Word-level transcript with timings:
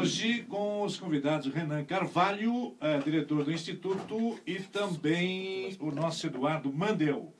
Hoje 0.00 0.44
com 0.44 0.82
os 0.82 0.96
convidados 0.98 1.52
Renan 1.52 1.84
Carvalho, 1.84 2.74
eh, 2.80 2.98
diretor 3.04 3.44
do 3.44 3.52
Instituto, 3.52 4.40
e 4.46 4.54
também 4.58 5.76
o 5.78 5.90
nosso 5.90 6.26
Eduardo 6.26 6.72
Mandel, 6.72 7.30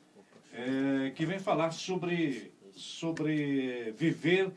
eh, 0.53 1.11
que 1.17 1.25
vem 1.25 1.39
falar 1.39 1.71
sobre, 1.71 2.53
sobre 2.75 3.93
viver 3.93 4.53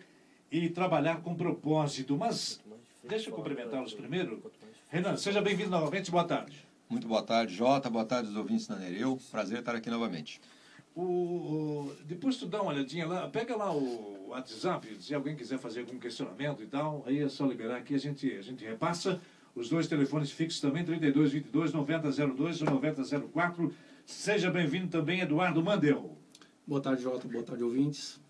e 0.52 0.68
trabalhar 0.68 1.22
com 1.22 1.34
propósito. 1.34 2.18
Mas 2.18 2.60
deixa 3.02 3.30
eu 3.30 3.34
cumprimentá-los 3.34 3.94
primeiro. 3.94 4.52
Renan, 4.90 5.16
seja 5.16 5.42
bem-vindo 5.42 5.70
novamente, 5.70 6.12
boa 6.12 6.26
tarde. 6.26 6.58
Muito 6.90 7.08
boa 7.08 7.24
tarde, 7.24 7.56
Jota. 7.56 7.90
Boa 7.90 8.04
tarde 8.04 8.28
aos 8.28 8.36
ouvintes 8.36 8.68
da 8.68 8.76
Nereu. 8.76 9.18
Prazer 9.32 9.60
estar 9.60 9.76
aqui 9.76 9.90
novamente. 9.90 10.42
O, 10.96 11.02
o, 11.02 11.96
depois 12.06 12.38
tu 12.38 12.46
dá 12.46 12.62
uma 12.62 12.72
olhadinha 12.72 13.08
lá, 13.08 13.28
pega 13.28 13.56
lá 13.56 13.76
o 13.76 14.28
WhatsApp, 14.30 14.96
se 15.00 15.14
alguém 15.14 15.36
quiser 15.36 15.58
fazer 15.58 15.82
algum 15.82 15.98
questionamento 15.98 16.62
e 16.62 16.68
tal, 16.68 17.04
aí 17.08 17.20
é 17.20 17.30
só 17.30 17.46
liberar 17.46 17.78
aqui, 17.78 17.96
a 17.96 18.00
gente, 18.00 18.32
a 18.32 18.42
gente 18.42 18.64
repassa. 18.64 19.20
Os 19.56 19.70
dois 19.70 19.88
telefones 19.88 20.32
fixos 20.32 20.60
também, 20.60 20.84
3222 20.84 21.74
9002 21.74 22.62
ou 22.62 22.70
9004. 22.72 23.74
Seja 24.06 24.50
bem-vindo 24.50 24.88
também, 24.88 25.22
Eduardo 25.22 25.64
Mandel. 25.64 26.18
Boa 26.66 26.82
tarde, 26.82 27.04
Jota. 27.04 27.28
Boa 27.28 27.44
tarde, 27.44 27.64
ouvintes. 27.64 28.23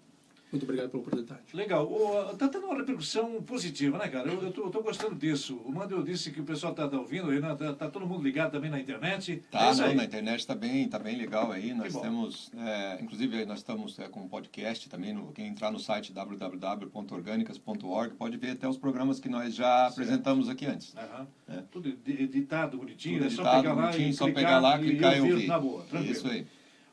Muito 0.53 0.63
obrigado 0.65 0.91
pela 0.91 1.01
oportunidade. 1.01 1.41
Legal. 1.51 1.89
Está 2.31 2.47
tendo 2.47 2.67
uma 2.67 2.77
repercussão 2.77 3.41
positiva, 3.41 3.97
né, 3.97 4.07
cara? 4.07 4.31
Eu 4.31 4.49
estou 4.49 4.83
gostando 4.83 5.15
disso. 5.15 5.59
O 5.65 5.71
Mandel 5.71 6.03
disse 6.03 6.29
que 6.29 6.39
o 6.39 6.43
pessoal 6.43 6.73
está 6.73 6.87
tá 6.87 6.95
ouvindo, 6.95 7.33
está 7.33 7.73
tá 7.73 7.89
todo 7.89 8.05
mundo 8.05 8.23
ligado 8.23 8.51
também 8.51 8.69
na 8.69 8.79
internet. 8.79 9.43
Tá, 9.49 9.71
é 9.71 9.75
não, 9.75 9.95
na 9.95 10.03
internet 10.03 10.41
está 10.41 10.53
bem, 10.53 10.87
tá 10.87 10.99
bem 10.99 11.17
legal 11.17 11.51
aí. 11.51 11.73
Nós 11.73 11.99
temos, 11.99 12.51
é, 12.55 12.99
inclusive, 13.01 13.43
nós 13.45 13.57
estamos 13.57 13.97
é, 13.97 14.07
com 14.07 14.19
um 14.19 14.27
podcast 14.27 14.87
também. 14.87 15.11
No, 15.11 15.31
quem 15.31 15.47
entrar 15.47 15.71
no 15.71 15.79
site 15.79 16.13
www.orgânicas.org 16.13 18.13
pode 18.13 18.37
ver 18.37 18.51
até 18.51 18.69
os 18.69 18.77
programas 18.77 19.19
que 19.19 19.27
nós 19.27 19.55
já 19.55 19.65
certo. 19.65 19.93
apresentamos 19.93 20.49
aqui 20.49 20.67
antes. 20.67 20.93
Uhum. 20.93 21.25
É. 21.47 21.63
Tudo 21.71 21.97
editado, 22.05 22.77
bonitinho. 22.77 23.17
Tudo 23.17 23.25
editado, 23.25 23.49
é 23.49 23.51
só 23.53 23.57
pegar 23.57 23.73
lá 23.73 23.87
bonitinho, 23.87 24.09
e 24.09 24.13
só 24.13 24.31
pegar 24.31 24.59
lá, 24.59 24.77
clicar 24.77 25.13
e, 25.13 25.17
e 25.17 25.21
ouvir. 25.21 25.47
Na 25.47 25.59
boa, 25.59 25.81
tranquilo. 25.85 26.11
Isso 26.11 26.27
aí. 26.27 26.45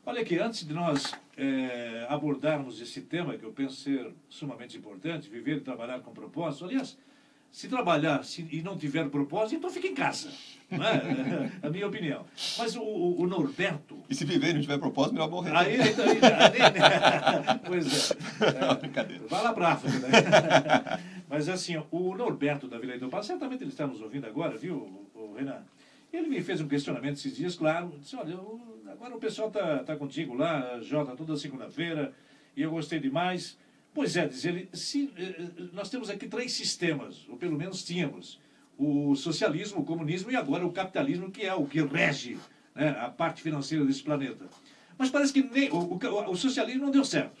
Olha 0.03 0.21
aqui, 0.21 0.39
antes 0.39 0.65
de 0.65 0.73
nós 0.73 1.13
é, 1.37 2.07
abordarmos 2.09 2.81
esse 2.81 3.01
tema, 3.01 3.37
que 3.37 3.43
eu 3.43 3.51
penso 3.51 3.75
ser 3.75 4.11
sumamente 4.27 4.75
importante, 4.75 5.29
viver 5.29 5.57
e 5.57 5.61
trabalhar 5.61 5.99
com 5.99 6.11
propósito, 6.11 6.65
aliás, 6.65 6.97
se 7.51 7.67
trabalhar 7.67 8.23
se, 8.23 8.47
e 8.51 8.63
não 8.63 8.75
tiver 8.75 9.07
propósito, 9.09 9.57
então 9.57 9.69
fica 9.69 9.87
em 9.87 9.93
casa. 9.93 10.29
Não 10.71 10.83
é? 10.83 11.51
a 11.61 11.69
minha 11.69 11.85
opinião. 11.85 12.25
Mas 12.57 12.75
o, 12.75 12.81
o, 12.81 13.21
o, 13.21 13.27
Norberto. 13.27 13.99
E 14.09 14.15
se 14.15 14.25
viver 14.25 14.49
e 14.49 14.53
não 14.53 14.61
tiver 14.61 14.79
propósito, 14.79 15.13
melhor 15.13 15.29
morrer. 15.29 15.55
Aí, 15.55 15.75
então, 15.75 16.05
aí, 16.05 16.19
aí, 16.19 17.59
pois 17.67 18.11
é. 18.11 18.15
é 18.71 18.75
brincadeira. 18.75 19.27
Vai 19.27 19.43
lá 19.43 19.53
para 19.53 19.73
África. 19.73 19.99
Né? 19.99 20.19
Mas 21.29 21.47
assim, 21.47 21.81
o 21.91 22.15
Norberto 22.15 22.67
da 22.67 22.79
Vila 22.79 22.95
Itopá, 22.95 23.21
certamente 23.21 23.63
ele 23.63 23.69
está 23.69 23.85
nos 23.85 24.01
ouvindo 24.01 24.25
agora, 24.25 24.57
viu, 24.57 25.09
o 25.13 25.35
Renan? 25.35 25.61
Ele 26.11 26.27
me 26.27 26.41
fez 26.41 26.59
um 26.59 26.67
questionamento 26.67 27.15
esses 27.15 27.35
dias, 27.35 27.55
claro. 27.55 27.93
Disse: 27.99 28.15
olha, 28.15 28.37
agora 28.91 29.15
o 29.15 29.19
pessoal 29.19 29.47
está 29.47 29.79
tá 29.83 29.95
contigo 29.95 30.33
lá, 30.33 30.79
Jota, 30.81 31.15
toda 31.15 31.37
segunda-feira, 31.37 32.13
e 32.55 32.61
eu 32.61 32.71
gostei 32.71 32.99
demais. 32.99 33.57
Pois 33.93 34.15
é, 34.15 34.27
diz 34.27 34.45
ele, 34.45 34.69
se, 34.73 35.11
eh, 35.17 35.35
eh, 35.37 35.63
nós 35.73 35.89
temos 35.89 36.09
aqui 36.09 36.27
três 36.27 36.53
sistemas, 36.53 37.27
ou 37.29 37.37
pelo 37.37 37.57
menos 37.57 37.83
tínhamos: 37.83 38.39
o 38.77 39.15
socialismo, 39.15 39.81
o 39.81 39.85
comunismo 39.85 40.31
e 40.31 40.35
agora 40.35 40.65
o 40.65 40.71
capitalismo, 40.71 41.31
que 41.31 41.43
é 41.43 41.53
o 41.53 41.65
que 41.65 41.81
rege 41.81 42.37
né, 42.75 42.89
a 42.99 43.09
parte 43.09 43.41
financeira 43.41 43.85
desse 43.85 44.03
planeta. 44.03 44.45
Mas 44.97 45.09
parece 45.09 45.33
que 45.33 45.43
nem, 45.43 45.69
o, 45.71 45.77
o, 45.77 46.31
o 46.31 46.35
socialismo 46.35 46.85
não 46.85 46.91
deu 46.91 47.05
certo. 47.05 47.35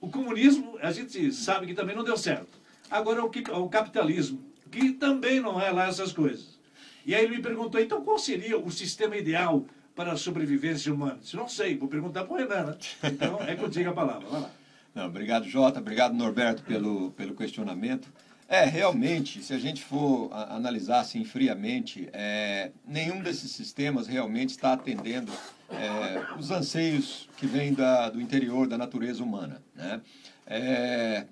O 0.00 0.08
comunismo, 0.08 0.78
a 0.80 0.92
gente 0.92 1.32
sabe 1.32 1.66
que 1.66 1.74
também 1.74 1.94
não 1.94 2.04
deu 2.04 2.16
certo. 2.16 2.58
Agora 2.90 3.24
o, 3.24 3.28
o 3.28 3.68
capitalismo, 3.68 4.42
que 4.70 4.92
também 4.92 5.40
não 5.40 5.60
é 5.60 5.70
lá 5.70 5.88
essas 5.88 6.12
coisas. 6.12 6.59
E 7.04 7.14
aí 7.14 7.24
ele 7.24 7.36
me 7.36 7.42
perguntou, 7.42 7.80
então 7.80 8.02
qual 8.04 8.18
seria 8.18 8.58
o 8.58 8.70
sistema 8.70 9.16
ideal 9.16 9.64
para 9.94 10.12
a 10.12 10.16
sobrevivência 10.16 10.92
humana? 10.92 11.18
Se 11.22 11.36
não 11.36 11.48
sei, 11.48 11.76
vou 11.76 11.88
perguntar 11.88 12.24
para 12.24 12.32
o 12.32 12.36
Renan, 12.36 12.64
né? 12.66 12.76
Então 13.04 13.40
é 13.42 13.54
contigo 13.56 13.90
a 13.90 13.92
palavra, 13.92 14.28
vai 14.28 14.40
lá. 14.40 14.50
Não, 14.94 15.06
obrigado, 15.06 15.48
Jota. 15.48 15.78
Obrigado, 15.78 16.14
Norberto, 16.14 16.62
pelo, 16.62 17.12
pelo 17.12 17.34
questionamento. 17.34 18.08
É, 18.48 18.64
realmente, 18.64 19.44
se 19.44 19.54
a 19.54 19.58
gente 19.58 19.84
for 19.84 20.28
analisar 20.32 20.98
assim 20.98 21.24
friamente, 21.24 22.08
é, 22.12 22.72
nenhum 22.84 23.22
desses 23.22 23.52
sistemas 23.52 24.08
realmente 24.08 24.50
está 24.50 24.72
atendendo 24.72 25.30
é, 25.70 26.36
os 26.36 26.50
anseios 26.50 27.28
que 27.36 27.46
vêm 27.46 27.72
do 28.12 28.20
interior 28.20 28.66
da 28.66 28.76
natureza 28.76 29.22
humana. 29.22 29.62
Né? 29.72 30.00
É, 30.48 31.26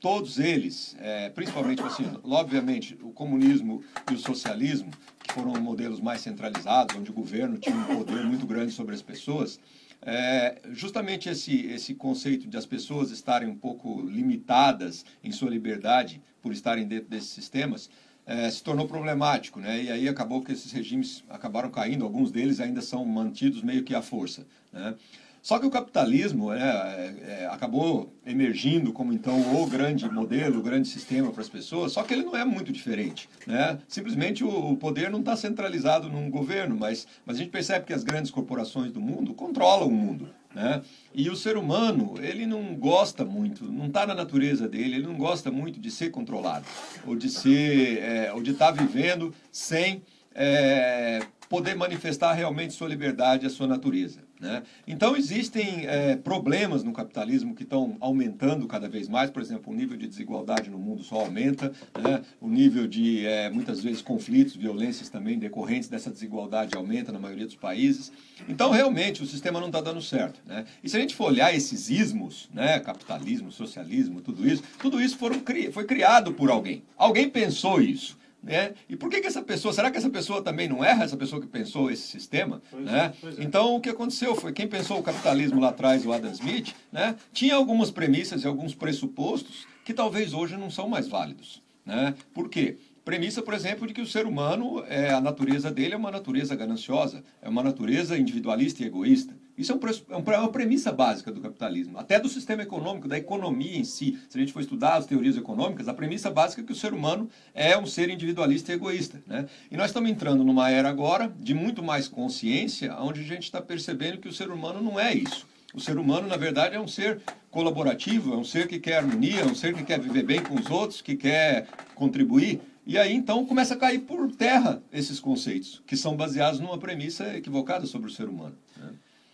todos 0.00 0.38
eles, 0.38 0.96
é, 0.98 1.28
principalmente 1.28 1.82
assim, 1.82 2.04
obviamente 2.24 2.98
o 3.02 3.12
comunismo 3.12 3.84
e 4.10 4.14
o 4.14 4.18
socialismo, 4.18 4.90
que 5.22 5.34
foram 5.34 5.60
modelos 5.60 6.00
mais 6.00 6.22
centralizados, 6.22 6.96
onde 6.96 7.10
o 7.10 7.14
governo 7.14 7.58
tinha 7.58 7.76
um 7.76 7.84
poder 7.84 8.24
muito 8.24 8.46
grande 8.46 8.72
sobre 8.72 8.94
as 8.94 9.02
pessoas, 9.02 9.60
é, 10.02 10.62
justamente 10.72 11.28
esse, 11.28 11.66
esse 11.66 11.94
conceito 11.94 12.48
de 12.48 12.56
as 12.56 12.64
pessoas 12.64 13.10
estarem 13.10 13.48
um 13.48 13.54
pouco 13.54 14.00
limitadas 14.00 15.04
em 15.22 15.30
sua 15.30 15.50
liberdade 15.50 16.22
por 16.40 16.52
estarem 16.52 16.88
dentro 16.88 17.10
desses 17.10 17.28
sistemas, 17.28 17.90
é, 18.24 18.50
se 18.50 18.62
tornou 18.62 18.86
problemático, 18.86 19.60
né? 19.60 19.82
E 19.82 19.90
aí 19.90 20.08
acabou 20.08 20.40
que 20.40 20.52
esses 20.52 20.72
regimes 20.72 21.22
acabaram 21.28 21.70
caindo, 21.70 22.04
alguns 22.04 22.30
deles 22.30 22.60
ainda 22.60 22.80
são 22.80 23.04
mantidos 23.04 23.62
meio 23.62 23.82
que 23.82 23.94
à 23.94 24.00
força, 24.00 24.46
né? 24.72 24.94
Só 25.42 25.58
que 25.58 25.66
o 25.66 25.70
capitalismo 25.70 26.50
né, 26.50 26.60
é, 26.60 27.42
é, 27.42 27.46
acabou 27.46 28.12
emergindo 28.26 28.92
como 28.92 29.12
então 29.12 29.62
o 29.62 29.66
grande 29.66 30.08
modelo, 30.10 30.60
o 30.60 30.62
grande 30.62 30.88
sistema 30.88 31.30
para 31.32 31.40
as 31.40 31.48
pessoas, 31.48 31.92
só 31.92 32.02
que 32.02 32.12
ele 32.12 32.24
não 32.24 32.36
é 32.36 32.44
muito 32.44 32.72
diferente. 32.72 33.28
Né? 33.46 33.78
Simplesmente 33.88 34.44
o, 34.44 34.72
o 34.72 34.76
poder 34.76 35.10
não 35.10 35.20
está 35.20 35.34
centralizado 35.36 36.08
num 36.08 36.30
governo, 36.30 36.76
mas, 36.78 37.06
mas 37.24 37.36
a 37.36 37.38
gente 37.38 37.50
percebe 37.50 37.86
que 37.86 37.92
as 37.92 38.04
grandes 38.04 38.30
corporações 38.30 38.92
do 38.92 39.00
mundo 39.00 39.32
controlam 39.32 39.88
o 39.88 39.92
mundo. 39.92 40.28
Né? 40.54 40.82
E 41.14 41.30
o 41.30 41.36
ser 41.36 41.56
humano, 41.56 42.14
ele 42.20 42.44
não 42.44 42.74
gosta 42.74 43.24
muito, 43.24 43.64
não 43.64 43.86
está 43.86 44.06
na 44.06 44.14
natureza 44.14 44.68
dele, 44.68 44.96
ele 44.96 45.06
não 45.06 45.16
gosta 45.16 45.50
muito 45.50 45.78
de 45.78 45.90
ser 45.90 46.10
controlado, 46.10 46.66
ou 47.06 47.14
de 47.14 47.30
ser, 47.30 47.98
é, 48.02 48.32
ou 48.32 48.42
de 48.42 48.50
estar 48.50 48.72
tá 48.72 48.82
vivendo 48.82 49.32
sem 49.52 50.02
é, 50.34 51.20
poder 51.48 51.76
manifestar 51.76 52.32
realmente 52.32 52.74
sua 52.74 52.88
liberdade, 52.88 53.46
a 53.46 53.50
sua 53.50 53.66
natureza. 53.66 54.29
Né? 54.40 54.62
Então, 54.86 55.14
existem 55.16 55.86
é, 55.86 56.16
problemas 56.16 56.82
no 56.82 56.92
capitalismo 56.92 57.54
que 57.54 57.62
estão 57.62 57.96
aumentando 58.00 58.66
cada 58.66 58.88
vez 58.88 59.06
mais. 59.06 59.30
Por 59.30 59.42
exemplo, 59.42 59.70
o 59.70 59.76
nível 59.76 59.98
de 59.98 60.06
desigualdade 60.06 60.70
no 60.70 60.78
mundo 60.78 61.02
só 61.02 61.16
aumenta, 61.20 61.70
né? 62.02 62.22
o 62.40 62.48
nível 62.48 62.86
de, 62.86 63.26
é, 63.26 63.50
muitas 63.50 63.82
vezes, 63.82 64.00
conflitos, 64.00 64.56
violências 64.56 65.10
também 65.10 65.38
decorrentes 65.38 65.90
dessa 65.90 66.10
desigualdade 66.10 66.74
aumenta 66.74 67.12
na 67.12 67.18
maioria 67.18 67.44
dos 67.44 67.56
países. 67.56 68.10
Então, 68.48 68.70
realmente, 68.70 69.22
o 69.22 69.26
sistema 69.26 69.60
não 69.60 69.66
está 69.66 69.82
dando 69.82 70.00
certo. 70.00 70.40
Né? 70.46 70.64
E 70.82 70.88
se 70.88 70.96
a 70.96 71.00
gente 71.00 71.14
for 71.14 71.26
olhar 71.26 71.54
esses 71.54 71.90
ismos, 71.90 72.48
né? 72.54 72.80
capitalismo, 72.80 73.52
socialismo, 73.52 74.22
tudo 74.22 74.48
isso, 74.48 74.62
tudo 74.78 75.00
isso 75.02 75.18
foram, 75.18 75.42
foi 75.72 75.84
criado 75.84 76.32
por 76.32 76.50
alguém. 76.50 76.82
Alguém 76.96 77.28
pensou 77.28 77.82
isso. 77.82 78.18
Né? 78.42 78.74
E 78.88 78.96
por 78.96 79.10
que, 79.10 79.20
que 79.20 79.26
essa 79.26 79.42
pessoa, 79.42 79.72
será 79.72 79.90
que 79.90 79.98
essa 79.98 80.08
pessoa 80.08 80.42
também 80.42 80.68
não 80.68 80.82
erra, 80.82 81.04
essa 81.04 81.16
pessoa 81.16 81.40
que 81.40 81.46
pensou 81.46 81.90
esse 81.90 82.02
sistema? 82.02 82.62
Pois 82.70 82.84
né? 82.84 83.12
É, 83.22 83.26
é. 83.26 83.44
Então, 83.44 83.76
o 83.76 83.80
que 83.80 83.90
aconteceu 83.90 84.34
foi, 84.34 84.52
quem 84.52 84.66
pensou 84.66 84.98
o 84.98 85.02
capitalismo 85.02 85.60
lá 85.60 85.68
atrás, 85.68 86.06
o 86.06 86.12
Adam 86.12 86.32
Smith, 86.32 86.74
né? 86.90 87.16
tinha 87.32 87.54
algumas 87.54 87.90
premissas 87.90 88.42
e 88.42 88.46
alguns 88.46 88.74
pressupostos 88.74 89.66
que 89.84 89.92
talvez 89.92 90.32
hoje 90.32 90.56
não 90.56 90.70
são 90.70 90.88
mais 90.88 91.06
válidos. 91.06 91.62
Né? 91.84 92.14
Por 92.32 92.48
quê? 92.48 92.78
Premissa, 93.04 93.42
por 93.42 93.54
exemplo, 93.54 93.86
de 93.86 93.94
que 93.94 94.00
o 94.00 94.06
ser 94.06 94.26
humano, 94.26 94.84
é, 94.86 95.10
a 95.10 95.20
natureza 95.20 95.70
dele 95.70 95.94
é 95.94 95.96
uma 95.96 96.10
natureza 96.10 96.54
gananciosa, 96.54 97.24
é 97.42 97.48
uma 97.48 97.62
natureza 97.62 98.16
individualista 98.16 98.82
e 98.82 98.86
egoísta. 98.86 99.34
Isso 99.60 99.72
é, 99.72 99.74
um, 99.74 99.78
é, 99.78 100.34
é 100.34 100.38
uma 100.38 100.48
premissa 100.48 100.90
básica 100.90 101.30
do 101.30 101.40
capitalismo, 101.40 101.98
até 101.98 102.18
do 102.18 102.30
sistema 102.30 102.62
econômico, 102.62 103.06
da 103.06 103.18
economia 103.18 103.76
em 103.76 103.84
si. 103.84 104.18
Se 104.28 104.38
a 104.38 104.40
gente 104.40 104.54
for 104.54 104.60
estudar 104.60 104.94
as 104.94 105.04
teorias 105.04 105.36
econômicas, 105.36 105.86
a 105.86 105.92
premissa 105.92 106.30
básica 106.30 106.62
é 106.62 106.64
que 106.64 106.72
o 106.72 106.76
ser 106.76 106.94
humano 106.94 107.28
é 107.54 107.76
um 107.76 107.84
ser 107.84 108.08
individualista 108.08 108.72
e 108.72 108.74
egoísta. 108.74 109.22
Né? 109.26 109.46
E 109.70 109.76
nós 109.76 109.86
estamos 109.86 110.10
entrando 110.10 110.42
numa 110.42 110.70
era 110.70 110.88
agora 110.88 111.30
de 111.38 111.52
muito 111.52 111.82
mais 111.82 112.08
consciência, 112.08 112.96
onde 112.98 113.20
a 113.20 113.24
gente 113.24 113.42
está 113.42 113.60
percebendo 113.60 114.16
que 114.16 114.28
o 114.28 114.32
ser 114.32 114.50
humano 114.50 114.80
não 114.80 114.98
é 114.98 115.12
isso. 115.12 115.46
O 115.74 115.80
ser 115.80 115.98
humano, 115.98 116.26
na 116.26 116.36
verdade, 116.36 116.74
é 116.74 116.80
um 116.80 116.88
ser 116.88 117.20
colaborativo, 117.50 118.32
é 118.32 118.36
um 118.36 118.44
ser 118.44 118.66
que 118.66 118.78
quer 118.78 118.96
harmonia, 118.96 119.42
é 119.42 119.44
um 119.44 119.54
ser 119.54 119.74
que 119.74 119.84
quer 119.84 120.00
viver 120.00 120.22
bem 120.22 120.42
com 120.42 120.54
os 120.54 120.70
outros, 120.70 121.02
que 121.02 121.16
quer 121.16 121.66
contribuir. 121.94 122.60
E 122.86 122.98
aí 122.98 123.14
então 123.14 123.44
começa 123.44 123.74
a 123.74 123.76
cair 123.76 124.00
por 124.00 124.32
terra 124.32 124.82
esses 124.92 125.20
conceitos, 125.20 125.82
que 125.86 125.96
são 125.96 126.16
baseados 126.16 126.58
numa 126.58 126.78
premissa 126.78 127.36
equivocada 127.36 127.86
sobre 127.86 128.10
o 128.10 128.12
ser 128.12 128.28
humano. 128.28 128.56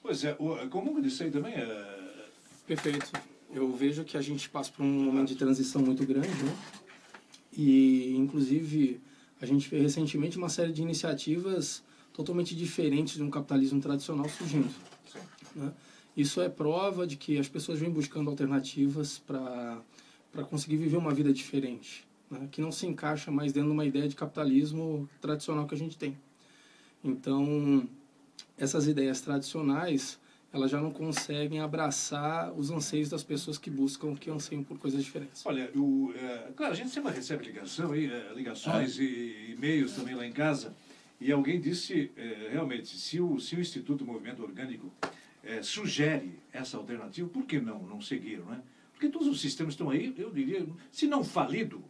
Pois 0.07 0.23
é, 0.23 0.37
como 0.71 0.97
eu 0.97 1.03
disse 1.03 1.25
aí 1.25 1.33
também 1.33 1.53
é... 1.53 2.29
Perfeito. 2.65 3.11
Eu 3.53 3.73
vejo 3.73 4.05
que 4.05 4.17
a 4.17 4.21
gente 4.21 4.49
passa 4.49 4.71
por 4.71 4.85
um 4.85 5.05
momento 5.05 5.29
de 5.29 5.35
transição 5.35 5.83
muito 5.83 6.07
grande, 6.07 6.29
né? 6.29 6.57
E, 7.53 8.15
inclusive, 8.17 9.01
a 9.41 9.47
gente 9.47 9.69
fez 9.69 9.83
recentemente 9.83 10.39
uma 10.39 10.49
série 10.49 10.73
de 10.73 10.81
iniciativas 10.81 11.83
totalmente 12.13 12.55
diferentes 12.55 13.15
de 13.15 13.23
um 13.25 13.31
capitalismo 13.31 13.81
tradicional 13.81 14.29
surgindo. 14.29 14.73
Né? 15.57 15.73
Isso 16.17 16.41
é 16.41 16.49
prova 16.49 17.05
de 17.05 17.17
que 17.17 17.37
as 17.39 17.49
pessoas 17.49 17.81
vêm 17.81 17.91
buscando 17.91 18.31
alternativas 18.31 19.19
para 19.19 19.83
conseguir 20.49 20.77
viver 20.77 20.99
uma 20.99 21.13
vida 21.13 21.33
diferente. 21.33 22.07
né, 22.31 22.49
que 22.51 22.61
não 22.61 22.73
se 22.73 22.87
encaixa 22.87 23.31
mais 23.31 23.53
dentro 23.53 23.69
de 23.69 23.75
uma 23.75 23.85
ideia 23.85 24.09
de 24.09 24.15
capitalismo 24.15 25.09
tradicional 25.21 25.67
que 25.67 25.75
a 25.75 25.79
gente 25.79 25.97
tem. 25.97 26.17
Então, 27.03 27.89
essas 28.59 28.87
ideias 28.87 29.21
tradicionais, 29.21 30.19
elas 30.53 30.71
já 30.71 30.81
não 30.81 30.91
conseguem 30.91 31.61
abraçar 31.61 32.53
os 32.53 32.71
anseios 32.71 33.09
das 33.09 33.23
pessoas 33.23 33.59
que 33.59 33.69
buscam, 33.69 34.15
que 34.15 34.31
anseiam 34.31 34.63
por 34.63 34.79
coisas 34.79 35.05
diferentes. 35.05 35.45
Olha, 35.45 35.71
o, 35.75 36.13
é, 36.17 36.53
claro, 36.57 36.73
a 36.73 36.77
gente 36.77 36.91
sempre 36.91 37.13
recebe 37.13 37.45
ligação, 37.45 37.93
aí, 37.93 38.07
é, 38.07 38.33
ligações 38.35 38.99
e 38.99 39.55
e-mails 39.57 39.93
também 39.93 40.15
lá 40.15 40.27
em 40.27 40.33
casa, 40.33 40.75
e 41.21 41.31
alguém 41.33 41.61
disse, 41.61 42.11
é, 42.17 42.49
realmente, 42.53 42.97
se 42.97 43.21
o, 43.21 43.39
se 43.39 43.57
o 43.57 43.61
Instituto 43.61 44.05
Movimento 44.05 44.43
Orgânico 44.43 44.91
é, 45.43 45.63
sugere 45.63 46.39
essa 46.53 46.77
alternativa, 46.77 47.29
por 47.29 47.45
que 47.45 47.61
não, 47.61 47.83
não 47.83 48.01
seguir, 48.01 48.39
não 48.39 48.55
é? 48.55 48.61
Porque 48.93 49.09
todos 49.09 49.29
os 49.29 49.41
sistemas 49.41 49.75
estão 49.75 49.91
aí, 49.91 50.15
eu 50.17 50.31
diria, 50.31 50.67
se 50.91 51.07
não 51.07 51.23
falido, 51.23 51.85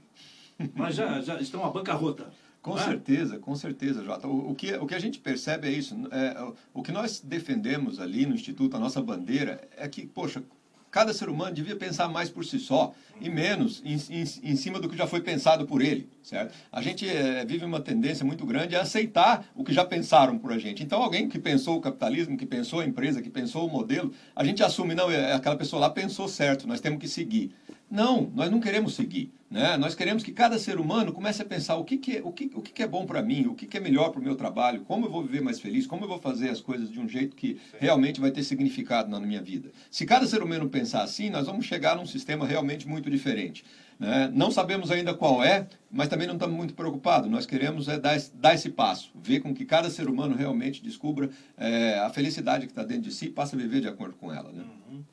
mas 0.75 0.97
já, 0.97 1.21
já 1.21 1.41
estão 1.41 1.65
à 1.65 1.71
bancarrota. 1.71 2.33
Com 2.67 2.77
é? 2.77 2.83
certeza, 2.83 3.39
com 3.39 3.55
certeza, 3.55 4.03
Jota. 4.03 4.27
O, 4.27 4.51
o, 4.51 4.55
que, 4.57 4.75
o 4.75 4.87
que 4.87 4.95
a 4.97 4.99
gente 4.99 5.21
percebe 5.21 5.69
é 5.69 5.71
isso. 5.71 5.95
É, 6.11 6.53
o 6.75 6.83
que 6.83 6.91
nós 6.91 7.21
defendemos 7.21 8.01
ali 8.01 8.27
no 8.27 8.35
Instituto, 8.35 8.77
a 8.77 8.81
nossa 8.81 9.01
bandeira, 9.01 9.61
é 9.77 9.87
que, 9.87 10.05
poxa, 10.05 10.43
cada 10.91 11.15
ser 11.15 11.29
humano 11.29 11.55
devia 11.55 11.77
pensar 11.77 12.09
mais 12.09 12.29
por 12.29 12.45
si 12.45 12.59
só 12.59 12.93
e 13.21 13.29
menos 13.29 13.83
em, 13.85 13.95
em, 13.95 14.23
em 14.23 14.57
cima 14.57 14.79
do 14.81 14.89
que 14.89 14.97
já 14.97 15.07
foi 15.07 15.21
pensado 15.21 15.67
por 15.67 15.83
ele, 15.83 16.09
certo? 16.23 16.55
A 16.71 16.83
gente 16.83 17.09
é, 17.09 17.45
vive 17.45 17.65
uma 17.65 17.81
tendência 17.81 18.25
muito 18.25 18.45
grande 18.45 18.77
a 18.77 18.83
aceitar 18.83 19.47
o 19.55 19.65
que 19.65 19.73
já 19.73 19.85
pensaram 19.85 20.39
por 20.39 20.53
a 20.53 20.59
gente. 20.59 20.83
Então, 20.83 21.03
alguém 21.03 21.29
que 21.29 21.39
pensou 21.39 21.77
o 21.77 21.81
capitalismo, 21.81 22.37
que 22.37 22.47
pensou 22.47 22.81
a 22.81 22.85
empresa, 22.85 23.23
que 23.23 23.31
pensou 23.31 23.67
o 23.67 23.71
modelo, 23.71 24.13
a 24.35 24.45
gente 24.45 24.63
assume, 24.63 24.95
não, 24.95 25.11
é, 25.11 25.33
aquela 25.33 25.57
pessoa 25.57 25.81
lá 25.81 25.91
pensou 25.91 26.29
certo, 26.29 26.67
nós 26.67 26.81
temos 26.81 26.99
que 26.99 27.09
seguir. 27.09 27.53
Não, 27.91 28.31
nós 28.35 28.51
não 28.51 28.61
queremos 28.61 28.95
seguir. 28.95 29.31
Né? 29.49 29.77
Nós 29.77 29.95
queremos 29.95 30.25
que 30.25 30.33
cada 30.33 30.59
ser 30.59 30.79
humano 30.79 31.13
comece 31.13 31.41
a 31.41 31.45
pensar 31.45 31.77
o 31.77 31.85
que, 31.85 31.97
que, 31.97 32.17
é, 32.17 32.23
o 32.23 32.33
que, 32.33 32.51
o 32.53 32.61
que, 32.61 32.73
que 32.73 32.83
é 32.83 32.87
bom 32.87 33.07
para 33.07 33.23
mim, 33.23 33.47
o 33.47 33.55
que, 33.55 33.65
que 33.65 33.77
é 33.77 33.81
melhor 33.81 34.11
para 34.11 34.21
o 34.21 34.25
meu 34.25 34.35
trabalho, 34.35 34.81
como 34.81 35.07
eu 35.07 35.11
vou 35.11 35.23
viver 35.23 35.41
mais 35.41 35.61
feliz, 35.61 35.87
como 35.87 36.05
eu 36.05 36.09
vou 36.09 36.19
fazer 36.19 36.51
as 36.51 36.61
coisas 36.61 36.91
de 36.91 36.99
um 36.99 37.09
jeito 37.09 37.37
que 37.37 37.59
realmente 37.79 38.21
vai 38.21 38.33
ter 38.33 38.43
significado 38.43 39.09
na 39.09 39.21
minha 39.21 39.41
vida. 39.41 39.71
Se 39.89 40.05
cada 40.05 40.27
ser 40.27 40.43
humano 40.43 40.69
pensar 40.69 41.03
assim, 41.03 41.31
nós 41.31 41.47
vamos 41.47 41.65
chegar 41.65 41.97
num 41.97 42.07
sistema 42.07 42.45
realmente 42.45 42.89
muito 42.89 43.06
diferente. 43.11 43.65
Né? 43.99 44.31
Não 44.35 44.51
sabemos 44.51 44.91
ainda 44.91 45.15
qual 45.15 45.43
é, 45.43 45.69
mas 45.91 46.09
também 46.09 46.27
não 46.27 46.35
estamos 46.35 46.57
muito 46.57 46.75
preocupados. 46.75 47.31
Nós 47.31 47.47
queremos 47.47 47.89
é 47.89 47.99
dar, 47.99 48.19
dar 48.35 48.55
esse 48.55 48.71
passo, 48.71 49.11
ver 49.15 49.41
com 49.41 49.55
que 49.55 49.65
cada 49.65 49.91
ser 49.91 50.09
humano 50.09 50.35
realmente 50.35 50.83
descubra 50.83 51.31
é, 51.57 51.99
a 51.99 52.11
felicidade 52.11 52.67
que 52.67 52.73
está 52.73 52.85
dentro 52.85 53.05
de 53.05 53.13
si 53.13 53.27
e 53.27 53.31
passe 53.31 53.55
a 53.55 53.59
viver 53.59 53.81
de 53.81 53.89
acordo 53.89 54.15
com 54.17 54.33
ela. 54.33 54.53
Né? 54.53 54.65
Uhum. 54.91 55.05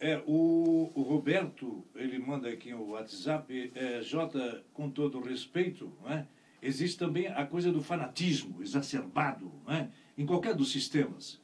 É, 0.00 0.22
o, 0.26 0.90
o, 0.94 1.02
Roberto, 1.02 1.84
ele 1.94 2.18
manda 2.18 2.48
aqui 2.48 2.72
o 2.72 2.90
WhatsApp, 2.90 3.72
é, 3.74 4.00
Jota, 4.00 4.62
com 4.72 4.88
todo 4.88 5.20
respeito, 5.20 5.92
não 6.02 6.12
é? 6.12 6.26
existe 6.62 6.98
também 6.98 7.26
a 7.28 7.44
coisa 7.44 7.72
do 7.72 7.82
fanatismo 7.82 8.62
exacerbado 8.62 9.52
não 9.66 9.74
é? 9.74 9.88
em 10.16 10.24
qualquer 10.24 10.54
dos 10.54 10.70
sistemas. 10.70 11.40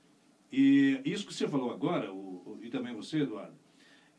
E 0.53 1.01
isso 1.05 1.27
que 1.27 1.35
você 1.35 1.49
falou 1.49 1.73
agora, 1.73 2.13
o, 2.13 2.17
o, 2.17 2.59
e 2.63 2.71
também 2.71 2.95
você, 2.95 3.23
Eduardo, 3.23 3.55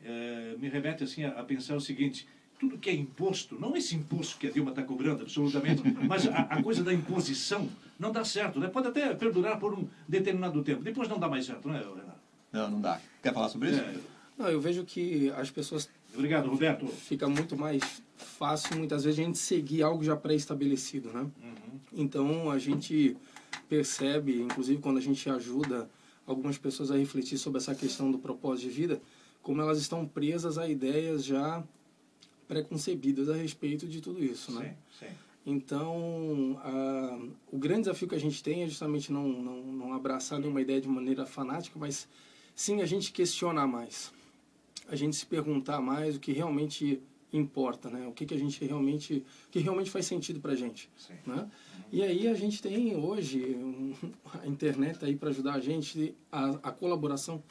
é, 0.06 0.54
me 0.58 0.68
remete 0.68 1.02
assim 1.02 1.24
a, 1.24 1.30
a, 1.30 1.42
pensar 1.42 1.74
o 1.74 1.80
seguinte, 1.80 2.28
tudo 2.60 2.78
que 2.78 2.88
é 2.88 2.94
imposto, 2.94 3.58
não 3.58 3.76
esse 3.76 3.96
imposto 3.96 4.38
que 4.38 4.46
a 4.46 4.50
Dilma 4.50 4.70
está 4.70 4.82
cobrando 4.82 5.22
absolutamente, 5.22 5.82
mas 6.06 6.26
a, 6.28 6.42
a, 6.42 6.62
coisa 6.62 6.84
da 6.84 6.94
imposição 6.94 7.68
não 7.98 8.12
dá 8.12 8.24
certo, 8.24 8.60
né? 8.60 8.68
pode 8.68 8.86
até 8.88 9.12
perdurar 9.14 9.58
por 9.58 9.74
um 9.74 9.86
determinado 10.06 10.62
tempo, 10.62 10.82
depois 10.82 11.08
não 11.08 11.18
dá 11.18 11.28
mais 11.28 11.44
certo, 11.44 11.66
não 11.66 11.74
é, 11.74 11.78
Renato? 11.78 12.20
Não, 12.52 12.70
não 12.70 12.80
dá. 12.80 13.00
Quer 13.20 13.34
falar 13.34 13.48
sobre 13.48 13.70
isso? 13.70 13.80
É, 13.80 13.94
não, 14.38 14.48
eu 14.48 14.60
vejo 14.60 14.84
que 14.84 15.30
as 15.36 15.50
pessoas. 15.50 15.88
Obrigado, 16.14 16.48
Roberto. 16.48 16.86
Fica 16.86 17.28
muito 17.28 17.56
mais 17.56 18.02
fácil, 18.16 18.76
muitas 18.78 19.04
vezes, 19.04 19.18
a 19.18 19.22
gente 19.22 19.38
seguir 19.38 19.82
algo 19.82 20.04
já 20.04 20.16
pré-estabelecido, 20.16 21.10
né? 21.12 21.20
Uhum. 21.20 21.80
Então, 21.92 22.50
a 22.50 22.58
gente 22.58 23.16
percebe, 23.68 24.40
inclusive 24.40 24.80
quando 24.80 24.98
a 24.98 25.00
gente 25.00 25.28
ajuda 25.28 25.88
algumas 26.26 26.58
pessoas 26.58 26.90
a 26.90 26.96
refletir 26.96 27.38
sobre 27.38 27.58
essa 27.58 27.74
questão 27.74 28.10
do 28.10 28.18
propósito 28.18 28.68
de 28.68 28.74
vida, 28.74 29.00
como 29.46 29.62
elas 29.62 29.78
estão 29.78 30.04
presas 30.04 30.58
a 30.58 30.68
ideias 30.68 31.24
já 31.24 31.62
preconcebidas 32.48 33.28
a 33.28 33.36
respeito 33.36 33.86
de 33.86 34.00
tudo 34.00 34.24
isso, 34.24 34.50
né? 34.50 34.74
Sim, 34.98 35.06
sim. 35.06 35.12
Então, 35.46 36.60
a, 36.64 37.18
o 37.52 37.56
grande 37.56 37.82
desafio 37.82 38.08
que 38.08 38.16
a 38.16 38.18
gente 38.18 38.42
tem 38.42 38.64
é 38.64 38.66
justamente 38.66 39.12
não, 39.12 39.28
não, 39.28 39.62
não 39.62 39.92
abraçar 39.94 40.40
nenhuma 40.40 40.60
ideia 40.60 40.80
de 40.80 40.88
maneira 40.88 41.24
fanática, 41.24 41.78
mas 41.78 42.08
sim 42.56 42.82
a 42.82 42.86
gente 42.86 43.12
questionar 43.12 43.68
mais 43.68 44.12
a 44.88 44.96
gente 44.96 45.14
se 45.14 45.26
perguntar 45.26 45.80
mais 45.80 46.16
o 46.16 46.20
que 46.20 46.32
realmente 46.32 47.00
importa, 47.32 47.88
né? 47.88 48.06
O 48.08 48.12
que, 48.12 48.26
que 48.26 48.34
a 48.34 48.38
gente 48.38 48.64
realmente, 48.64 49.24
que 49.52 49.60
realmente 49.60 49.90
faz 49.90 50.06
sentido 50.06 50.40
para 50.40 50.52
a 50.52 50.56
gente, 50.56 50.90
Sim. 50.96 51.14
né? 51.24 51.48
E 51.92 52.02
aí 52.02 52.26
a 52.26 52.34
gente 52.34 52.60
tem 52.60 52.96
hoje 52.96 53.40
um, 53.56 53.94
a 54.42 54.46
internet 54.46 54.98
tá 54.98 55.06
aí 55.06 55.14
para 55.14 55.30
ajudar 55.30 55.54
a 55.54 55.60
gente, 55.60 56.16
a, 56.32 56.50
a 56.62 56.72
colaboração 56.72 57.42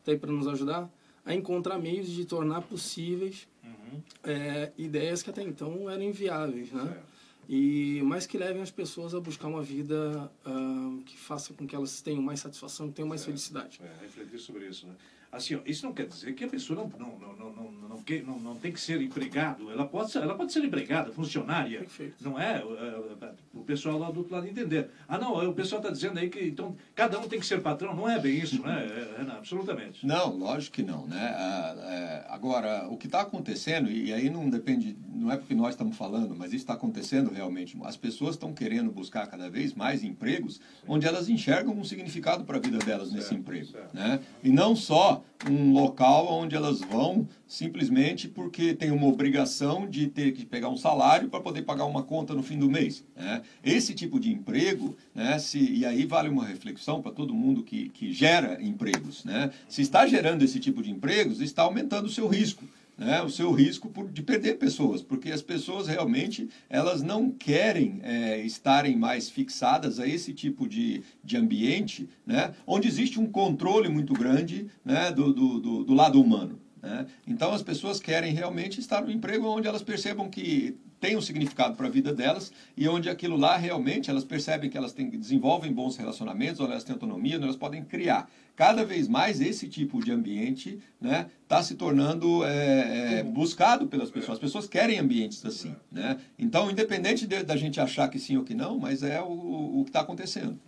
está 0.00 0.12
aí 0.12 0.18
para 0.18 0.30
nos 0.30 0.46
ajudar 0.46 0.90
a 1.28 1.34
encontrar 1.34 1.78
meios 1.78 2.08
de 2.08 2.24
tornar 2.24 2.62
possíveis 2.62 3.46
uhum. 3.62 4.00
é, 4.24 4.72
ideias 4.78 5.22
que 5.22 5.28
até 5.28 5.42
então 5.42 5.88
eram 5.90 6.02
inviáveis, 6.02 6.72
né? 6.72 6.84
Certo. 6.84 7.18
E 7.46 8.00
mas 8.02 8.26
que 8.26 8.38
levem 8.38 8.62
as 8.62 8.70
pessoas 8.70 9.14
a 9.14 9.20
buscar 9.20 9.48
uma 9.48 9.62
vida 9.62 10.30
uh, 10.46 11.02
que 11.04 11.16
faça 11.16 11.52
com 11.52 11.66
que 11.66 11.76
elas 11.76 12.00
tenham 12.00 12.22
mais 12.22 12.40
satisfação, 12.40 12.90
tenham 12.90 13.08
mais 13.08 13.20
certo. 13.20 13.32
felicidade. 13.32 13.80
É, 13.82 14.02
refletir 14.02 14.38
sobre 14.38 14.66
isso, 14.66 14.86
né? 14.86 14.94
Assim, 15.30 15.56
ó, 15.56 15.60
isso 15.66 15.84
não 15.84 15.92
quer 15.92 16.06
dizer 16.06 16.32
que 16.34 16.44
a 16.44 16.48
pessoa 16.48 16.78
não, 16.78 16.90
não, 16.98 17.18
não, 17.18 17.36
não, 17.36 17.52
não, 17.52 17.70
não, 17.70 18.24
não, 18.24 18.40
não 18.40 18.54
tem 18.56 18.72
que 18.72 18.80
ser 18.80 19.00
empregado. 19.02 19.70
Ela 19.70 19.86
pode 19.86 20.10
ser, 20.10 20.22
ela 20.22 20.34
pode 20.34 20.52
ser 20.52 20.64
empregada, 20.64 21.12
funcionária. 21.12 21.80
Perfeito. 21.80 22.16
Não 22.22 22.40
é, 22.40 22.64
o 22.64 22.74
é, 22.74 23.26
é, 23.26 23.60
pessoal 23.66 23.98
lá 23.98 24.10
do 24.10 24.20
outro 24.20 24.34
lado 24.34 24.46
entender. 24.46 24.88
Ah, 25.06 25.18
não, 25.18 25.34
o 25.46 25.52
pessoal 25.52 25.82
está 25.82 25.92
dizendo 25.92 26.18
aí 26.18 26.30
que 26.30 26.40
então, 26.40 26.74
cada 26.94 27.18
um 27.18 27.28
tem 27.28 27.38
que 27.38 27.44
ser 27.44 27.60
patrão. 27.60 27.94
Não 27.94 28.08
é 28.08 28.18
bem 28.18 28.38
isso, 28.38 28.62
né, 28.62 28.86
é, 29.16 29.18
Renan? 29.18 29.34
Absolutamente. 29.34 30.06
Não, 30.06 30.34
lógico 30.34 30.76
que 30.76 30.82
não. 30.82 31.06
Né? 31.06 31.34
Ah, 31.36 32.26
agora, 32.30 32.88
o 32.88 32.96
que 32.96 33.06
está 33.06 33.20
acontecendo, 33.20 33.90
e 33.90 34.12
aí 34.14 34.30
não 34.30 34.48
depende, 34.48 34.96
não 35.06 35.30
é 35.30 35.36
porque 35.36 35.54
nós 35.54 35.70
estamos 35.70 35.94
falando, 35.94 36.34
mas 36.34 36.48
isso 36.48 36.62
está 36.62 36.72
acontecendo 36.72 37.30
realmente. 37.30 37.76
As 37.84 37.98
pessoas 37.98 38.34
estão 38.36 38.54
querendo 38.54 38.90
buscar 38.90 39.26
cada 39.26 39.50
vez 39.50 39.74
mais 39.74 40.02
empregos 40.02 40.58
onde 40.86 41.06
elas 41.06 41.28
enxergam 41.28 41.74
um 41.74 41.84
significado 41.84 42.44
para 42.44 42.56
a 42.56 42.60
vida 42.60 42.78
delas 42.78 43.12
nesse 43.12 43.28
certo, 43.28 43.40
emprego. 43.40 43.66
Certo. 43.66 43.94
Né? 43.94 44.20
E 44.42 44.50
não 44.50 44.74
só 44.74 45.17
um 45.48 45.72
local 45.72 46.26
onde 46.30 46.56
elas 46.56 46.80
vão 46.80 47.28
simplesmente 47.46 48.28
porque 48.28 48.74
tem 48.74 48.90
uma 48.90 49.06
obrigação 49.06 49.88
de 49.88 50.06
ter 50.06 50.32
que 50.32 50.44
pegar 50.44 50.68
um 50.68 50.76
salário 50.76 51.28
para 51.28 51.40
poder 51.40 51.62
pagar 51.62 51.84
uma 51.84 52.02
conta 52.02 52.34
no 52.34 52.42
fim 52.42 52.58
do 52.58 52.70
mês. 52.70 53.04
Né? 53.16 53.42
Esse 53.62 53.94
tipo 53.94 54.18
de 54.18 54.32
emprego, 54.32 54.96
né, 55.14 55.38
se, 55.38 55.58
e 55.58 55.86
aí 55.86 56.04
vale 56.04 56.28
uma 56.28 56.44
reflexão 56.44 57.00
para 57.00 57.12
todo 57.12 57.34
mundo 57.34 57.62
que, 57.62 57.88
que 57.90 58.12
gera 58.12 58.62
empregos. 58.62 59.24
Né? 59.24 59.50
Se 59.68 59.82
está 59.82 60.06
gerando 60.06 60.42
esse 60.42 60.58
tipo 60.58 60.82
de 60.82 60.90
empregos, 60.90 61.40
está 61.40 61.62
aumentando 61.62 62.06
o 62.06 62.10
seu 62.10 62.26
risco 62.28 62.64
né, 62.98 63.22
o 63.22 63.30
seu 63.30 63.52
risco 63.52 63.88
por, 63.88 64.10
de 64.10 64.22
perder 64.22 64.58
pessoas, 64.58 65.00
porque 65.00 65.30
as 65.30 65.40
pessoas 65.40 65.86
realmente 65.86 66.48
elas 66.68 67.00
não 67.00 67.30
querem 67.30 68.00
é, 68.02 68.40
estarem 68.40 68.96
mais 68.96 69.30
fixadas 69.30 70.00
a 70.00 70.06
esse 70.06 70.34
tipo 70.34 70.68
de, 70.68 71.02
de 71.22 71.36
ambiente, 71.36 72.08
né, 72.26 72.52
onde 72.66 72.88
existe 72.88 73.20
um 73.20 73.26
controle 73.26 73.88
muito 73.88 74.12
grande 74.12 74.66
né, 74.84 75.12
do, 75.12 75.32
do, 75.32 75.60
do, 75.60 75.84
do 75.84 75.94
lado 75.94 76.20
humano. 76.20 76.60
Né? 76.82 77.06
Então 77.26 77.52
as 77.52 77.62
pessoas 77.62 78.00
querem 78.00 78.34
realmente 78.34 78.80
estar 78.80 79.02
no 79.02 79.10
emprego 79.10 79.46
onde 79.46 79.68
elas 79.68 79.82
percebam 79.82 80.28
que 80.28 80.76
tem 81.00 81.16
um 81.16 81.20
significado 81.20 81.76
para 81.76 81.86
a 81.86 81.90
vida 81.90 82.12
delas 82.12 82.52
e 82.76 82.88
onde 82.88 83.08
aquilo 83.08 83.36
lá 83.36 83.56
realmente 83.56 84.10
elas 84.10 84.24
percebem 84.24 84.68
que 84.68 84.76
elas 84.76 84.92
têm, 84.92 85.08
desenvolvem 85.10 85.72
bons 85.72 85.96
relacionamentos, 85.96 86.60
onde 86.60 86.72
elas 86.72 86.84
têm 86.84 86.92
autonomia, 86.92 87.36
onde 87.36 87.44
elas 87.44 87.56
podem 87.56 87.84
criar. 87.84 88.30
Cada 88.56 88.84
vez 88.84 89.06
mais 89.06 89.40
esse 89.40 89.68
tipo 89.68 90.02
de 90.02 90.10
ambiente 90.10 90.80
está 91.00 91.08
né, 91.08 91.30
tá 91.46 91.62
se 91.62 91.76
tornando 91.76 92.44
é, 92.44 93.18
é, 93.18 93.22
buscado 93.22 93.86
pelas 93.86 94.10
pessoas. 94.10 94.32
As 94.32 94.40
pessoas 94.40 94.66
querem 94.66 94.98
ambientes 94.98 95.44
assim. 95.46 95.74
Né? 95.92 96.18
Então, 96.36 96.68
independente 96.68 97.26
de, 97.26 97.44
da 97.44 97.56
gente 97.56 97.80
achar 97.80 98.08
que 98.08 98.18
sim 98.18 98.36
ou 98.36 98.42
que 98.42 98.54
não, 98.54 98.78
mas 98.78 99.04
é 99.04 99.22
o, 99.22 99.80
o 99.80 99.84
que 99.84 99.90
está 99.90 100.00
acontecendo. 100.00 100.58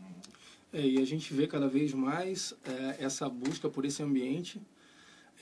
É, 0.72 0.86
e 0.86 0.98
a 0.98 1.04
gente 1.04 1.34
vê 1.34 1.48
cada 1.48 1.66
vez 1.66 1.92
mais 1.92 2.54
é, 2.64 3.04
essa 3.04 3.28
busca 3.28 3.68
por 3.68 3.84
esse 3.84 4.00
ambiente 4.02 4.60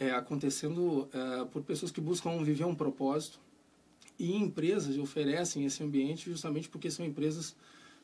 é, 0.01 0.11
acontecendo 0.13 1.07
é, 1.13 1.45
por 1.45 1.63
pessoas 1.63 1.93
que 1.93 2.01
buscam 2.01 2.43
viver 2.43 2.65
um 2.65 2.75
propósito 2.75 3.39
e 4.19 4.35
empresas 4.35 4.99
oferecem 4.99 5.65
esse 5.65 5.83
ambiente 5.83 6.29
justamente 6.29 6.69
porque 6.69 6.91
são 6.91 7.07
empresas 7.07 7.55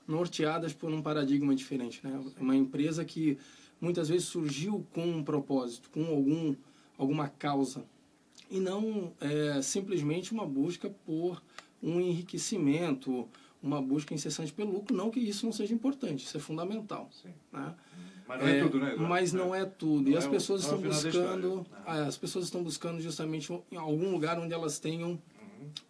norteadas 0.06 0.72
por 0.72 0.92
um 0.92 1.02
paradigma 1.02 1.54
diferente. 1.54 2.00
Né? 2.04 2.22
Uma 2.38 2.54
empresa 2.54 3.04
que 3.04 3.38
muitas 3.80 4.08
vezes 4.08 4.26
surgiu 4.26 4.86
com 4.92 5.04
um 5.04 5.24
propósito, 5.24 5.90
com 5.90 6.06
algum, 6.06 6.54
alguma 6.96 7.28
causa, 7.28 7.84
e 8.50 8.60
não 8.60 9.12
é, 9.20 9.60
simplesmente 9.62 10.32
uma 10.32 10.46
busca 10.46 10.88
por 11.04 11.42
um 11.82 12.00
enriquecimento, 12.00 13.28
uma 13.62 13.80
busca 13.80 14.14
incessante 14.14 14.52
pelo 14.52 14.72
lucro. 14.72 14.94
Não 14.94 15.10
que 15.10 15.20
isso 15.20 15.44
não 15.44 15.52
seja 15.52 15.74
importante, 15.74 16.24
isso 16.24 16.36
é 16.36 16.40
fundamental. 16.40 17.10
Né? 17.52 17.74
Mas 18.26 18.40
não 18.40 18.48
é, 18.48 18.58
é, 18.58 18.62
tudo, 18.62 18.78
né? 18.78 18.96
Mas 18.96 19.32
não 19.32 19.54
é 19.54 19.64
tudo. 19.64 20.04
Não 20.04 20.12
e 20.12 20.16
as 20.16 20.24
é 20.24 20.30
pessoas 20.30 20.62
o, 20.62 20.64
estão 20.64 20.80
buscando, 20.80 21.56
né? 21.56 21.64
as 21.86 22.16
pessoas 22.16 22.44
estão 22.46 22.62
buscando 22.62 23.00
justamente 23.00 23.52
em 23.70 23.76
algum 23.76 24.10
lugar 24.12 24.38
onde 24.38 24.52
elas 24.52 24.78
tenham 24.78 25.20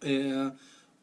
é, 0.01 0.51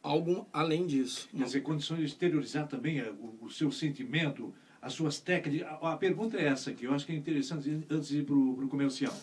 algo 0.02 0.46
além 0.52 0.86
disso. 0.86 1.28
Quer 1.36 1.44
dizer, 1.44 1.60
condições 1.60 1.98
de 1.98 2.06
exteriorizar 2.06 2.66
também 2.66 2.98
é, 2.98 3.10
o, 3.10 3.46
o 3.46 3.50
seu 3.50 3.70
sentimento, 3.70 4.52
as 4.80 4.92
suas 4.92 5.20
técnicas. 5.20 5.68
A, 5.68 5.92
a, 5.92 5.96
pergunta 5.96 6.36
é 6.36 6.46
essa 6.46 6.70
aqui, 6.70 6.84
eu 6.84 6.94
acho 6.94 7.06
que 7.06 7.12
é 7.12 7.14
interessante 7.14 7.86
antes 7.88 8.08
de 8.08 8.18
ir 8.18 8.24
para 8.24 8.34
o 8.34 8.68
comercial. 8.68 9.14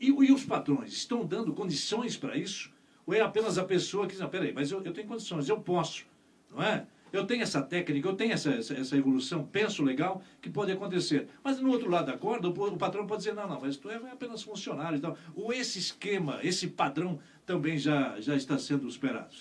E, 0.00 0.08
e, 0.08 0.32
os 0.32 0.44
patrões 0.44 0.92
estão 0.92 1.24
dando 1.24 1.52
condições 1.54 2.16
para 2.16 2.36
isso? 2.36 2.72
Ou 3.06 3.14
é 3.14 3.20
apenas 3.20 3.58
a 3.58 3.64
pessoa 3.64 4.06
que 4.06 4.12
diz, 4.12 4.20
não, 4.20 4.28
peraí, 4.28 4.52
mas 4.52 4.70
eu, 4.70 4.82
eu 4.82 4.92
tenho 4.92 5.06
condições, 5.06 5.48
eu 5.48 5.60
posso, 5.60 6.04
não 6.50 6.62
é? 6.62 6.86
Eu 7.14 7.24
tenho 7.24 7.44
essa 7.44 7.62
técnica, 7.62 8.08
eu 8.08 8.16
tenho 8.16 8.32
essa, 8.32 8.50
essa, 8.50 8.74
essa, 8.74 8.96
evolução, 8.96 9.44
penso 9.46 9.84
legal, 9.84 10.20
que 10.42 10.50
pode 10.50 10.72
acontecer. 10.72 11.28
Mas 11.44 11.60
no 11.60 11.70
outro 11.70 11.88
lado 11.88 12.06
da 12.06 12.18
corda, 12.18 12.48
o, 12.48 12.50
o 12.50 12.76
patrão 12.76 13.06
pode 13.06 13.22
dizer, 13.22 13.34
não, 13.34 13.46
não, 13.46 13.60
mas 13.60 13.76
tu 13.76 13.88
é 13.88 13.94
apenas 13.94 14.42
funcionário 14.42 14.98
e 14.98 15.00
tal. 15.00 15.16
Ou 15.36 15.52
esse 15.52 15.78
esquema, 15.78 16.40
esse 16.42 16.66
padrão 16.66 17.20
também 17.46 17.78
já, 17.78 18.20
já 18.20 18.34
está 18.36 18.58
sendo 18.58 18.90
superado? 18.90 19.34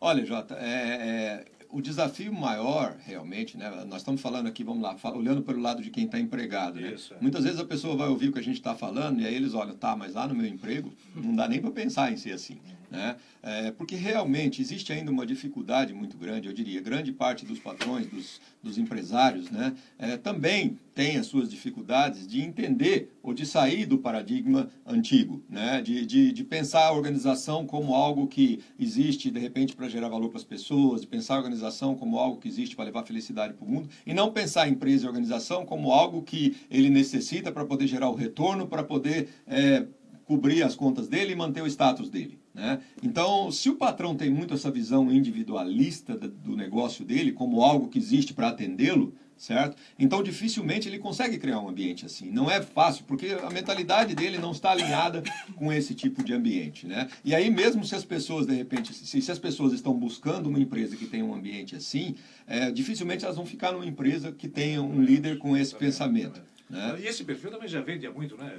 Olha, 0.00 0.24
Jota, 0.24 0.54
é, 0.56 0.66
é, 0.68 1.44
o 1.70 1.80
desafio 1.80 2.32
maior, 2.32 2.96
realmente, 3.04 3.56
né, 3.56 3.70
nós 3.88 4.02
estamos 4.02 4.20
falando 4.20 4.46
aqui, 4.46 4.62
vamos 4.62 4.82
lá, 4.82 4.96
olhando 5.12 5.42
pelo 5.42 5.60
lado 5.60 5.82
de 5.82 5.90
quem 5.90 6.04
está 6.04 6.18
empregado. 6.18 6.80
Né? 6.80 6.92
Isso, 6.92 7.14
é. 7.14 7.16
Muitas 7.20 7.44
vezes 7.44 7.58
a 7.58 7.64
pessoa 7.64 7.96
vai 7.96 8.08
ouvir 8.08 8.28
o 8.28 8.32
que 8.32 8.38
a 8.38 8.42
gente 8.42 8.56
está 8.56 8.74
falando 8.74 9.20
e 9.20 9.26
aí 9.26 9.34
eles 9.34 9.54
olham, 9.54 9.74
tá, 9.74 9.96
mas 9.96 10.14
lá 10.14 10.26
no 10.26 10.34
meu 10.34 10.46
emprego 10.46 10.92
não 11.14 11.34
dá 11.34 11.48
nem 11.48 11.60
para 11.60 11.70
pensar 11.70 12.12
em 12.12 12.16
ser 12.16 12.32
assim. 12.32 12.58
Né? 12.94 13.16
É, 13.42 13.70
porque 13.72 13.96
realmente 13.96 14.62
existe 14.62 14.92
ainda 14.92 15.10
uma 15.10 15.26
dificuldade 15.26 15.92
muito 15.92 16.16
grande, 16.16 16.48
eu 16.48 16.54
diria, 16.54 16.80
grande 16.80 17.12
parte 17.12 17.44
dos 17.44 17.58
patrões, 17.58 18.06
dos, 18.06 18.40
dos 18.62 18.78
empresários, 18.78 19.50
né, 19.50 19.74
é, 19.98 20.16
também 20.16 20.78
tem 20.94 21.16
as 21.16 21.26
suas 21.26 21.50
dificuldades 21.50 22.26
de 22.26 22.40
entender 22.40 23.10
ou 23.22 23.34
de 23.34 23.44
sair 23.44 23.84
do 23.84 23.98
paradigma 23.98 24.70
antigo, 24.86 25.42
né, 25.48 25.82
de, 25.82 26.06
de, 26.06 26.32
de 26.32 26.44
pensar 26.44 26.86
a 26.86 26.92
organização 26.92 27.66
como 27.66 27.94
algo 27.94 28.28
que 28.28 28.60
existe, 28.78 29.30
de 29.30 29.40
repente, 29.40 29.74
para 29.74 29.88
gerar 29.88 30.08
valor 30.08 30.28
para 30.28 30.38
as 30.38 30.44
pessoas, 30.44 31.00
de 31.00 31.06
pensar 31.06 31.34
a 31.34 31.38
organização 31.38 31.96
como 31.96 32.18
algo 32.18 32.38
que 32.38 32.48
existe 32.48 32.76
para 32.76 32.84
levar 32.84 33.02
felicidade 33.02 33.54
para 33.54 33.66
o 33.66 33.68
mundo, 33.68 33.88
e 34.06 34.14
não 34.14 34.32
pensar 34.32 34.62
a 34.62 34.68
empresa 34.68 35.04
e 35.04 35.06
a 35.06 35.10
organização 35.10 35.66
como 35.66 35.92
algo 35.92 36.22
que 36.22 36.56
ele 36.70 36.88
necessita 36.88 37.50
para 37.50 37.64
poder 37.64 37.88
gerar 37.88 38.08
o 38.08 38.14
retorno, 38.14 38.68
para 38.68 38.84
poder 38.84 39.28
é, 39.46 39.84
cobrir 40.24 40.62
as 40.62 40.74
contas 40.74 41.08
dele 41.08 41.32
e 41.32 41.36
manter 41.36 41.62
o 41.62 41.66
status 41.66 42.08
dele. 42.08 42.43
Né? 42.54 42.80
Então, 43.02 43.50
se 43.50 43.68
o 43.68 43.74
patrão 43.74 44.14
tem 44.14 44.30
muito 44.30 44.54
essa 44.54 44.70
visão 44.70 45.10
individualista 45.10 46.16
do 46.16 46.56
negócio 46.56 47.04
dele, 47.04 47.32
como 47.32 47.62
algo 47.62 47.88
que 47.88 47.98
existe 47.98 48.32
para 48.32 48.48
atendê-lo, 48.48 49.12
certo? 49.36 49.76
Então, 49.98 50.22
dificilmente 50.22 50.88
ele 50.88 51.00
consegue 51.00 51.36
criar 51.36 51.58
um 51.58 51.68
ambiente 51.68 52.06
assim. 52.06 52.30
Não 52.30 52.48
é 52.48 52.62
fácil, 52.62 53.04
porque 53.06 53.36
a 53.42 53.50
mentalidade 53.50 54.14
dele 54.14 54.38
não 54.38 54.52
está 54.52 54.70
alinhada 54.70 55.22
com 55.56 55.72
esse 55.72 55.94
tipo 55.94 56.22
de 56.22 56.32
ambiente, 56.32 56.86
né? 56.86 57.08
E 57.24 57.34
aí, 57.34 57.50
mesmo 57.50 57.84
se 57.84 57.96
as 57.96 58.04
pessoas, 58.04 58.46
de 58.46 58.54
repente, 58.54 58.94
se, 58.94 59.20
se 59.20 59.32
as 59.32 59.38
pessoas 59.38 59.72
estão 59.72 59.92
buscando 59.92 60.48
uma 60.48 60.60
empresa 60.60 60.96
que 60.96 61.06
tenha 61.06 61.24
um 61.24 61.34
ambiente 61.34 61.74
assim, 61.74 62.14
é, 62.46 62.70
dificilmente 62.70 63.24
elas 63.24 63.36
vão 63.36 63.44
ficar 63.44 63.72
numa 63.72 63.86
empresa 63.86 64.30
que 64.30 64.48
tenha 64.48 64.80
um 64.80 65.02
líder 65.02 65.38
com 65.38 65.56
esse 65.56 65.74
pensamento. 65.74 66.40
Né? 66.70 67.00
E 67.00 67.06
esse 67.06 67.24
perfil 67.24 67.50
também 67.50 67.68
já 67.68 67.80
vende 67.80 68.06
há 68.06 68.12
muito, 68.12 68.36
né? 68.36 68.52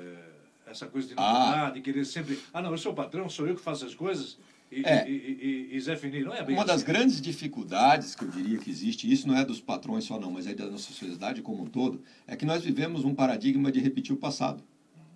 Essa 0.66 0.88
coisa 0.88 1.08
de 1.08 1.16
novidade, 1.16 1.62
ah. 1.62 1.70
de 1.70 1.82
querer 1.82 2.06
sempre. 2.06 2.40
Ah, 2.54 2.62
não, 2.62 2.72
eu 2.72 2.78
sou 2.78 2.92
o 2.92 2.96
patrão, 2.96 3.30
sou 3.30 3.48
eu 3.48 3.56
que 3.56 3.62
faço 3.62 3.86
as 3.86 3.94
coisas. 3.94 4.38
E, 4.72 4.84
é. 4.84 5.08
e, 5.08 5.70
e, 5.72 5.76
e, 5.76 5.80
Zé 5.80 5.96
Fini, 5.96 6.24
não 6.24 6.34
é 6.34 6.44
bem 6.44 6.56
Uma 6.56 6.64
assim. 6.64 6.74
das 6.74 6.84
grandes 6.84 7.22
dificuldades 7.22 8.16
que 8.16 8.24
eu 8.24 8.30
diria 8.30 8.58
que 8.58 8.70
existe, 8.70 9.12
isso 9.12 9.28
não 9.28 9.38
é 9.38 9.46
dos 9.46 9.62
patrões 9.62 10.04
só 10.06 10.20
não, 10.20 10.32
mas 10.32 10.48
é 10.48 10.56
da 10.56 10.66
nossa 10.66 10.92
sociedade 10.92 11.42
como 11.42 11.64
um 11.64 11.68
todo, 11.68 12.02
é 12.26 12.36
que 12.36 12.46
nós 12.46 12.64
vivemos 12.64 13.06
um 13.06 13.14
paradigma 13.14 13.72
de 13.72 13.80
repetir 13.80 14.14
o 14.14 14.18
passado 14.18 14.64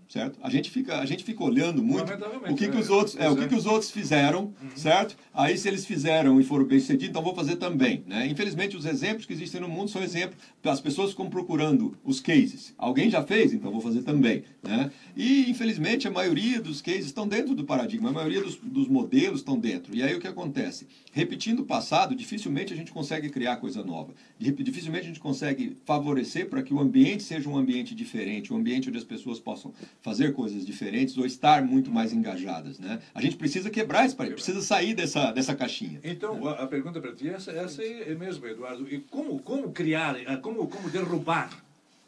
certo? 0.09 0.39
A 0.41 0.49
gente 0.49 0.71
fica, 0.71 0.99
a 0.99 1.05
gente 1.05 1.23
fica 1.23 1.43
olhando 1.43 1.83
muito 1.83 2.11
o 2.49 2.55
que, 2.55 2.67
que 2.67 2.77
os 2.77 2.89
outros, 2.89 3.15
é, 3.15 3.29
o 3.29 3.35
que, 3.35 3.47
que 3.47 3.53
os 3.53 3.67
outros 3.67 3.91
fizeram, 3.91 4.45
uhum. 4.61 4.69
certo? 4.75 5.15
Aí 5.31 5.55
se 5.55 5.67
eles 5.67 5.85
fizeram 5.85 6.41
e 6.41 6.43
foram 6.43 6.65
bem 6.65 6.79
sucedidos, 6.79 7.09
então 7.09 7.21
vou 7.21 7.35
fazer 7.35 7.57
também, 7.57 8.03
né? 8.07 8.25
Infelizmente 8.25 8.75
os 8.75 8.85
exemplos 8.85 9.27
que 9.27 9.33
existem 9.33 9.61
no 9.61 9.69
mundo 9.69 9.91
são 9.91 10.01
exemplos, 10.01 10.39
as 10.63 10.81
pessoas 10.81 11.11
ficam 11.11 11.29
procurando 11.29 11.95
os 12.03 12.19
cases. 12.19 12.73
Alguém 12.75 13.11
já 13.11 13.21
fez, 13.21 13.53
então 13.53 13.71
vou 13.71 13.81
fazer 13.81 14.01
também, 14.01 14.43
né? 14.63 14.91
E 15.15 15.47
infelizmente 15.47 16.07
a 16.07 16.11
maioria 16.11 16.59
dos 16.59 16.81
cases 16.81 17.05
estão 17.05 17.27
dentro 17.27 17.53
do 17.53 17.63
paradigma, 17.63 18.09
a 18.09 18.13
maioria 18.13 18.41
dos, 18.41 18.55
dos 18.55 18.87
modelos 18.87 19.41
estão 19.41 19.59
dentro. 19.59 19.95
E 19.95 20.01
aí 20.01 20.15
o 20.15 20.19
que 20.19 20.27
acontece? 20.27 20.87
Repetindo 21.11 21.59
o 21.59 21.65
passado, 21.65 22.15
dificilmente 22.15 22.73
a 22.73 22.75
gente 22.75 22.91
consegue 22.91 23.29
criar 23.29 23.57
coisa 23.57 23.83
nova. 23.83 24.11
Dificilmente 24.39 25.03
a 25.03 25.07
gente 25.07 25.19
consegue 25.19 25.77
favorecer 25.85 26.49
para 26.49 26.63
que 26.63 26.73
o 26.73 26.79
ambiente 26.79 27.21
seja 27.21 27.47
um 27.47 27.55
ambiente 27.55 27.93
diferente, 27.93 28.51
um 28.51 28.57
ambiente 28.57 28.89
onde 28.89 28.97
as 28.97 29.03
pessoas 29.03 29.39
possam 29.39 29.71
fazer 30.01 30.33
coisas 30.33 30.65
diferentes 30.65 31.17
ou 31.17 31.25
estar 31.25 31.61
muito 31.63 31.91
mais 31.91 32.13
engajadas. 32.13 32.79
Né? 32.79 33.01
A 33.13 33.21
gente 33.21 33.35
precisa 33.35 33.69
quebrar 33.69 34.05
esse 34.05 34.15
parede, 34.15 34.35
precisa 34.35 34.61
sair 34.61 34.93
dessa, 34.93 35.31
dessa 35.31 35.55
caixinha. 35.55 35.99
Então, 36.03 36.47
a 36.47 36.65
pergunta 36.67 37.01
para 37.01 37.13
ti 37.13 37.29
é 37.29 37.33
essa, 37.33 37.51
essa 37.51 37.83
é 37.83 38.15
mesmo, 38.15 38.45
Eduardo. 38.47 38.87
E 38.93 38.99
como, 38.99 39.39
como 39.39 39.71
criar, 39.71 40.19
eh, 40.19 40.37
como, 40.37 40.67
como 40.67 40.89
derrubar 40.89 41.49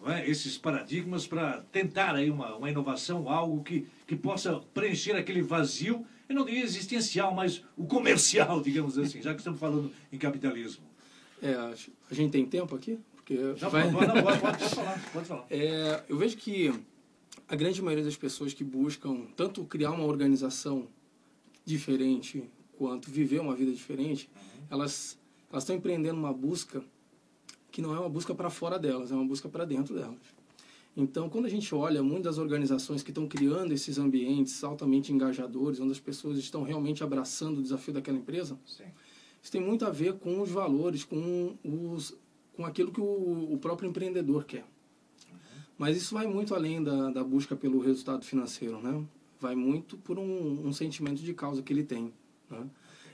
é, 0.05 0.29
esses 0.29 0.57
paradigmas 0.57 1.27
para 1.27 1.63
tentar 1.71 2.15
aí 2.15 2.29
uma, 2.29 2.55
uma 2.55 2.69
inovação, 2.69 3.29
algo 3.29 3.63
que, 3.63 3.86
que 4.07 4.15
possa 4.15 4.62
preencher 4.74 5.15
aquele 5.15 5.41
vazio, 5.41 6.05
eu 6.27 6.36
não 6.36 6.45
diria 6.45 6.63
existencial, 6.63 7.33
mas 7.33 7.63
o 7.77 7.86
comercial, 7.86 8.62
digamos 8.63 8.98
assim, 8.98 9.21
já 9.21 9.33
que 9.33 9.39
estamos 9.39 9.60
falando 9.60 9.91
em 10.12 10.17
capitalismo. 10.17 10.83
É, 11.41 11.53
a 11.53 12.13
gente 12.13 12.31
tem 12.31 12.45
tempo 12.45 12.75
aqui? 12.75 13.00
Porque 13.15 13.38
Já 13.57 13.69
vai... 13.69 13.91
pode, 13.91 14.07
pode, 14.07 14.21
pode, 14.24 14.39
pode 14.39 14.69
falar, 14.75 15.01
pode 15.13 15.27
falar. 15.27 15.45
É, 15.50 16.03
eu 16.07 16.17
vejo 16.17 16.38
que 16.38 16.74
a 17.51 17.55
grande 17.58 17.81
maioria 17.81 18.05
das 18.05 18.15
pessoas 18.15 18.53
que 18.53 18.63
buscam 18.63 19.25
tanto 19.36 19.65
criar 19.65 19.91
uma 19.91 20.05
organização 20.05 20.88
diferente 21.65 22.50
quanto 22.77 23.12
viver 23.12 23.41
uma 23.41 23.53
vida 23.53 23.74
diferente, 23.74 24.29
uhum. 24.34 24.63
elas 24.70 25.20
elas 25.51 25.63
estão 25.63 25.75
empreendendo 25.75 26.17
uma 26.17 26.31
busca 26.31 26.81
que 27.70 27.81
não 27.81 27.93
é 27.93 28.00
uma 28.00 28.08
busca 28.08 28.34
para 28.34 28.50
fora 28.50 28.79
delas, 28.79 29.12
é 29.12 29.15
uma 29.15 29.25
busca 29.25 29.50
para 29.50 29.65
dentro 29.65 29.93
delas. 29.93 30.15
Então, 30.96 31.29
quando 31.29 31.46
a 31.46 31.50
gente 31.50 31.75
olha 31.75 32.01
muitas 32.01 32.38
organizações 32.38 33.03
que 33.03 33.12
estão 33.12 33.27
criando 33.27 33.74
esses 33.74 33.98
ambientes 33.98 34.63
altamente 34.63 35.12
engajadores, 35.12 35.81
onde 35.81 35.91
as 35.91 36.00
pessoas 36.00 36.38
estão 36.38 36.63
realmente 36.63 37.03
abraçando 37.03 37.60
o 37.60 37.62
desafio 37.62 37.93
daquela 37.93 38.17
empresa, 38.17 38.58
Sim. 38.65 38.86
isso 39.43 39.51
tem 39.51 39.60
muito 39.60 39.86
a 39.86 39.89
ver 39.89 40.13
com 40.13 40.41
os 40.41 40.50
valores, 40.50 41.03
com, 41.03 41.58
os, 41.65 42.17
com 42.53 42.65
aquilo 42.65 42.93
que 42.93 43.01
o, 43.01 43.53
o 43.53 43.58
próprio 43.58 43.89
empreendedor 43.89 44.46
quer. 44.46 44.65
Mas 45.81 45.97
isso 45.97 46.13
vai 46.13 46.27
muito 46.27 46.53
além 46.53 46.83
da, 46.83 47.09
da 47.09 47.23
busca 47.23 47.55
pelo 47.55 47.79
resultado 47.79 48.23
financeiro, 48.23 48.79
né? 48.79 49.03
Vai 49.39 49.55
muito 49.55 49.97
por 49.97 50.19
um, 50.19 50.67
um 50.67 50.71
sentimento 50.71 51.23
de 51.23 51.33
causa 51.33 51.63
que 51.63 51.73
ele 51.73 51.83
tem, 51.83 52.13
né? 52.47 52.67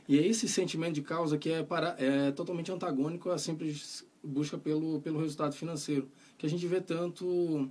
E 0.05 0.19
é 0.19 0.27
esse 0.27 0.50
sentimento 0.50 0.95
de 0.95 1.01
causa 1.01 1.38
que 1.38 1.50
é, 1.50 1.63
para, 1.63 1.95
é 1.97 2.29
totalmente 2.33 2.69
antagônico 2.69 3.29
à 3.29 3.38
simples 3.38 4.05
busca 4.21 4.57
pelo, 4.57 5.00
pelo 5.00 5.17
resultado 5.17 5.55
financeiro, 5.55 6.09
que 6.38 6.45
a 6.45 6.50
gente 6.50 6.67
vê 6.67 6.81
tanto 6.81 7.69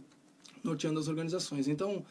norteando 0.64 0.98
as 0.98 1.08
organizações. 1.08 1.68
Então, 1.68 2.02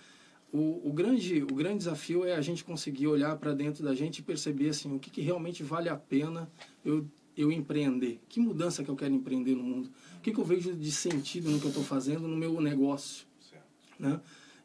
o, 0.53 0.87
o, 0.87 0.93
grande, 0.93 1.41
o 1.41 1.55
grande 1.55 1.79
desafio 1.79 2.23
é 2.23 2.35
a 2.35 2.41
gente 2.41 2.63
conseguir 2.63 3.07
olhar 3.07 3.35
para 3.37 3.55
dentro 3.55 3.83
da 3.83 3.95
gente 3.95 4.19
e 4.19 4.21
perceber 4.21 4.69
assim, 4.69 4.95
o 4.95 4.99
que, 4.99 5.09
que 5.09 5.21
realmente 5.21 5.63
vale 5.63 5.89
a 5.89 5.95
pena 5.95 6.47
eu, 6.85 7.03
eu 7.35 7.51
empreender. 7.51 8.19
Que 8.29 8.39
mudança 8.39 8.83
que 8.83 8.91
eu 8.91 8.95
quero 8.95 9.15
empreender 9.15 9.55
no 9.55 9.63
mundo 9.63 9.89
que, 10.25 10.33
que 10.33 10.39
eu 10.39 10.43
vejo 10.43 10.73
de 10.73 10.91
sentido 10.91 11.51
no 11.51 11.59
que 11.59 11.65
eu 11.65 11.69
estou 11.69 11.83
fazendo 11.83 12.27
no 12.27 12.35
meu 12.35 12.59
negócio. 12.59 13.27
Né? 13.99 14.19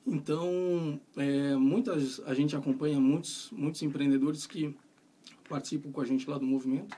Então, 0.07 0.99
é, 1.15 1.55
muitas, 1.55 2.19
a 2.21 2.33
gente 2.33 2.57
acompanha 2.57 2.99
muitos, 2.99 3.51
muitos 3.53 3.83
empreendedores 3.83 4.47
que 4.47 4.75
participam 5.51 5.93
com 5.93 6.01
a 6.01 6.07
gente 6.07 6.29
lá 6.31 6.39
do 6.39 6.47
movimento, 6.47 6.97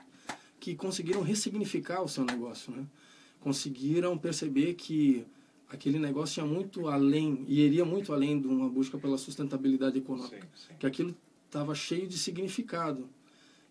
que 0.61 0.75
conseguiram 0.75 1.21
ressignificar 1.21 2.01
o 2.03 2.07
seu 2.07 2.23
negócio, 2.23 2.71
né? 2.71 2.85
Conseguiram 3.41 4.17
perceber 4.17 4.75
que 4.75 5.25
aquele 5.67 5.99
negócio 5.99 6.35
tinha 6.35 6.45
muito 6.45 6.87
além, 6.87 7.43
e 7.49 7.59
iria 7.59 7.83
muito 7.83 8.13
além 8.13 8.39
de 8.39 8.47
uma 8.47 8.69
busca 8.69 8.97
pela 8.97 9.17
sustentabilidade 9.17 9.97
econômica. 9.97 10.47
Sim, 10.55 10.67
sim. 10.69 10.73
Que 10.79 10.85
aquilo 10.85 11.13
estava 11.47 11.75
cheio 11.75 12.07
de 12.07 12.17
significado. 12.17 13.09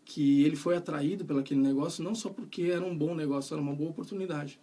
Que 0.05 0.43
ele 0.43 0.57
foi 0.57 0.77
atraído 0.77 1.25
pelo 1.25 1.39
aquele 1.39 1.61
negócio 1.61 2.05
não 2.05 2.15
só 2.15 2.29
porque 2.29 2.65
era 2.65 2.85
um 2.85 2.95
bom 2.95 3.15
negócio, 3.15 3.55
era 3.55 3.63
uma 3.63 3.75
boa 3.75 3.89
oportunidade 3.89 4.61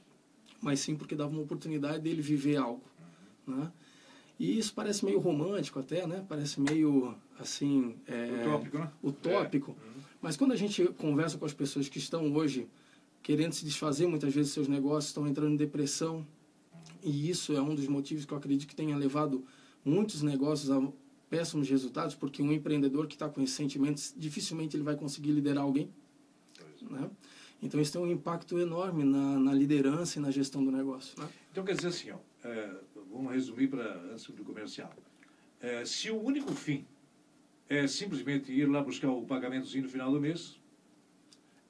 mas 0.62 0.80
sim 0.80 0.96
porque 0.96 1.16
dava 1.16 1.32
uma 1.32 1.42
oportunidade 1.42 2.00
dele 2.02 2.22
viver 2.22 2.58
algo, 2.58 2.84
né? 3.46 3.72
E 4.40 4.58
isso 4.58 4.74
parece 4.74 5.04
meio 5.04 5.20
romântico 5.20 5.80
até, 5.80 6.08
né? 6.08 6.26
Parece 6.28 6.62
meio, 6.62 7.14
assim... 7.38 7.96
É, 8.08 8.42
utópico, 8.42 8.78
né? 8.78 8.92
Utópico. 9.04 9.72
É. 9.72 10.02
Mas 10.22 10.38
quando 10.38 10.54
a 10.54 10.56
gente 10.56 10.86
conversa 10.98 11.38
com 11.38 11.46
as 11.46 11.54
pessoas 11.54 11.90
que 11.90 11.98
estão 11.98 12.34
hoje 12.34 12.68
querendo 13.22 13.52
se 13.52 13.66
desfazer 13.66 14.08
muitas 14.08 14.34
vezes 14.34 14.54
seus 14.54 14.70
negócios, 14.70 15.08
estão 15.08 15.28
entrando 15.28 15.52
em 15.52 15.58
depressão, 15.58 16.26
e 17.04 17.30
isso 17.30 17.54
é 17.54 17.62
um 17.62 17.76
dos 17.76 17.88
motivos 17.88 18.24
que 18.24 18.34
eu 18.34 18.38
acredito 18.38 18.68
que 18.68 18.76
tenha 18.76 18.96
levado 18.96 19.44
muitos 19.84 20.22
negócios 20.22 20.72
a 20.72 20.82
péssimos 21.30 21.70
resultados, 21.70 22.16
porque 22.16 22.42
um 22.42 22.52
empreendedor 22.52 23.08
que 23.08 23.16
está 23.16 23.30
com 23.30 23.42
esses 23.42 23.56
sentimentos, 23.56 24.14
dificilmente 24.18 24.76
ele 24.76 24.84
vai 24.84 24.96
conseguir 24.96 25.32
liderar 25.32 25.64
alguém, 25.64 25.90
né? 26.90 27.10
Então 27.62 27.80
isso 27.80 27.92
tem 27.92 28.02
um 28.02 28.10
impacto 28.10 28.58
enorme 28.60 29.04
na, 29.04 29.40
na 29.40 29.54
liderança 29.54 30.18
e 30.18 30.22
na 30.22 30.32
gestão 30.32 30.64
do 30.64 30.72
negócio. 30.72 31.20
Né? 31.20 31.28
Então 31.52 31.64
quer 31.64 31.76
dizer 31.76 31.90
assim, 31.90 32.12
ó, 32.12 32.18
é, 32.44 32.74
vamos 33.12 33.34
resumir 33.34 33.68
para 33.68 34.02
antes 34.12 34.28
do 34.30 34.44
comercial. 34.44 34.94
É, 35.60 35.84
se 35.86 36.10
o 36.10 36.22
único 36.22 36.54
fim 36.54 36.86
é 37.68 37.86
simplesmente 37.88 38.52
ir 38.52 38.66
lá 38.66 38.82
buscar 38.82 39.10
o 39.10 39.26
pagamentozinho 39.26 39.84
no 39.84 39.90
final 39.90 40.12
do 40.12 40.20
mês, 40.20 40.59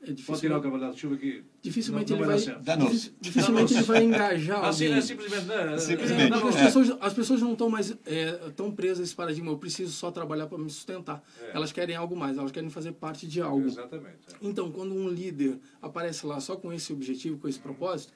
é 0.02 0.14
Pode 0.26 0.40
tirar 0.40 0.58
o 0.58 0.62
cavalo 0.62 0.82
da 0.82 0.94
chuva 0.94 1.18
que 1.18 1.44
dificilmente 1.62 2.14
não, 2.14 2.20
não 2.22 2.32
ele 2.32 2.46
vai, 2.46 2.78
vai, 2.78 2.88
dificilmente 3.20 3.74
ele 3.74 3.84
vai 3.84 4.04
engajar 4.04 4.64
Assim, 4.64 4.86
alguém. 4.86 4.96
né? 4.96 5.02
Simplesmente. 5.02 5.46
Né? 5.46 5.78
Simplesmente. 5.78 6.22
É, 6.22 6.30
Não, 6.30 6.40
porque 6.40 6.56
as, 6.56 6.62
É. 6.62 6.66
pessoas, 6.66 6.98
as 7.02 7.14
pessoas 7.14 7.42
não 7.42 7.52
estão 7.52 7.70
mais 7.70 7.98
é, 8.06 8.32
tão 8.56 8.72
presas 8.72 9.02
a 9.02 9.04
esse 9.04 9.14
paradigma. 9.16 9.52
Eu 9.52 9.58
preciso 9.58 9.92
só 9.92 10.10
trabalhar 10.10 10.48
para 10.48 10.58
me 10.58 10.70
sustentar. 10.70 11.22
É. 11.42 11.52
Elas 11.54 11.74
querem 11.74 11.96
algo 11.98 12.16
mais. 12.16 12.38
Elas 12.38 12.52
querem 12.52 12.70
fazer 12.70 12.94
parte 12.94 13.28
de 13.28 13.42
algo. 13.42 13.68
Exatamente. 13.68 14.16
é. 14.32 14.36
Então, 14.42 14.72
quando 14.72 14.96
um 14.96 15.10
líder 15.10 15.60
aparece 15.82 16.26
lá 16.26 16.40
só 16.40 16.56
com 16.56 16.72
esse 16.72 16.94
objetivo, 16.94 17.38
com 17.38 17.50
esse 17.50 17.60
propósito, 17.60 18.14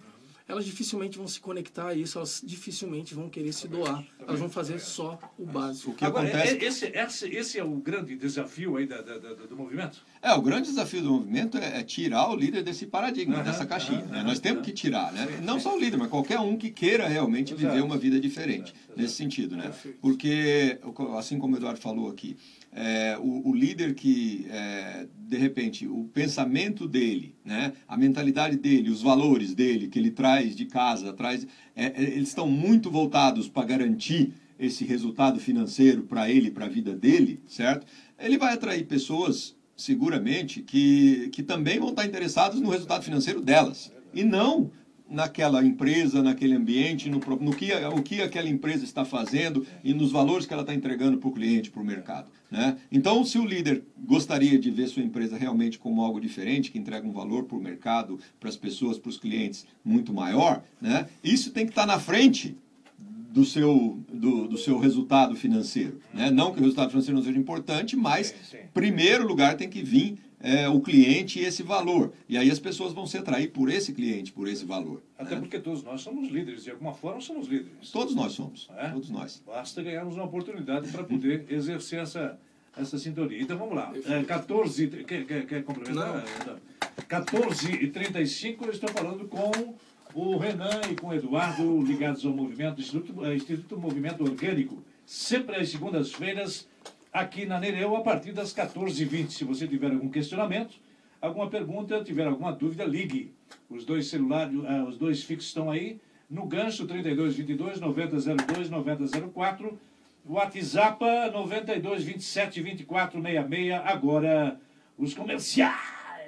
elas 0.53 0.65
dificilmente 0.65 1.17
vão 1.17 1.27
se 1.27 1.39
conectar 1.39 1.87
a 1.89 1.93
isso. 1.93 2.17
Elas 2.17 2.41
dificilmente 2.43 3.13
vão 3.13 3.29
querer 3.29 3.51
se 3.51 3.67
doar. 3.67 4.03
Elas 4.19 4.39
vão 4.39 4.49
fazer 4.49 4.79
só 4.79 5.19
o 5.37 5.45
básico. 5.45 5.91
O 5.91 5.95
que 5.95 6.05
Agora, 6.05 6.27
acontece... 6.27 6.55
é- 6.57 6.63
esse, 6.67 6.85
esse, 6.87 7.27
esse 7.35 7.59
é 7.59 7.63
o 7.63 7.75
grande 7.75 8.15
desafio 8.15 8.77
aí 8.77 8.85
da, 8.85 9.01
da- 9.01 9.17
da- 9.17 9.33
do 9.33 9.55
movimento? 9.57 10.01
É, 10.21 10.31
o 10.33 10.41
grande 10.41 10.69
desafio 10.69 11.01
do 11.01 11.11
movimento 11.11 11.57
é, 11.57 11.79
é 11.79 11.83
tirar 11.83 12.29
o 12.29 12.35
líder 12.35 12.63
desse 12.63 12.85
paradigma, 12.85 13.35
Aham, 13.35 13.43
dessa 13.43 13.65
caixinha. 13.65 13.99
aham, 13.99 14.07
né? 14.09 14.17
aham, 14.19 14.27
Nós 14.27 14.39
temos 14.39 14.63
que 14.63 14.71
tirar, 14.71 15.11
né? 15.11 15.27
Sim, 15.27 15.43
Não 15.43 15.55
sim. 15.55 15.63
só 15.63 15.75
o 15.75 15.79
líder, 15.79 15.97
mas 15.97 16.09
qualquer 16.09 16.39
um 16.39 16.55
que 16.55 16.69
queira 16.71 17.07
realmente 17.07 17.53
Exato. 17.53 17.67
viver 17.73 17.83
uma 17.83 17.97
vida 17.97 18.19
diferente, 18.19 18.73
Exato, 18.73 18.93
nesse 18.99 19.15
sentido, 19.15 19.57
né? 19.57 19.63
Perfeito. 19.63 19.97
Porque, 20.01 20.79
assim 21.17 21.39
como 21.39 21.55
o 21.55 21.57
Eduardo 21.57 21.79
falou 21.79 22.09
aqui, 22.09 22.37
é, 22.75 23.17
o, 23.19 23.49
o 23.49 23.55
líder 23.55 23.93
que, 23.93 24.47
é, 24.49 25.07
de 25.15 25.37
repente, 25.37 25.87
o 25.87 26.05
pensamento 26.13 26.87
dele, 26.87 27.35
né? 27.45 27.73
a 27.87 27.95
mentalidade 27.95 28.57
dele, 28.57 28.89
os 28.89 29.01
valores 29.01 29.53
dele, 29.53 29.87
que 29.87 29.99
ele 29.99 30.11
traz 30.11 30.55
de 30.55 30.65
casa, 30.65 31.13
traz, 31.13 31.47
é, 31.75 31.85
é, 31.85 32.01
eles 32.01 32.29
estão 32.29 32.47
muito 32.49 32.89
voltados 32.89 33.47
para 33.47 33.65
garantir 33.65 34.33
esse 34.57 34.85
resultado 34.85 35.39
financeiro 35.39 36.03
para 36.03 36.29
ele, 36.29 36.51
para 36.51 36.65
a 36.65 36.69
vida 36.69 36.95
dele, 36.95 37.41
certo? 37.47 37.85
Ele 38.19 38.37
vai 38.37 38.53
atrair 38.53 38.85
pessoas, 38.85 39.55
seguramente, 39.75 40.61
que, 40.61 41.29
que 41.31 41.43
também 41.43 41.79
vão 41.79 41.89
estar 41.89 42.05
interessadas 42.05 42.61
no 42.61 42.69
resultado 42.69 43.03
financeiro 43.03 43.41
delas. 43.41 43.91
E 44.13 44.23
não 44.23 44.71
naquela 45.13 45.63
empresa, 45.63 46.23
naquele 46.23 46.55
ambiente, 46.55 47.09
no, 47.09 47.19
no 47.19 47.55
que, 47.55 47.71
o 47.71 48.01
que 48.01 48.21
aquela 48.21 48.49
empresa 48.49 48.83
está 48.83 49.05
fazendo 49.05 49.65
e 49.83 49.93
nos 49.93 50.11
valores 50.11 50.47
que 50.47 50.53
ela 50.53 50.63
está 50.63 50.73
entregando 50.73 51.19
para 51.19 51.29
o 51.29 51.31
cliente, 51.31 51.69
para 51.69 51.81
o 51.81 51.85
mercado. 51.85 52.31
Né? 52.49 52.77
Então, 52.91 53.23
se 53.23 53.37
o 53.37 53.45
líder 53.45 53.83
gostaria 53.97 54.57
de 54.57 54.71
ver 54.71 54.87
sua 54.87 55.03
empresa 55.03 55.37
realmente 55.37 55.77
como 55.77 56.01
algo 56.01 56.19
diferente, 56.19 56.71
que 56.71 56.79
entrega 56.79 57.07
um 57.07 57.11
valor 57.11 57.43
para 57.43 57.57
o 57.57 57.61
mercado, 57.61 58.19
para 58.39 58.49
as 58.49 58.57
pessoas, 58.57 58.97
para 58.97 59.09
os 59.09 59.17
clientes 59.17 59.67
muito 59.85 60.11
maior, 60.11 60.63
né? 60.81 61.05
isso 61.23 61.51
tem 61.51 61.65
que 61.65 61.71
estar 61.71 61.85
na 61.85 61.99
frente 61.99 62.57
do 62.97 63.45
seu, 63.45 63.99
do, 64.11 64.47
do 64.47 64.57
seu 64.57 64.79
resultado 64.79 65.35
financeiro. 65.35 65.99
Né? 66.13 66.31
Não 66.31 66.51
que 66.51 66.59
o 66.59 66.61
resultado 66.61 66.89
financeiro 66.89 67.17
não 67.17 67.25
seja 67.25 67.37
importante, 67.37 67.95
mas, 67.95 68.33
primeiro 68.73 69.27
lugar, 69.27 69.55
tem 69.57 69.69
que 69.69 69.83
vir 69.83 70.17
é, 70.43 70.67
o 70.67 70.81
cliente 70.81 71.39
e 71.39 71.45
esse 71.45 71.63
valor. 71.63 72.11
E 72.27 72.37
aí 72.37 72.51
as 72.51 72.59
pessoas 72.59 72.91
vão 72.91 73.07
se 73.07 73.17
atrair 73.17 73.49
por 73.49 73.69
esse 73.69 73.93
cliente, 73.93 74.33
por 74.33 74.49
esse 74.49 74.65
valor. 74.65 75.01
Até 75.17 75.35
né? 75.35 75.41
porque 75.41 75.57
todos 75.57 75.81
nós 75.83 76.01
somos 76.01 76.29
líderes, 76.29 76.65
de 76.65 76.71
alguma 76.71 76.93
forma 76.93 77.21
somos 77.21 77.47
líderes. 77.47 77.89
Todos 77.91 78.13
nós 78.13 78.33
somos. 78.33 78.69
É? 78.77 78.89
Todos 78.89 79.09
nós. 79.09 79.41
Basta 79.47 79.81
ganharmos 79.81 80.15
uma 80.15 80.25
oportunidade 80.25 80.91
para 80.91 81.05
poder 81.05 81.45
exercer 81.49 81.99
essa, 81.99 82.37
essa 82.77 82.97
sintonia. 82.99 83.41
Então 83.41 83.57
vamos 83.57 83.73
lá. 83.73 83.93
É, 84.05 84.21
14. 84.23 84.87
Quer, 84.87 85.25
quer, 85.25 85.45
quer 85.45 85.63
complementar? 85.63 86.25
Não. 86.45 86.73
14 87.07 87.71
e 87.71 87.87
35 87.87 88.65
eu 88.65 88.71
estou 88.71 88.89
falando 88.89 89.25
com 89.27 89.75
o 90.13 90.37
Renan 90.37 90.81
e 90.91 90.95
com 90.95 91.07
o 91.07 91.13
Eduardo, 91.13 91.81
ligados 91.81 92.25
ao 92.25 92.33
movimento 92.33 92.79
Instituto, 92.79 93.25
eh, 93.25 93.35
Instituto 93.35 93.79
Movimento 93.79 94.23
Orgânico, 94.23 94.83
sempre 95.05 95.55
às 95.55 95.69
segundas-feiras, 95.69 96.67
aqui 97.13 97.45
na 97.45 97.59
Nereu, 97.59 97.95
a 97.95 98.01
partir 98.01 98.31
das 98.31 98.53
14h20. 98.53 99.29
Se 99.29 99.43
você 99.43 99.67
tiver 99.67 99.91
algum 99.91 100.09
questionamento, 100.09 100.75
alguma 101.21 101.49
pergunta, 101.49 102.03
tiver 102.03 102.25
alguma 102.25 102.51
dúvida, 102.51 102.83
ligue. 102.83 103.31
Os 103.69 103.85
dois 103.85 104.07
celulares, 104.07 104.59
ah, 104.67 104.83
os 104.83 104.97
dois 104.97 105.23
fixos 105.23 105.49
estão 105.49 105.69
aí, 105.69 105.99
no 106.29 106.45
gancho 106.47 106.87
3222 106.87 107.79
9002 107.79 108.69
9004, 108.69 109.79
WhatsApp 110.25 111.03
92 111.31 112.03
27 112.03 112.61
24 112.61 113.21
66. 113.21 113.71
Agora, 113.85 114.59
os 114.97 115.13
comerciais. 115.13 115.75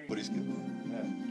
Por 0.07 0.19
isso 0.19 0.31
que. 0.31 0.39
Vamos 0.39 1.24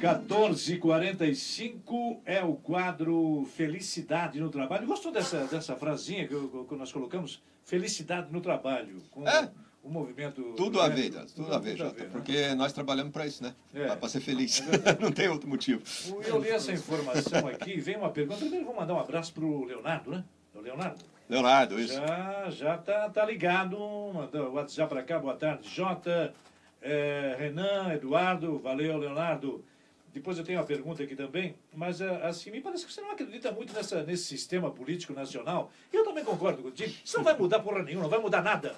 14h45 0.00 2.20
é 2.24 2.42
o 2.42 2.54
quadro 2.54 3.46
Felicidade 3.54 4.40
no 4.40 4.48
Trabalho. 4.50 4.86
Gostou 4.86 5.12
dessa, 5.12 5.44
dessa 5.46 5.76
frasinha 5.76 6.26
que, 6.26 6.34
eu- 6.34 6.66
que 6.68 6.74
nós 6.74 6.90
colocamos? 6.92 7.42
Felicidade 7.64 8.32
no 8.32 8.40
Trabalho. 8.40 9.02
Com 9.10 9.28
É. 9.28 9.50
o 9.82 9.90
movimento. 9.90 10.42
Tudo 10.56 10.80
a 10.80 10.88
né? 10.88 10.94
ver, 10.94 11.12
Jota, 11.12 11.26
tudo 11.34 11.54
a 11.54 11.58
ver, 11.58 11.76
Jota. 11.76 12.02
né? 12.04 12.08
Porque 12.10 12.54
nós 12.54 12.72
trabalhamos 12.72 13.12
para 13.12 13.26
isso, 13.26 13.42
né? 13.42 13.54
É. 13.74 13.94
Para 13.94 14.08
ser 14.08 14.20
feliz. 14.20 14.62
Não 15.00 15.12
tem 15.12 15.28
outro 15.28 15.48
motivo. 15.48 15.82
Eu 16.26 16.40
li 16.40 16.48
essa 16.48 16.72
informação 16.72 17.46
aqui, 17.48 17.78
vem 17.78 17.96
uma 17.96 18.10
pergunta. 18.10 18.38
Primeiro 18.40 18.64
vou 18.64 18.74
mandar 18.74 18.94
um 18.94 19.00
abraço 19.00 19.32
para 19.34 19.44
o 19.44 19.64
Leonardo, 19.64 20.10
né? 20.10 20.24
O 20.54 20.60
Leonardo. 20.60 21.04
Leonardo, 21.28 21.78
isso. 21.78 21.94
Já, 21.94 22.50
já 22.50 22.78
tá, 22.78 23.08
tá 23.08 23.24
ligado. 23.24 23.78
Mandou 24.12 24.48
o 24.48 24.54
WhatsApp 24.54 24.88
para 24.88 25.02
cá, 25.02 25.18
boa 25.20 25.36
tarde, 25.36 25.68
Jota, 25.68 26.34
eh, 26.82 27.36
Renan, 27.38 27.92
Eduardo, 27.94 28.58
valeu, 28.58 28.98
Leonardo. 28.98 29.64
Depois 30.12 30.36
eu 30.36 30.44
tenho 30.44 30.58
uma 30.58 30.66
pergunta 30.66 31.02
aqui 31.02 31.14
também, 31.14 31.54
mas 31.72 32.00
eh, 32.00 32.20
assim, 32.24 32.50
me 32.50 32.60
parece 32.60 32.84
que 32.84 32.92
você 32.92 33.00
não 33.00 33.12
acredita 33.12 33.52
muito 33.52 33.72
nessa, 33.72 34.02
nesse 34.02 34.24
sistema 34.24 34.70
político 34.70 35.12
nacional. 35.12 35.70
E 35.92 35.96
eu 35.96 36.04
também 36.04 36.24
concordo 36.24 36.62
contigo. 36.62 36.92
Isso 37.04 37.16
não 37.16 37.24
vai 37.24 37.36
mudar 37.36 37.60
porra 37.60 37.82
nenhuma, 37.82 38.02
não 38.04 38.10
vai 38.10 38.18
mudar 38.18 38.42
nada. 38.42 38.74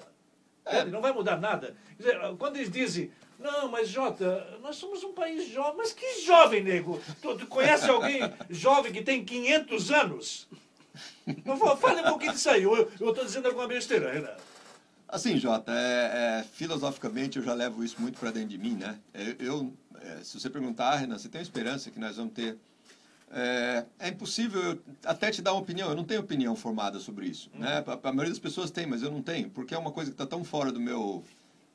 Entende? 0.65 0.91
Não 0.91 1.01
vai 1.01 1.11
mudar 1.11 1.37
nada. 1.37 1.75
Dizer, 1.97 2.17
Quando 2.37 2.55
eles 2.55 2.71
dizem, 2.71 3.11
não, 3.39 3.67
mas 3.67 3.89
Jota, 3.89 4.57
nós 4.61 4.75
somos 4.75 5.03
um 5.03 5.11
país 5.11 5.49
jovem. 5.49 5.75
Mas 5.77 5.91
que 5.91 6.21
jovem, 6.21 6.63
nego? 6.63 7.01
Tu, 7.21 7.37
tu 7.37 7.47
conhece 7.47 7.89
alguém 7.89 8.21
jovem 8.49 8.93
que 8.93 9.01
tem 9.01 9.25
500 9.25 9.91
anos? 9.91 10.47
Fale 11.79 12.01
um 12.01 12.09
pouquinho 12.09 12.31
disso 12.31 12.49
aí. 12.49 12.63
Eu 12.63 12.89
estou 12.89 13.25
dizendo 13.25 13.47
alguma 13.47 13.67
besteira, 13.67 14.11
Renan. 14.11 14.35
Assim, 15.13 15.37
Jota, 15.37 15.71
é, 15.71 16.39
é, 16.39 16.45
filosoficamente 16.53 17.37
eu 17.37 17.43
já 17.43 17.53
levo 17.53 17.83
isso 17.83 18.01
muito 18.01 18.17
para 18.19 18.31
dentro 18.31 18.49
de 18.49 18.57
mim, 18.57 18.73
né? 18.73 18.97
Eu, 19.13 19.35
eu, 19.39 19.73
é, 20.01 20.23
se 20.23 20.39
você 20.39 20.49
perguntar, 20.49 20.89
ah, 20.89 20.95
Renan, 20.95 21.19
você 21.19 21.29
tem 21.29 21.39
esperança 21.39 21.91
que 21.91 21.99
nós 21.99 22.17
vamos 22.17 22.33
ter. 22.33 22.57
É, 23.31 23.85
é 23.99 24.07
impossível 24.09 24.59
eu 24.59 24.79
até 25.05 25.29
te 25.29 25.39
dar 25.39 25.53
uma 25.53 25.61
opinião, 25.61 25.87
eu 25.87 25.95
não 25.95 26.03
tenho 26.03 26.19
opinião 26.19 26.55
formada 26.55 26.97
sobre 26.97 27.27
isso. 27.27 27.51
Né? 27.53 27.83
A, 27.85 27.93
a 28.09 28.11
maioria 28.11 28.31
das 28.31 28.39
pessoas 28.39 28.71
tem, 28.71 28.87
mas 28.87 29.03
eu 29.03 29.11
não 29.11 29.21
tenho, 29.21 29.51
porque 29.51 29.75
é 29.75 29.77
uma 29.77 29.91
coisa 29.91 30.09
que 30.09 30.15
está 30.15 30.25
tão 30.25 30.43
fora 30.43 30.71
do 30.71 30.79
meu, 30.79 31.23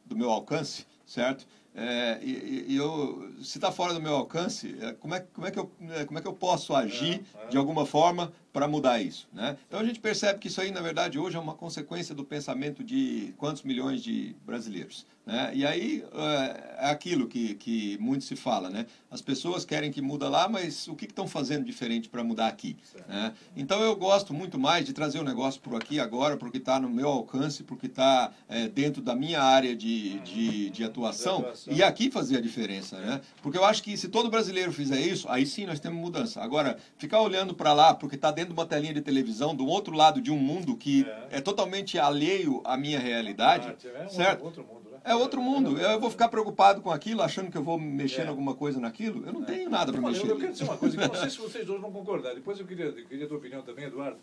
do 0.05 0.17
meu 0.17 0.31
alcance, 0.31 0.85
certo? 1.07 1.47
É, 1.77 2.19
e, 2.21 2.67
e- 2.73 2.77
eu, 2.77 3.33
se 3.41 3.59
está 3.59 3.71
fora 3.71 3.95
do 3.95 4.01
meu 4.01 4.17
alcance, 4.17 4.77
é, 4.81 4.93
como, 4.95 5.15
é, 5.15 5.21
como, 5.33 5.47
é 5.47 5.51
que 5.53 5.61
eu, 5.61 5.71
é, 5.91 6.05
como 6.05 6.19
é 6.19 6.23
que 6.23 6.27
eu 6.27 6.33
posso 6.33 6.75
agir 6.75 7.23
É, 7.37 7.45
é. 7.45 7.49
de 7.51 7.57
alguma 7.57 7.87
forma 7.87 8.33
para 8.53 8.67
mudar 8.67 9.01
isso? 9.01 9.29
Né? 9.33 9.57
Então 9.67 9.81
a 9.81 9.85
gente 9.85 10.01
percebe 10.01 10.39
que 10.39 10.49
isso 10.49 10.61
aí, 10.61 10.71
na 10.71 10.81
verdade, 10.81 11.19
hoje 11.19 11.37
é 11.37 11.41
uma 11.41 11.55
consequência 11.55 12.15
do 12.15 12.25
pensamento 12.25 12.83
de 12.83 13.35
quantos 13.37 13.63
milhões 13.63 14.03
de 14.03 14.35
brasileiros. 14.45 15.07
Né? 15.29 15.51
E 15.55 15.67
aí 15.67 16.05
é, 16.15 16.87
é 16.87 16.91
aquilo 16.91 17.29
que, 17.29 17.55
que 17.57 17.99
muito 17.99 18.25
se 18.25 18.35
fala, 18.35 18.71
né? 18.71 18.87
As 19.11 19.21
pessoas 19.21 19.63
querem 19.63 19.91
que 19.91 20.01
muda 20.01 20.27
lá, 20.27 20.49
mas 20.49 20.89
o 20.89 20.95
que 20.95 21.05
estão 21.05 21.29
fazendo 21.29 21.67
diferente 21.67 22.09
para 22.09 22.25
mudar 22.25 22.47
aqui? 22.47 22.79
Né? 23.07 23.35
Então 23.55 23.83
eu 23.83 23.95
gosto 23.95 24.33
muito 24.33 24.59
mais 24.59 24.87
de 24.87 24.95
trazer 24.95 25.19
o 25.19 25.25
negócio 25.25 25.61
por 25.61 25.75
aqui 25.75 26.01
agora, 26.01 26.39
porque 26.39 26.57
está 26.57 26.81
no 26.81 26.89
meu 26.89 27.09
alcance, 27.09 27.63
porque 27.63 27.87
está 27.87 28.33
dentro 28.73 29.03
da 29.03 29.15
minha 29.15 29.43
área 29.43 29.77
de, 29.77 30.19
de, 30.21 30.71
de 30.71 30.85
atuação, 30.85 31.45
De 31.67 31.75
e 31.75 31.83
aqui 31.83 32.11
fazer 32.11 32.39
a 32.39 32.41
diferença, 32.41 32.99
né? 32.99 33.21
Porque 33.43 33.59
eu 33.59 33.65
acho 33.65 33.83
que 33.83 33.97
se 33.99 34.09
todo 34.09 34.31
brasileiro 34.31 34.73
fizer 34.73 35.01
isso, 35.01 35.29
aí 35.29 35.45
sim 35.45 35.67
nós 35.67 35.79
temos 35.79 36.01
mudança. 36.01 36.41
Agora, 36.41 36.79
ficar 36.97 37.21
olhando 37.21 37.55
para 37.55 37.75
lá, 37.75 37.93
porque 37.93 38.17
está 38.17 38.31
dentro 38.39 38.55
de 38.55 38.61
uma 38.61 38.67
telinha 38.67 38.95
de 38.95 39.01
televisão, 39.01 39.53
do 39.53 39.67
outro 39.67 39.93
lado 39.97 40.21
de 40.21 40.31
um 40.31 40.37
mundo 40.39 40.77
que 40.77 41.05
É. 41.31 41.39
é, 41.39 41.41
totalmente 41.41 41.99
alheio 41.99 42.61
à 42.65 42.77
minha 42.77 43.01
realidade, 43.01 43.67
É 43.85 44.05
um 44.05 44.09
certo? 44.09 44.45
outro 44.45 44.63
mundo, 44.63 44.91
né? 44.91 44.99
É 45.05 45.13
outro 45.15 45.43
mundo. 45.43 45.77
Eu 45.77 45.99
vou 45.99 46.09
ficar 46.09 46.29
preocupado 46.29 46.81
com 46.81 46.91
aquilo, 46.93 47.21
achando 47.23 47.51
que 47.51 47.59
eu 47.59 47.65
vou 47.65 47.77
mexer 47.81 48.21
É. 48.21 48.25
em 48.27 48.29
alguma 48.29 48.55
coisa 48.55 48.79
naquilo. 48.79 49.27
Eu 49.27 49.33
não 49.33 49.43
tenho 49.45 49.69
nada 49.69 49.91
para 49.91 50.01
mexer. 50.01 50.23
eu, 50.27 50.31
eu 50.31 50.37
quero 50.39 50.53
dizer 50.53 50.65
uma 50.65 50.77
coisa 50.77 50.97
que 50.97 51.03
eu 51.03 51.09
não 51.09 51.15
sei 51.17 51.31
se 51.31 51.39
vocês 51.39 51.67
dois 51.67 51.81
vão 51.81 51.91
concordar. 51.91 52.33
Depois 52.35 52.61
eu 52.61 52.67
queria, 52.67 52.85
eu 52.87 53.07
queria 53.07 53.25
a 53.25 53.29
tua 53.29 53.39
opinião 53.39 53.63
também, 53.63 53.87
Eduardo. 53.87 54.19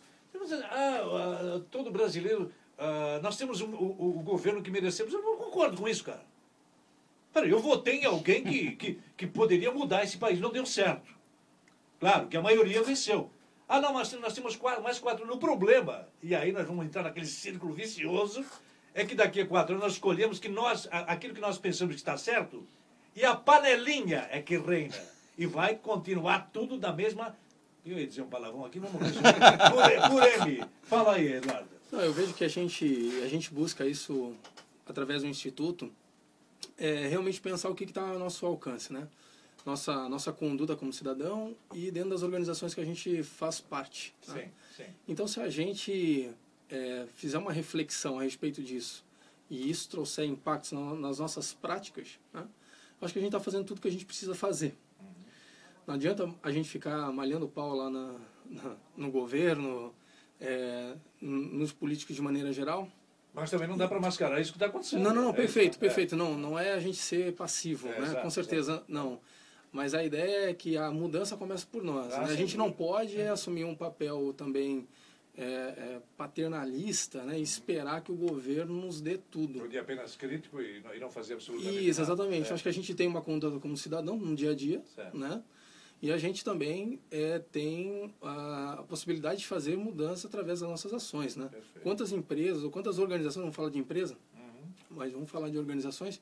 Ah, 0.71 1.01
ah, 1.57 1.61
todo 1.69 1.91
brasileiro, 1.91 2.49
ah, 2.79 3.19
nós 3.21 3.35
temos 3.35 3.59
um- 3.59 3.73
o, 3.73 4.19
o 4.19 4.23
governo 4.23 4.61
que 4.61 4.71
merecemos. 4.71 5.11
Eu 5.13 5.21
não 5.21 5.35
concordo 5.35 5.75
com 5.81 5.87
isso, 5.89 6.05
cara. 6.05 6.23
Peraí, 7.33 7.49
eu 7.49 7.59
votei 7.59 7.97
em 7.99 8.05
alguém 8.05 8.41
que, 8.43 8.71
que, 8.77 8.99
que 9.17 9.27
poderia 9.27 9.71
mudar 9.71 10.05
esse 10.05 10.17
país, 10.17 10.39
não 10.39 10.51
deu 10.53 10.65
certo. 10.65 11.13
Claro 11.99 12.27
que 12.27 12.37
a 12.37 12.41
maioria 12.41 12.81
venceu. 12.81 13.29
Ah, 13.67 13.81
não, 13.81 13.93
mas 13.93 14.11
nós 14.13 14.33
temos 14.33 14.55
quatro, 14.55 14.83
mais 14.83 14.99
quatro. 14.99 15.25
No 15.25 15.37
problema, 15.37 16.07
e 16.21 16.35
aí 16.35 16.51
nós 16.51 16.67
vamos 16.67 16.85
entrar 16.85 17.03
naquele 17.03 17.25
círculo 17.25 17.73
vicioso, 17.73 18.45
é 18.93 19.03
que 19.05 19.15
daqui 19.15 19.41
a 19.41 19.45
quatro 19.45 19.73
anos 19.73 19.83
nós 19.83 19.93
escolhemos 19.93 20.39
que 20.39 20.47
nós, 20.47 20.87
aquilo 20.91 21.33
que 21.33 21.41
nós 21.41 21.57
pensamos 21.57 21.95
que 21.95 22.01
está 22.01 22.17
certo, 22.17 22.65
e 23.15 23.23
a 23.23 23.35
panelinha 23.35 24.27
é 24.31 24.41
que 24.41 24.57
reina. 24.57 24.95
E 25.37 25.45
vai 25.45 25.75
continuar 25.75 26.49
tudo 26.53 26.77
da 26.77 26.93
mesma. 26.93 27.35
Eu 27.85 27.99
ia 27.99 28.07
dizer 28.07 28.21
um 28.21 28.29
palavrão 28.29 28.65
aqui, 28.65 28.79
vamos 28.79 29.01
resumir. 29.01 29.33
Por, 29.71 30.09
por 30.09 30.47
M. 30.47 30.65
Fala 30.83 31.15
aí, 31.15 31.33
Eduardo. 31.33 31.69
Não, 31.91 32.01
eu 32.01 32.13
vejo 32.13 32.33
que 32.33 32.43
a 32.43 32.47
gente, 32.47 33.21
a 33.23 33.27
gente 33.27 33.53
busca 33.53 33.85
isso 33.85 34.35
através 34.87 35.21
do 35.21 35.27
Instituto, 35.27 35.91
é 36.77 37.07
realmente 37.07 37.39
pensar 37.41 37.69
o 37.69 37.75
que 37.75 37.83
está 37.83 38.01
ao 38.01 38.19
nosso 38.19 38.45
alcance, 38.45 38.91
né? 38.91 39.07
Nossa, 39.65 40.07
nossa 40.07 40.31
conduta 40.31 40.75
como 40.75 40.93
cidadão 40.93 41.55
e 41.73 41.89
dentro 41.89 42.11
das 42.11 42.21
organizações 42.21 42.73
que 42.73 42.81
a 42.81 42.85
gente 42.85 43.23
faz 43.23 43.59
parte. 43.59 44.13
Né? 44.27 44.51
Sim, 44.75 44.83
sim. 44.83 44.89
Então, 45.07 45.27
se 45.27 45.39
a 45.39 45.49
gente 45.49 46.29
é, 46.69 47.07
fizer 47.15 47.39
uma 47.39 47.51
reflexão 47.51 48.19
a 48.19 48.23
respeito 48.23 48.61
disso 48.61 49.03
e 49.49 49.69
isso 49.69 49.89
trouxer 49.89 50.25
impactos 50.25 50.71
nas 50.71 51.17
nossas 51.17 51.53
práticas, 51.53 52.19
né? 52.31 52.47
acho 53.01 53.11
que 53.11 53.19
a 53.19 53.21
gente 53.21 53.29
está 53.29 53.39
fazendo 53.39 53.65
tudo 53.65 53.81
que 53.81 53.87
a 53.87 53.91
gente 53.91 54.05
precisa 54.05 54.35
fazer. 54.35 54.77
Uhum. 54.99 55.07
Não 55.87 55.95
adianta 55.95 56.29
a 56.43 56.51
gente 56.51 56.69
ficar 56.69 57.11
malhando 57.11 57.45
o 57.45 57.49
pau 57.49 57.73
lá 57.75 57.89
na, 57.89 58.15
na 58.45 58.75
no 58.95 59.11
governo, 59.11 59.93
é, 60.39 60.95
nos 61.19 61.71
políticos 61.71 62.15
de 62.15 62.21
maneira 62.21 62.53
geral, 62.53 62.87
mas 63.35 63.51
também 63.51 63.67
não 63.67 63.77
dá 63.77 63.85
para 63.85 63.99
mascarar 63.99 64.39
isso 64.39 64.51
que 64.51 64.55
está 64.55 64.67
acontecendo. 64.67 65.03
Não, 65.03 65.13
não, 65.13 65.23
não, 65.25 65.33
perfeito, 65.33 65.75
é, 65.75 65.79
perfeito. 65.79 66.15
É. 66.15 66.17
Não, 66.17 66.37
não 66.37 66.57
é 66.57 66.71
a 66.71 66.79
gente 66.79 66.97
ser 66.97 67.33
passivo, 67.33 67.89
é, 67.89 67.99
né? 67.99 68.07
Exato, 68.07 68.21
Com 68.21 68.29
certeza, 68.29 68.83
não. 68.87 69.19
Mas 69.75 69.93
a 69.93 70.01
ideia 70.01 70.51
é 70.51 70.53
que 70.53 70.77
a 70.77 70.89
mudança 70.89 71.35
começa 71.35 71.67
por 71.69 71.83
nós. 71.83 72.13
Ah, 72.13 72.21
né? 72.21 72.31
A 72.31 72.35
gente 72.35 72.55
não 72.55 72.71
pode 72.71 73.19
é. 73.19 73.27
assumir 73.27 73.65
um 73.65 73.75
papel 73.75 74.33
também 74.37 74.87
é, 75.37 75.43
é, 75.43 76.01
paternalista, 76.15 77.23
né? 77.23 77.37
esperar 77.37 77.99
que 77.99 78.09
o 78.09 78.15
governo 78.15 78.73
nos 78.73 79.01
dê 79.01 79.17
tudo. 79.17 79.59
Porque 79.59 79.77
apenas 79.77 80.15
crítico 80.15 80.61
e 80.61 80.81
não 80.97 81.11
fazer 81.11 81.33
absolutamente 81.33 81.89
Isso, 81.89 81.99
exatamente. 81.99 82.53
Acho 82.53 82.63
que 82.63 82.69
a 82.69 82.71
gente 82.71 82.95
tem 82.95 83.05
uma 83.05 83.21
conduta 83.21 83.59
como 83.59 83.75
cidadão 83.75 84.15
no 84.15 84.33
dia 84.33 84.51
a 84.51 84.55
dia, 84.55 84.81
certo. 84.95 85.17
né? 85.17 85.43
E 86.01 86.09
a 86.09 86.17
gente 86.17 86.41
também 86.45 86.97
é, 87.11 87.39
tem 87.39 88.13
a, 88.21 88.77
a, 88.79 88.83
possibilidade 88.83 89.39
de 89.39 89.45
fazer 89.45 89.75
mudança 89.75 90.27
através 90.27 90.61
das 90.61 90.69
nossas 90.69 90.93
ações, 90.93 91.35
né? 91.35 91.49
Perfeito. 91.49 91.83
Quantas 91.83 92.13
empresas 92.13 92.63
ou 92.63 92.71
quantas 92.71 92.97
organizações, 92.97 93.41
vamos 93.41 93.55
falar 93.57 93.71
de 93.71 93.79
empresa, 93.79 94.15
uhum. 94.33 94.69
mas 94.91 95.11
vamos 95.11 95.29
falar 95.29 95.49
de 95.49 95.57
organizações 95.57 96.21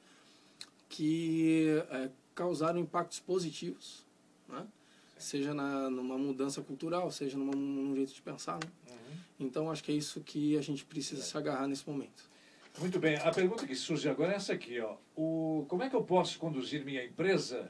que 0.89 1.67
é, 1.91 2.09
causaram 2.33 2.79
impactos 2.79 3.19
positivos, 3.19 4.05
né? 4.47 4.65
seja 5.17 5.53
na, 5.53 5.89
numa 5.89 6.17
mudança 6.17 6.61
cultural, 6.61 7.09
seja 7.11 7.37
numa, 7.37 7.53
num 7.55 7.95
jeito 7.95 8.13
de 8.13 8.21
pensar. 8.21 8.55
Né? 8.55 8.69
Uhum. 8.89 9.17
Então, 9.39 9.71
acho 9.71 9.83
que 9.83 9.91
é 9.91 9.95
isso 9.95 10.21
que 10.21 10.57
a 10.57 10.61
gente 10.61 10.83
precisa 10.85 11.21
é. 11.21 11.25
se 11.25 11.37
agarrar 11.37 11.67
nesse 11.67 11.87
momento. 11.89 12.31
Muito 12.79 12.99
bem. 12.99 13.17
A 13.17 13.31
pergunta 13.31 13.67
que 13.67 13.75
surge 13.75 14.09
agora 14.09 14.33
é 14.33 14.35
essa 14.35 14.53
aqui. 14.53 14.79
Ó. 14.79 14.95
O, 15.15 15.65
como 15.67 15.83
é 15.83 15.89
que 15.89 15.95
eu 15.95 16.03
posso 16.03 16.39
conduzir 16.39 16.83
minha 16.83 17.05
empresa 17.05 17.67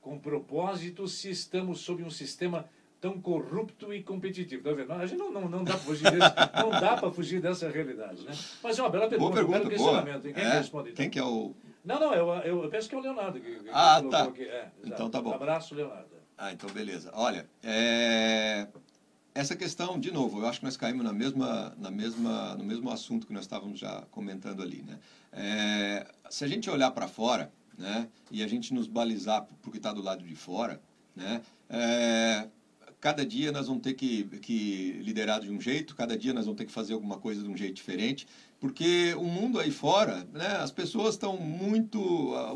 com 0.00 0.18
propósito 0.18 1.08
se 1.08 1.30
estamos 1.30 1.80
sob 1.80 2.02
um 2.02 2.10
sistema 2.10 2.68
tão 3.00 3.20
corrupto 3.20 3.92
e 3.92 4.02
competitivo. 4.02 4.62
Tá 4.62 4.72
vendo? 4.72 4.92
A 4.92 5.06
gente 5.06 5.18
não, 5.18 5.30
não, 5.32 5.48
não 5.48 5.64
dá 5.64 5.72
para 5.72 5.80
fugir 5.80 6.10
desse, 6.10 6.32
não 6.62 6.70
dá 6.70 6.96
para 6.96 7.10
fugir 7.10 7.40
dessa 7.40 7.68
realidade, 7.68 8.22
né? 8.24 8.32
Mas 8.62 8.78
é 8.78 8.82
uma 8.82 8.88
bela 8.88 9.08
pergunta, 9.08 9.30
boa 9.30 9.46
pergunta, 9.46 9.66
um 9.66 9.70
questionamento. 9.70 10.22
Quem 10.22 10.42
é? 10.42 10.58
responde? 10.58 10.90
Então? 10.90 11.02
Quem 11.02 11.10
que 11.10 11.18
é 11.18 11.24
o 11.24 11.54
Não, 11.84 12.00
não, 12.00 12.14
eu, 12.14 12.28
eu 12.62 12.68
penso 12.70 12.88
que 12.88 12.94
é 12.94 12.98
o 12.98 13.00
Leonardo 13.00 13.40
que, 13.40 13.58
que 13.60 13.68
Ah, 13.70 14.02
tá. 14.10 14.32
É, 14.38 14.70
então 14.84 15.10
tá 15.10 15.20
bom. 15.20 15.30
Um 15.30 15.34
abraço, 15.34 15.74
Leonardo. 15.74 16.14
Ah, 16.36 16.52
então 16.52 16.68
beleza. 16.70 17.10
Olha, 17.14 17.46
é... 17.62 18.66
essa 19.34 19.54
questão, 19.54 20.00
de 20.00 20.10
novo, 20.10 20.40
eu 20.40 20.46
acho 20.46 20.60
que 20.60 20.64
nós 20.64 20.76
caímos 20.76 21.04
na 21.04 21.12
mesma, 21.12 21.74
na 21.78 21.90
mesma, 21.90 22.54
no 22.56 22.64
mesmo 22.64 22.90
assunto 22.90 23.26
que 23.26 23.32
nós 23.32 23.42
estávamos 23.42 23.78
já 23.78 24.02
comentando 24.10 24.62
ali, 24.62 24.82
né? 24.82 24.98
É... 25.32 26.06
Se 26.30 26.44
a 26.44 26.48
gente 26.48 26.70
olhar 26.70 26.90
para 26.90 27.06
fora, 27.06 27.52
né, 27.78 28.08
e 28.30 28.42
a 28.42 28.48
gente 28.48 28.72
nos 28.72 28.86
balizar 28.86 29.46
por 29.62 29.70
que 29.70 29.78
está 29.78 29.92
do 29.92 30.02
lado 30.02 30.24
de 30.24 30.34
fora, 30.34 30.80
né, 31.14 31.42
é, 31.68 32.48
cada 33.00 33.24
dia 33.26 33.52
nós 33.52 33.66
vamos 33.66 33.82
ter 33.82 33.94
que, 33.94 34.24
que 34.40 34.92
liderar 35.02 35.40
de 35.40 35.50
um 35.50 35.60
jeito, 35.60 35.94
cada 35.94 36.16
dia 36.16 36.32
nós 36.32 36.46
vamos 36.46 36.56
ter 36.56 36.64
que 36.64 36.72
fazer 36.72 36.94
alguma 36.94 37.18
coisa 37.18 37.42
de 37.42 37.48
um 37.48 37.56
jeito 37.56 37.74
diferente, 37.74 38.26
porque 38.64 39.14
o 39.18 39.24
mundo 39.24 39.60
aí 39.60 39.70
fora, 39.70 40.26
né, 40.32 40.56
as 40.56 40.70
pessoas 40.70 41.16
estão 41.16 41.36
muito, 41.36 42.00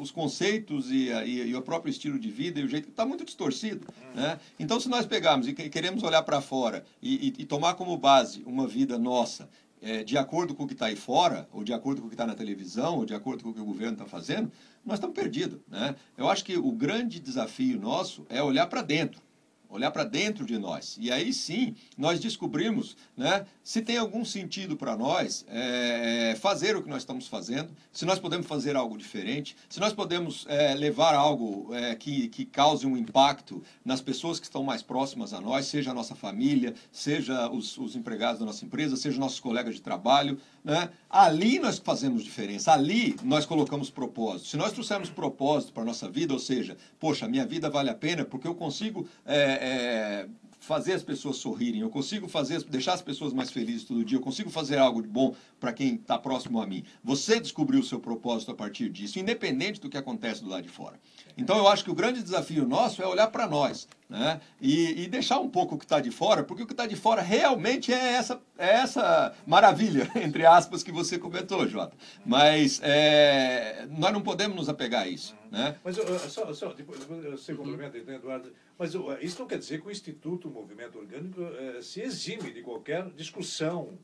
os 0.00 0.10
conceitos 0.10 0.90
e, 0.90 1.10
e, 1.10 1.48
e, 1.48 1.54
o 1.54 1.60
próprio 1.60 1.90
estilo 1.90 2.18
de 2.18 2.30
vida 2.30 2.58
e 2.58 2.64
o 2.64 2.68
jeito 2.68 2.88
está 2.88 3.04
muito 3.04 3.26
distorcido, 3.26 3.86
né? 4.14 4.40
Então, 4.58 4.80
se 4.80 4.88
nós 4.88 5.04
pegarmos 5.04 5.46
e 5.46 5.52
queremos 5.52 6.02
olhar 6.02 6.22
para 6.22 6.40
fora 6.40 6.82
e, 7.02 7.34
e, 7.38 7.44
tomar 7.44 7.74
como 7.74 7.94
base 7.98 8.42
uma 8.46 8.66
vida 8.66 8.98
nossa 8.98 9.50
é, 9.82 10.02
de 10.02 10.16
acordo 10.16 10.54
com 10.54 10.62
o 10.62 10.66
que 10.66 10.72
está 10.72 10.86
aí 10.86 10.96
fora, 10.96 11.46
ou 11.52 11.62
de 11.62 11.74
acordo 11.74 12.00
com 12.00 12.06
o 12.06 12.08
que 12.08 12.14
está 12.14 12.26
na 12.26 12.34
televisão, 12.34 12.96
ou 12.96 13.04
de 13.04 13.12
acordo 13.12 13.44
com 13.44 13.50
o 13.50 13.52
que 13.52 13.60
o 13.60 13.66
governo 13.66 13.92
está 13.92 14.06
fazendo, 14.06 14.50
nós 14.86 14.94
estamos 14.96 15.14
perdidos. 15.14 15.60
Né? 15.68 15.94
Eu 16.16 16.30
acho 16.30 16.42
que 16.42 16.56
o 16.56 16.72
grande 16.72 17.20
desafio 17.20 17.78
nosso 17.78 18.24
é 18.30 18.42
olhar 18.42 18.66
para 18.66 18.80
dentro 18.80 19.20
olhar 19.68 19.90
para 19.90 20.04
dentro 20.04 20.46
de 20.46 20.58
nós. 20.58 20.96
E 21.00 21.10
aí 21.10 21.32
sim, 21.32 21.74
nós 21.96 22.20
descobrimos 22.20 22.96
né, 23.16 23.44
se 23.62 23.82
tem 23.82 23.96
algum 23.96 24.24
sentido 24.24 24.76
para 24.76 24.96
nós 24.96 25.44
é, 25.48 26.36
fazer 26.40 26.76
o 26.76 26.82
que 26.82 26.88
nós 26.88 27.02
estamos 27.02 27.28
fazendo, 27.28 27.70
se 27.92 28.04
nós 28.04 28.18
podemos 28.18 28.46
fazer 28.46 28.76
algo 28.76 28.96
diferente, 28.96 29.56
se 29.68 29.78
nós 29.78 29.92
podemos 29.92 30.46
é, 30.48 30.74
levar 30.74 31.14
algo 31.14 31.74
é, 31.74 31.94
que, 31.94 32.28
que 32.28 32.44
cause 32.44 32.86
um 32.86 32.96
impacto 32.96 33.62
nas 33.84 34.00
pessoas 34.00 34.40
que 34.40 34.46
estão 34.46 34.62
mais 34.64 34.82
próximas 34.82 35.32
a 35.32 35.40
nós, 35.40 35.66
seja 35.66 35.90
a 35.90 35.94
nossa 35.94 36.14
família, 36.14 36.74
seja 36.90 37.50
os, 37.50 37.76
os 37.76 37.94
empregados 37.94 38.40
da 38.40 38.46
nossa 38.46 38.64
empresa, 38.64 38.96
seja 38.96 39.18
nossos 39.18 39.40
colegas 39.40 39.74
de 39.74 39.82
trabalho. 39.82 40.38
Né? 40.64 40.90
Ali 41.08 41.58
nós 41.58 41.78
fazemos 41.78 42.24
diferença, 42.24 42.72
ali 42.72 43.16
nós 43.22 43.46
colocamos 43.46 43.90
propósito. 43.90 44.48
Se 44.48 44.56
nós 44.56 44.72
trouxermos 44.72 45.10
propósito 45.10 45.72
para 45.72 45.82
a 45.82 45.86
nossa 45.86 46.08
vida, 46.08 46.32
ou 46.32 46.38
seja, 46.38 46.76
poxa, 46.98 47.28
minha 47.28 47.46
vida 47.46 47.70
vale 47.70 47.90
a 47.90 47.94
pena 47.94 48.24
porque 48.24 48.46
eu 48.46 48.54
consigo 48.54 49.08
é, 49.24 49.57
é, 49.58 50.28
fazer 50.60 50.92
as 50.92 51.02
pessoas 51.02 51.36
sorrirem, 51.38 51.80
eu 51.80 51.88
consigo 51.88 52.28
fazer, 52.28 52.62
deixar 52.64 52.92
as 52.92 53.02
pessoas 53.02 53.32
mais 53.32 53.50
felizes 53.50 53.84
todo 53.84 54.04
dia, 54.04 54.18
eu 54.18 54.22
consigo 54.22 54.50
fazer 54.50 54.78
algo 54.78 55.00
de 55.00 55.08
bom 55.08 55.34
para 55.58 55.72
quem 55.72 55.94
está 55.94 56.18
próximo 56.18 56.60
a 56.60 56.66
mim. 56.66 56.84
Você 57.02 57.40
descobriu 57.40 57.80
o 57.80 57.84
seu 57.84 57.98
propósito 57.98 58.50
a 58.50 58.54
partir 58.54 58.90
disso, 58.90 59.18
independente 59.18 59.80
do 59.80 59.88
que 59.88 59.96
acontece 59.96 60.42
do 60.42 60.50
lado 60.50 60.64
de 60.64 60.68
fora. 60.68 61.00
Então 61.36 61.56
eu 61.56 61.68
acho 61.68 61.84
que 61.84 61.90
o 61.90 61.94
grande 61.94 62.22
desafio 62.22 62.66
nosso 62.66 63.02
é 63.02 63.06
olhar 63.06 63.28
para 63.28 63.48
nós 63.48 63.88
né? 64.08 64.40
E, 64.60 65.02
e, 65.02 65.08
deixar 65.08 65.38
um 65.38 65.50
pouco 65.50 65.74
o 65.74 65.78
que 65.78 65.84
está 65.84 66.00
de 66.00 66.10
fora, 66.10 66.42
porque 66.42 66.62
o 66.62 66.66
que 66.66 66.72
está 66.72 66.86
de 66.86 66.96
fora 66.96 67.20
realmente 67.20 67.92
é 67.92 68.12
essa, 68.14 68.40
é 68.56 68.68
essa 68.76 69.34
maravilha, 69.46 70.10
entre 70.16 70.46
aspas, 70.46 70.82
que 70.82 70.90
você 70.90 71.18
comentou, 71.18 71.68
Jota. 71.68 71.94
Mas 72.24 72.80
é, 72.82 73.86
nós 73.90 74.12
não 74.12 74.22
podemos 74.22 74.56
nos 74.56 74.68
apegar 74.68 75.02
a 75.02 75.08
isso. 75.08 75.36
Né? 75.50 75.76
Mas 75.84 75.96
só, 75.96 76.52
só 76.54 76.72
depois, 76.72 77.04
você 77.04 77.54
complementa, 77.54 77.98
né, 77.98 78.16
Eduardo? 78.16 78.52
Mas 78.78 78.92
isso 79.20 79.40
não 79.40 79.46
quer 79.46 79.58
dizer 79.58 79.80
que 79.80 79.88
o 79.88 79.90
Instituto 79.90 80.50
Movimento 80.50 80.98
Orgânico 80.98 81.42
eh, 81.42 81.82
se 81.82 82.00
exime 82.00 82.52
de 82.52 82.62
qualquer 82.62 83.10
discussão, 83.10 83.98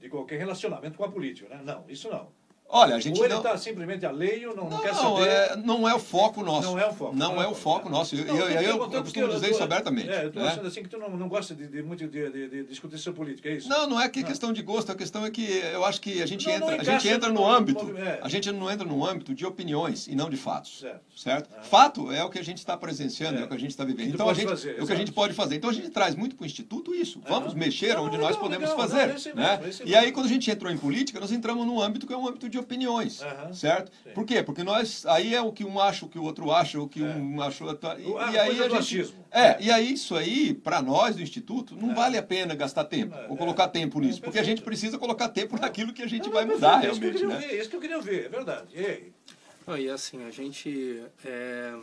de 0.00 0.08
qualquer 0.08 0.38
relacionamento 0.38 0.98
com 0.98 1.04
a 1.04 1.10
política. 1.10 1.48
Né? 1.48 1.62
Não, 1.64 1.84
isso 1.88 2.10
não. 2.10 2.28
Olha, 2.70 2.96
a 2.96 3.00
gente 3.00 3.18
Ou 3.18 3.24
ele 3.24 3.34
está 3.34 3.56
simplesmente 3.56 4.04
alheio, 4.04 4.54
não, 4.54 4.64
não, 4.64 4.70
não 4.70 4.80
quer 4.80 4.94
saber. 4.94 5.26
É, 5.26 5.56
não 5.56 5.88
é 5.88 5.94
o 5.94 5.98
foco 5.98 6.42
nosso. 6.42 6.70
Não 6.70 6.78
é 6.78 6.86
o 6.86 6.92
foco. 6.92 7.16
Não, 7.16 7.34
não 7.34 7.42
é, 7.42 7.46
é 7.46 7.48
o 7.48 7.54
foco 7.54 7.88
nosso. 7.88 8.14
E 8.14 8.20
eu, 8.20 8.26
eu, 8.26 8.48
eu, 8.50 8.92
eu, 8.92 9.02
costumo 9.02 9.28
dizer 9.28 9.50
isso 9.50 9.62
abertamente. 9.62 10.10
É, 10.10 10.24
eu 10.24 10.28
estou 10.28 10.42
né? 10.42 10.50
achando 10.50 10.66
assim 10.66 10.82
que 10.82 10.88
tu 10.90 10.98
não, 10.98 11.08
não 11.16 11.28
gosta 11.28 11.54
de, 11.54 11.66
de 11.66 11.82
muito 11.82 12.06
de, 12.06 12.30
de, 12.30 12.48
de, 12.48 12.64
discutir 12.64 12.98
sobre 12.98 13.20
política, 13.20 13.48
é 13.48 13.54
isso? 13.54 13.70
Não, 13.70 13.88
não 13.88 13.98
é 13.98 14.06
que 14.08 14.22
questão 14.22 14.52
de 14.52 14.60
gosto, 14.60 14.92
a 14.92 14.94
questão 14.94 15.24
é 15.24 15.30
que 15.30 15.46
eu 15.72 15.82
acho 15.82 15.98
que 15.98 16.20
a 16.20 16.26
gente 16.26 16.48
entra, 16.48 16.78
a 16.78 16.84
gente 16.84 17.08
entra 17.08 17.32
no 17.32 17.46
âmbito, 17.46 17.96
é. 17.96 18.20
a 18.22 18.28
gente 18.28 18.52
não 18.52 18.70
entra 18.70 18.86
no 18.86 19.04
âmbito 19.04 19.34
de 19.34 19.46
opiniões 19.46 20.06
e 20.06 20.14
não 20.14 20.28
de 20.28 20.36
fatos. 20.36 20.80
Certo? 20.80 21.00
certo? 21.16 21.50
Ah. 21.56 21.62
Fato 21.62 22.12
é 22.12 22.22
o 22.22 22.28
que 22.28 22.38
a 22.38 22.44
gente 22.44 22.58
está 22.58 22.76
presenciando, 22.76 23.38
é. 23.38 23.42
é. 23.42 23.44
o 23.44 23.48
que 23.48 23.54
a 23.54 23.58
gente 23.58 23.70
está 23.70 23.84
vivendo. 23.84 24.14
Então 24.14 24.28
a 24.28 24.34
gente, 24.34 24.48
fazer, 24.48 24.78
é 24.78 24.82
o 24.82 24.86
que 24.86 24.92
a 24.92 24.96
gente 24.96 25.12
pode 25.12 25.32
fazer. 25.32 25.56
Então 25.56 25.70
a 25.70 25.72
gente 25.72 25.88
traz 25.88 26.14
muito 26.14 26.36
para 26.36 26.44
o 26.44 26.46
instituto 26.46 26.94
isso. 26.94 27.20
Vamos 27.26 27.54
mexer 27.54 27.96
onde 27.96 28.18
nós 28.18 28.36
podemos 28.36 28.70
fazer, 28.72 29.08
né? 29.34 29.58
E 29.86 29.96
aí 29.96 30.12
quando 30.12 30.26
a 30.26 30.28
gente 30.28 30.50
entrou 30.50 30.70
em 30.70 30.76
política, 30.76 31.18
nós 31.18 31.32
entramos 31.32 31.66
num 31.66 31.80
âmbito 31.80 32.06
que 32.06 32.12
é 32.12 32.16
um 32.16 32.28
âmbito 32.28 32.46
de 32.48 32.57
opiniões 32.58 33.22
certo? 33.52 33.90
Sim. 34.02 34.10
Por 34.10 34.24
quê? 34.24 34.42
Porque 34.42 34.62
nós 34.62 35.04
aí 35.06 35.34
é 35.34 35.40
o 35.40 35.52
que 35.52 35.64
um 35.64 35.80
acha, 35.80 36.04
o 36.04 36.08
que 36.08 36.18
o 36.18 36.22
outro 36.22 36.50
acha, 36.50 36.80
o 36.80 36.88
que 36.88 37.02
é. 37.02 37.06
um 37.06 37.40
achou. 37.40 37.68
E, 37.70 38.18
a 38.18 38.32
e 38.32 38.38
aí 38.38 38.62
a 38.62 38.68
gente, 38.68 39.14
é, 39.30 39.56
e 39.60 39.70
aí 39.70 39.92
isso 39.92 40.16
aí 40.16 40.54
para 40.54 40.82
nós 40.82 41.16
do 41.16 41.22
instituto 41.22 41.74
não 41.76 41.92
é. 41.92 41.94
vale 41.94 42.18
a 42.18 42.22
pena 42.22 42.54
gastar 42.54 42.84
tempo 42.84 43.16
ou 43.28 43.34
é. 43.34 43.38
colocar 43.38 43.68
tempo 43.68 44.00
nisso, 44.00 44.20
porque 44.20 44.38
a 44.38 44.42
gente 44.42 44.62
precisa 44.62 44.98
colocar 44.98 45.28
tempo 45.28 45.58
naquilo 45.60 45.92
que 45.92 46.02
a 46.02 46.08
gente 46.08 46.28
vai 46.28 46.44
mudar 46.44 46.78
realmente, 46.78 47.14
isso 47.14 47.18
que 47.18 47.24
eu 47.24 47.28
né? 47.28 47.36
Ver, 47.38 47.60
isso 47.60 47.70
que 47.70 47.76
eu 47.76 47.80
queria 47.80 48.00
ver, 48.00 48.26
é 48.26 48.28
verdade. 48.28 48.68
E 48.74 48.84
aí? 48.84 49.12
e 49.80 49.90
assim, 49.90 50.24
a 50.24 50.30
gente 50.30 51.02
é, 51.24 51.74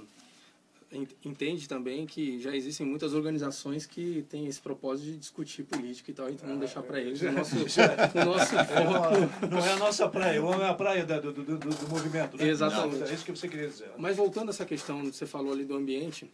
entende 1.23 1.67
também 1.67 2.05
que 2.05 2.39
já 2.39 2.55
existem 2.55 2.85
muitas 2.85 3.13
organizações 3.13 3.85
que 3.85 4.25
têm 4.29 4.47
esse 4.47 4.61
propósito 4.61 5.11
de 5.11 5.17
discutir 5.17 5.63
política 5.63 6.11
e 6.11 6.13
tal, 6.13 6.29
então 6.29 6.47
vamos 6.47 6.59
deixar 6.59 6.83
para 6.83 7.01
eles 7.01 7.21
o 7.21 7.31
nosso, 7.31 7.55
o 7.57 8.25
nosso 8.25 8.55
foco. 8.55 9.47
Não 9.49 9.59
é 9.59 9.71
a 9.71 9.77
nossa 9.77 10.07
praia, 10.07 10.39
não 10.39 10.63
é 10.63 10.69
a 10.69 10.73
praia 10.73 11.05
do, 11.05 11.33
do, 11.33 11.43
do, 11.43 11.57
do 11.57 11.89
movimento. 11.89 12.37
Né? 12.37 12.47
Exatamente. 12.47 12.99
Não, 12.99 13.07
é 13.07 13.13
isso 13.13 13.25
que 13.25 13.31
você 13.31 13.47
queria 13.47 13.67
dizer. 13.67 13.91
Mas 13.97 14.15
voltando 14.15 14.49
a 14.49 14.51
essa 14.51 14.65
questão 14.65 15.01
que 15.01 15.15
você 15.15 15.25
falou 15.25 15.51
ali 15.51 15.65
do 15.65 15.75
ambiente, 15.75 16.31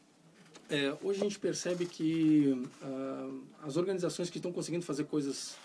é, 0.69 0.95
hoje 1.03 1.19
a 1.19 1.23
gente 1.23 1.39
percebe 1.39 1.85
que 1.85 2.65
uh, 2.81 3.43
as 3.63 3.77
organizações 3.77 4.29
que 4.29 4.37
estão 4.37 4.51
conseguindo 4.51 4.85
fazer 4.85 5.03
coisas 5.05 5.55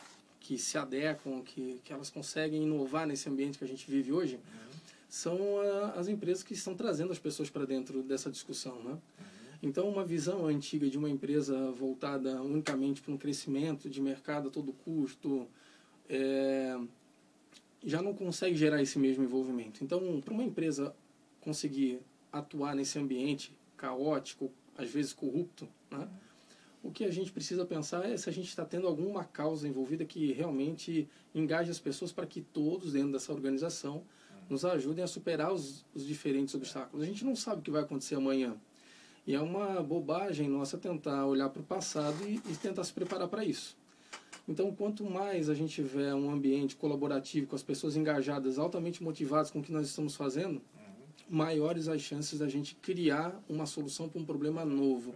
que 0.40 0.59
se 0.59 0.79
adequam, 0.79 1.42
que, 1.42 1.81
que 1.85 1.92
elas 1.92 2.09
conseguem 2.09 2.62
inovar 2.62 3.07
nesse 3.07 3.29
ambiente 3.29 3.59
que 3.59 3.64
a 3.64 3.68
gente 3.68 3.90
vive 3.90 4.12
hoje, 4.12 4.38
são 5.17 5.59
a, 5.61 5.93
as 5.93 6.09
empresas 6.09 6.43
que 6.43 6.53
estão 6.53 6.75
trazendo 6.75 7.11
as 7.11 7.19
pessoas 7.19 7.49
para 7.49 7.65
dentro 7.65 8.03
dessa 8.03 8.31
discussão, 8.31 8.83
né? 8.83 8.91
Uhum. 8.91 8.99
Então, 9.63 9.89
uma 9.89 10.05
visão 10.05 10.47
antiga 10.47 10.91
de 10.91 10.99
uma 10.99 11.09
empresa 11.09 11.71
voltada 11.71 12.43
unicamente 12.43 13.01
para 13.01 13.15
um 13.15 13.17
crescimento 13.17 13.89
de 13.89 14.03
mercado 14.03 14.49
a 14.49 14.51
todo 14.51 14.75
custo 14.75 15.49
é, 16.07 16.79
já 17.83 18.03
não 18.03 18.13
consegue 18.13 18.57
gerar 18.57 18.83
esse 18.83 18.99
mesmo 18.99 19.25
envolvimento. 19.25 19.83
Então, 19.83 20.21
para 20.21 20.35
uma 20.35 20.45
empresa 20.45 20.95
conseguir 21.41 21.99
atuar 22.31 22.77
nesse 22.77 22.99
ambiente 22.99 23.57
caótico, 23.75 24.53
às 24.77 24.91
vezes 24.91 25.15
corrupto, 25.15 25.67
né? 25.91 26.07
o 26.83 26.91
que 26.91 27.05
a 27.05 27.11
gente 27.11 27.33
precisa 27.33 27.65
pensar 27.65 28.05
é 28.05 28.19
se 28.19 28.29
a 28.29 28.33
gente 28.33 28.49
está 28.49 28.67
tendo 28.67 28.87
alguma 28.87 29.25
causa 29.25 29.67
envolvida 29.67 30.05
que 30.05 30.33
realmente 30.33 31.09
engaje 31.35 31.71
as 31.71 31.79
pessoas 31.79 32.13
para 32.13 32.27
que 32.27 32.43
todos 32.43 32.93
dentro 32.93 33.13
dessa 33.13 33.33
organização 33.33 34.05
nos 34.49 34.65
ajudem 34.65 35.05
a 35.05 35.07
superar 35.07 35.53
os, 35.53 35.85
os 35.95 36.07
diferentes 36.07 36.55
obstáculos. 36.55 37.03
A 37.03 37.07
gente 37.07 37.25
não 37.25 37.35
sabe 37.35 37.61
o 37.61 37.63
que 37.63 37.71
vai 37.71 37.83
acontecer 37.83 38.15
amanhã. 38.15 38.57
E 39.27 39.35
é 39.35 39.41
uma 39.41 39.83
bobagem 39.83 40.49
nossa 40.49 40.79
tentar 40.79 41.27
olhar 41.27 41.49
para 41.49 41.61
o 41.61 41.65
passado 41.65 42.17
e, 42.29 42.37
e 42.37 42.57
tentar 42.57 42.85
se 42.85 42.93
preparar 42.93 43.27
para 43.29 43.45
isso. 43.45 43.77
Então, 44.49 44.73
quanto 44.73 45.05
mais 45.05 45.49
a 45.49 45.55
gente 45.55 45.75
tiver 45.75 46.15
um 46.15 46.31
ambiente 46.31 46.77
colaborativo, 46.77 47.49
com 47.49 47.57
as 47.57 47.63
pessoas 47.63 47.97
engajadas, 47.97 48.59
altamente 48.59 49.03
motivadas 49.03 49.51
com 49.51 49.59
o 49.59 49.63
que 49.63 49.73
nós 49.73 49.89
estamos 49.89 50.15
fazendo, 50.15 50.63
maiores 51.29 51.89
as 51.89 52.01
chances 52.01 52.39
da 52.39 52.49
gente 52.49 52.77
criar 52.77 53.43
uma 53.49 53.67
solução 53.67 54.09
para 54.09 54.21
um 54.21 54.25
problema 54.25 54.65
novo. 54.65 55.15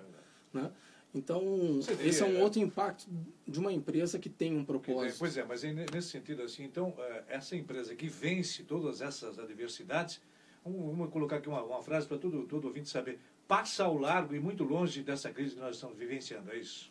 Né? 0.52 0.70
Então, 1.12 1.80
esse 2.00 2.22
é 2.22 2.24
um 2.24 2.28
teria- 2.28 2.42
outro 2.44 2.60
impacto 2.60 3.08
de 3.46 3.58
uma 3.58 3.72
empresa 3.72 4.18
que 4.18 4.28
tem 4.28 4.56
um 4.56 4.64
propósito. 4.64 5.18
Pois 5.18 5.36
é, 5.36 5.44
mas 5.44 5.62
nesse 5.64 6.08
sentido 6.08 6.42
assim, 6.42 6.62
então, 6.64 6.94
eh, 6.98 7.24
essa 7.28 7.56
empresa 7.56 7.94
que 7.96 8.08
vence 8.08 8.62
todas 8.62 9.00
essas 9.00 9.38
adversidades, 9.38 10.20
vamos 10.64 11.10
colocar 11.10 11.36
aqui 11.36 11.48
uma, 11.48 11.62
uma 11.64 11.82
frase 11.82 12.06
para 12.06 12.16
todo, 12.18 12.44
todo 12.46 12.66
ouvinte 12.66 12.88
saber, 12.88 13.18
passa 13.48 13.84
ao 13.84 13.98
largo 13.98 14.34
e 14.36 14.40
muito 14.40 14.62
longe 14.62 15.02
dessa 15.02 15.30
crise 15.32 15.54
que 15.56 15.60
nós 15.60 15.74
estamos 15.74 15.98
vivenciando, 15.98 16.52
é 16.52 16.58
isso? 16.58 16.88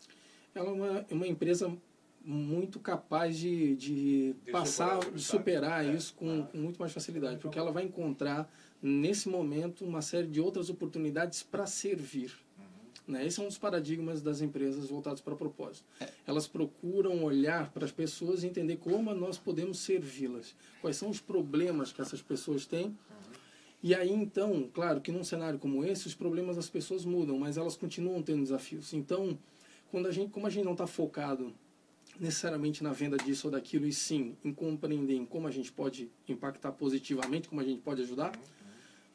Ela 0.54 0.68
é 0.68 0.72
uma, 0.74 1.06
uma 1.12 1.28
empresa 1.28 1.74
muito 2.22 2.78
capaz 2.82 3.38
de, 3.38 3.76
de, 3.78 4.34
De 4.44 4.52
passar, 4.52 4.96
superar 4.98 5.14
de 5.16 5.24
superar 5.24 5.86
é. 5.86 5.94
isso 5.94 6.14
com, 6.16 6.42
Ah. 6.42 6.48
com 6.52 6.58
muito 6.58 6.78
mais 6.78 6.92
facilidade, 6.92 7.40
porque 7.40 7.58
ela 7.58 7.72
vai 7.72 7.84
encontrar, 7.86 8.52
nesse 8.82 9.30
momento, 9.30 9.86
uma 9.86 10.02
série 10.02 10.28
de 10.28 10.42
outras 10.42 10.70
oportunidades 10.70 11.42
para 11.42 11.66
servir. 11.66 12.34
Né? 13.10 13.26
Esse 13.26 13.40
é 13.40 13.44
um 13.44 13.48
dos 13.48 13.58
paradigmas 13.58 14.22
das 14.22 14.40
empresas 14.40 14.88
voltados 14.88 15.20
para 15.20 15.36
propósito. 15.36 15.84
Elas 16.28 16.48
procuram 16.48 17.24
olhar 17.24 17.72
para 17.72 17.84
as 17.84 17.92
pessoas 17.92 18.44
e 18.44 18.48
entender 18.48 18.78
como 18.78 19.12
nós 19.16 19.36
podemos 19.36 19.80
servi-las. 19.80 20.56
Quais 20.80 20.96
são 20.96 21.10
os 21.10 21.20
problemas 21.20 21.92
que 21.92 22.02
essas 22.02 22.22
pessoas 22.22 22.68
têm. 22.68 22.96
E 23.82 23.96
aí, 23.96 24.12
então, 24.12 24.70
claro 24.72 25.02
que 25.02 25.12
num 25.12 25.24
cenário 25.24 25.58
como 25.58 25.84
esse, 25.84 26.06
os 26.06 26.14
problemas 26.14 26.56
das 26.56 26.70
pessoas 26.70 27.04
mudam, 27.04 27.40
mas 27.40 27.58
elas 27.58 27.76
continuam 27.76 28.22
tendo 28.22 28.44
desafios. 28.44 28.94
Então, 28.94 29.38
quando 29.90 30.08
a 30.08 30.12
gente, 30.12 30.30
como 30.30 30.46
a 30.46 30.50
gente 30.50 30.66
não 30.66 30.74
está 30.74 30.86
focado 30.86 31.52
necessariamente 32.20 32.84
na 32.84 32.92
venda 32.92 33.18
disso 33.18 33.48
ou 33.48 33.52
daquilo, 33.52 33.88
e 33.88 33.94
sim 33.94 34.36
em 34.44 34.54
compreender 34.54 35.26
como 35.28 35.48
a 35.48 35.52
gente 35.52 35.72
pode 35.72 36.12
impactar 36.28 36.74
positivamente, 36.74 37.50
como 37.50 37.62
a 37.62 37.64
gente 37.64 37.82
pode 37.82 38.02
ajudar, 38.02 38.38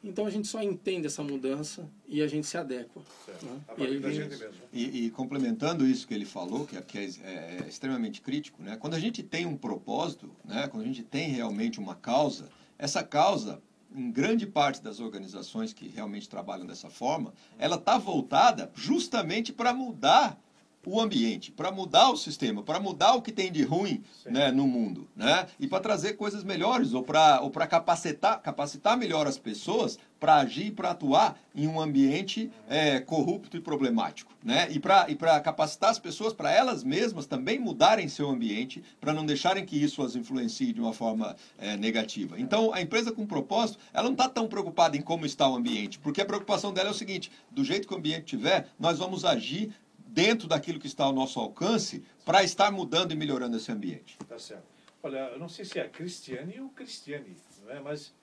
então 0.07 0.25
a 0.25 0.29
gente 0.29 0.47
só 0.47 0.61
entende 0.61 1.07
essa 1.07 1.23
mudança 1.23 1.89
e 2.07 2.21
a 2.21 2.27
gente 2.27 2.45
se 2.47 2.57
adequa. 2.57 3.01
Né? 3.41 3.59
A 3.67 3.81
E 3.81 3.85
aí 3.87 3.97
vem- 3.97 4.13
gente 4.13 4.37
mesmo. 4.37 4.53
E, 4.71 5.05
e 5.05 5.09
complementando 5.09 5.85
isso 5.85 6.07
que 6.07 6.13
ele 6.13 6.25
falou, 6.25 6.65
que, 6.65 6.77
é- 6.77 6.81
que 6.81 6.97
é, 6.97 7.03
é 7.03 7.65
extremamente 7.67 8.21
crítico, 8.21 8.61
né? 8.63 8.77
quando 8.77 8.93
a 8.93 8.99
gente 8.99 9.21
tem 9.23 9.45
um 9.45 9.57
propósito, 9.57 10.29
né? 10.45 10.67
quando 10.67 10.83
a 10.83 10.87
gente 10.87 11.03
tem 11.03 11.29
realmente 11.29 11.79
uma 11.79 11.95
causa, 11.95 12.49
essa 12.77 13.03
causa, 13.03 13.61
em 13.93 14.11
grande 14.11 14.45
parte 14.45 14.81
das 14.83 14.99
organizações 14.99 15.71
que 15.73 15.87
realmente 15.87 16.27
trabalham 16.27 16.65
dessa 16.65 16.89
forma, 16.89 17.33
ela 17.57 17.77
está 17.77 17.97
voltada 17.97 18.69
justamente 18.75 19.53
para 19.53 19.73
mudar 19.73 20.37
o 20.85 21.01
ambiente, 21.01 21.51
para 21.51 21.71
mudar 21.71 22.09
o 22.09 22.17
sistema, 22.17 22.63
para 22.63 22.79
mudar 22.79 23.13
o 23.15 23.21
que 23.21 23.31
tem 23.31 23.51
de 23.51 23.63
ruim 23.63 24.03
né, 24.25 24.51
no 24.51 24.67
mundo, 24.67 25.07
né? 25.15 25.47
E 25.59 25.67
para 25.67 25.79
trazer 25.79 26.13
coisas 26.13 26.43
melhores 26.43 26.93
ou 26.93 27.03
para 27.03 27.41
ou 27.41 27.49
para 27.49 27.67
capacitar 27.67 28.41
capacitar 28.41 28.97
melhor 28.97 29.27
as 29.27 29.37
pessoas 29.37 29.97
para 30.19 30.37
agir, 30.37 30.71
para 30.71 30.91
atuar 30.91 31.37
em 31.53 31.67
um 31.67 31.79
ambiente 31.79 32.49
é, 32.67 32.99
corrupto 32.99 33.57
e 33.57 33.59
problemático, 33.59 34.33
né? 34.43 34.67
E 34.71 34.79
para 34.79 35.09
e 35.09 35.15
capacitar 35.15 35.89
as 35.89 35.99
pessoas 35.99 36.33
para 36.33 36.51
elas 36.51 36.83
mesmas 36.83 37.25
também 37.25 37.59
mudarem 37.59 38.07
seu 38.07 38.29
ambiente, 38.29 38.83
para 38.99 39.13
não 39.13 39.25
deixarem 39.25 39.65
que 39.65 39.75
isso 39.75 40.01
as 40.01 40.15
influencie 40.15 40.73
de 40.73 40.81
uma 40.81 40.93
forma 40.93 41.35
é, 41.57 41.75
negativa. 41.77 42.39
Então, 42.39 42.73
a 42.73 42.81
empresa 42.81 43.11
com 43.11 43.25
propósito, 43.25 43.79
ela 43.93 44.05
não 44.05 44.13
está 44.13 44.27
tão 44.27 44.47
preocupada 44.47 44.97
em 44.97 45.01
como 45.01 45.25
está 45.25 45.47
o 45.47 45.55
ambiente, 45.55 45.99
porque 45.99 46.21
a 46.21 46.25
preocupação 46.25 46.73
dela 46.73 46.89
é 46.89 46.91
o 46.91 46.95
seguinte: 46.95 47.31
do 47.51 47.63
jeito 47.63 47.87
que 47.87 47.93
o 47.93 47.97
ambiente 47.97 48.25
tiver, 48.25 48.67
nós 48.79 48.99
vamos 48.99 49.25
agir 49.25 49.73
dentro 50.15 50.47
daquilo 50.47 50.79
que 50.79 50.87
está 50.87 51.03
ao 51.03 51.11
nosso 51.11 51.37
alcance 51.41 52.01
para 52.23 52.41
estar 52.41 52.71
mudando 52.71 53.11
e 53.11 53.15
melhorando 53.17 53.57
esse 53.57 53.69
ambiente. 53.69 54.17
Tá 54.29 54.39
certo. 54.39 54.63
Olha, 55.03 55.17
eu 55.33 55.37
não 55.37 55.49
sei 55.49 55.65
se 55.65 55.77
é 55.77 55.87
Cristiane 55.89 56.57
ou 56.61 56.69
Cristiane, 56.69 57.35
não 57.65 57.71
é? 57.71 57.79
Mas 57.81 58.13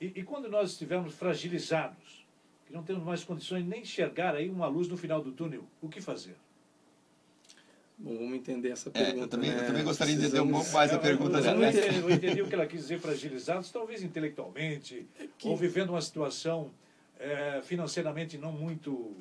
e, 0.00 0.06
e 0.06 0.22
quando 0.22 0.48
nós 0.48 0.70
estivermos 0.72 1.14
fragilizados, 1.14 2.26
que 2.66 2.72
não 2.72 2.82
temos 2.82 3.04
mais 3.04 3.22
condições 3.22 3.66
nem 3.66 3.82
enxergar 3.82 4.34
aí 4.34 4.48
uma 4.48 4.66
luz 4.66 4.88
no 4.88 4.96
final 4.96 5.22
do 5.22 5.30
túnel, 5.30 5.64
o 5.82 5.88
que 5.90 6.00
fazer? 6.00 6.36
Bom, 7.98 8.16
vamos 8.16 8.34
entender 8.34 8.70
essa 8.70 8.88
É, 8.88 8.92
pergunta. 8.92 9.18
eu 9.20 9.28
também, 9.28 9.50
eu 9.50 9.56
né? 9.58 9.66
também 9.66 9.84
gostaria 9.84 10.16
de 10.16 10.22
entender 10.24 10.40
um 10.40 10.50
pouco 10.50 10.70
mais 10.72 10.90
a 10.90 10.94
Eu- 10.94 11.00
pergunta 11.00 11.38
eu, 11.38 11.44
eu, 11.44 11.68
entendi, 11.68 11.98
eu 11.98 12.10
entendi 12.10 12.42
o 12.42 12.48
que 12.48 12.54
ela 12.54 12.66
quis 12.66 12.80
dizer 12.80 12.98
fragilizados, 12.98 13.70
talvez 13.70 14.02
intelectualmente, 14.02 15.06
que- 15.38 15.46
ou 15.46 15.54
vivendo 15.56 15.90
uma 15.90 16.00
situação 16.00 16.70
eh, 17.20 17.60
financeiramente 17.62 18.36
não 18.38 18.50
muito 18.50 19.14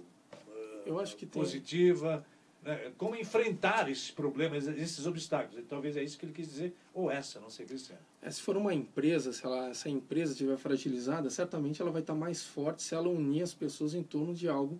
Eu 0.86 1.00
acho 1.00 1.16
que 1.16 1.26
tem- 1.26 1.42
positiva. 1.42 2.26
né? 2.64 2.92
Como 2.98 3.16
enfrentar 3.16 3.90
esses 3.90 4.12
problemas, 4.12 4.68
esses 4.68 5.06
obstáculos? 5.06 5.64
Talvez 5.68 5.98
é 5.98 6.04
isso 6.04 6.18
que 6.18 6.26
ele 6.26 6.34
quis 6.34 6.48
dizer, 6.48 6.74
ou 6.94 7.10
essa, 7.10 7.40
não 7.40 7.50
sei, 7.50 7.66
Cristiano. 7.66 8.02
É, 8.22 8.30
se 8.30 8.42
for 8.42 8.56
uma 8.56 8.74
empresa, 8.74 9.34
se 9.34 9.44
ela, 9.46 9.70
essa 9.70 9.90
empresa 9.90 10.34
estiver 10.34 10.58
fragilizada, 10.58 11.30
certamente 11.30 11.82
ela 11.82 11.90
vai 11.92 12.02
estar 12.02 12.14
mais 12.14 12.44
forte 12.44 12.84
se 12.84 12.94
ela 12.94 13.10
unir 13.10 13.42
as 13.42 13.54
pessoas 13.54 13.94
em 13.96 14.04
torno 14.04 14.34
de 14.34 14.48
algo 14.48 14.80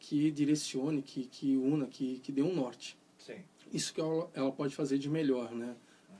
que 0.00 0.30
direcione, 0.30 1.00
que, 1.02 1.26
que 1.26 1.56
una, 1.56 1.86
que, 1.86 2.18
que 2.18 2.32
dê 2.32 2.42
um 2.42 2.54
norte. 2.54 2.98
Sim. 3.18 3.38
Isso 3.72 3.92
que 3.94 4.00
ela, 4.00 4.30
ela 4.34 4.52
pode 4.52 4.74
fazer 4.74 4.98
de 4.98 5.08
melhor, 5.08 5.52
né? 5.52 5.74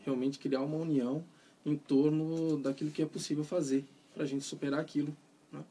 Realmente 0.05 0.39
criar 0.39 0.61
uma 0.63 0.77
união 0.77 1.25
em 1.65 1.77
torno 1.77 2.57
daquilo 2.59 2.91
que 2.93 3.03
é 3.03 3.07
possível 3.07 3.43
fazer 3.45 3.85
para 4.15 4.23
a 4.23 4.27
gente 4.27 4.45
superar 4.45 4.81
aquilo. 4.81 5.15
Né? 5.53 5.63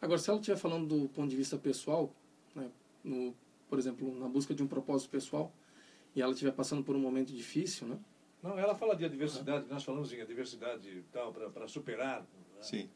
Agora, 0.00 0.18
se 0.18 0.30
ela 0.30 0.38
estiver 0.38 0.56
falando 0.56 0.86
do 0.86 1.08
ponto 1.08 1.28
de 1.28 1.36
vista 1.36 1.58
pessoal, 1.58 2.12
né? 2.56 2.70
no, 3.04 3.34
por 3.68 3.78
exemplo, 3.78 4.18
na 4.18 4.28
busca 4.28 4.54
de 4.54 4.62
um 4.62 4.66
propósito 4.66 5.10
pessoal, 5.10 5.52
e 6.14 6.22
ela 6.22 6.32
estiver 6.32 6.52
passando 6.52 6.82
por 6.82 6.96
um 6.96 7.00
momento 7.00 7.32
difícil, 7.32 7.86
né? 7.86 7.98
Não, 8.42 8.58
ela 8.58 8.74
fala 8.74 8.94
de 8.96 9.04
adversidade, 9.04 9.66
nós 9.68 9.84
falamos 9.84 10.12
em 10.12 10.20
adversidade 10.20 11.04
tal, 11.12 11.32
para 11.32 11.68
superar. 11.68 12.20
né? 12.20 12.62
Sim. 12.62 12.88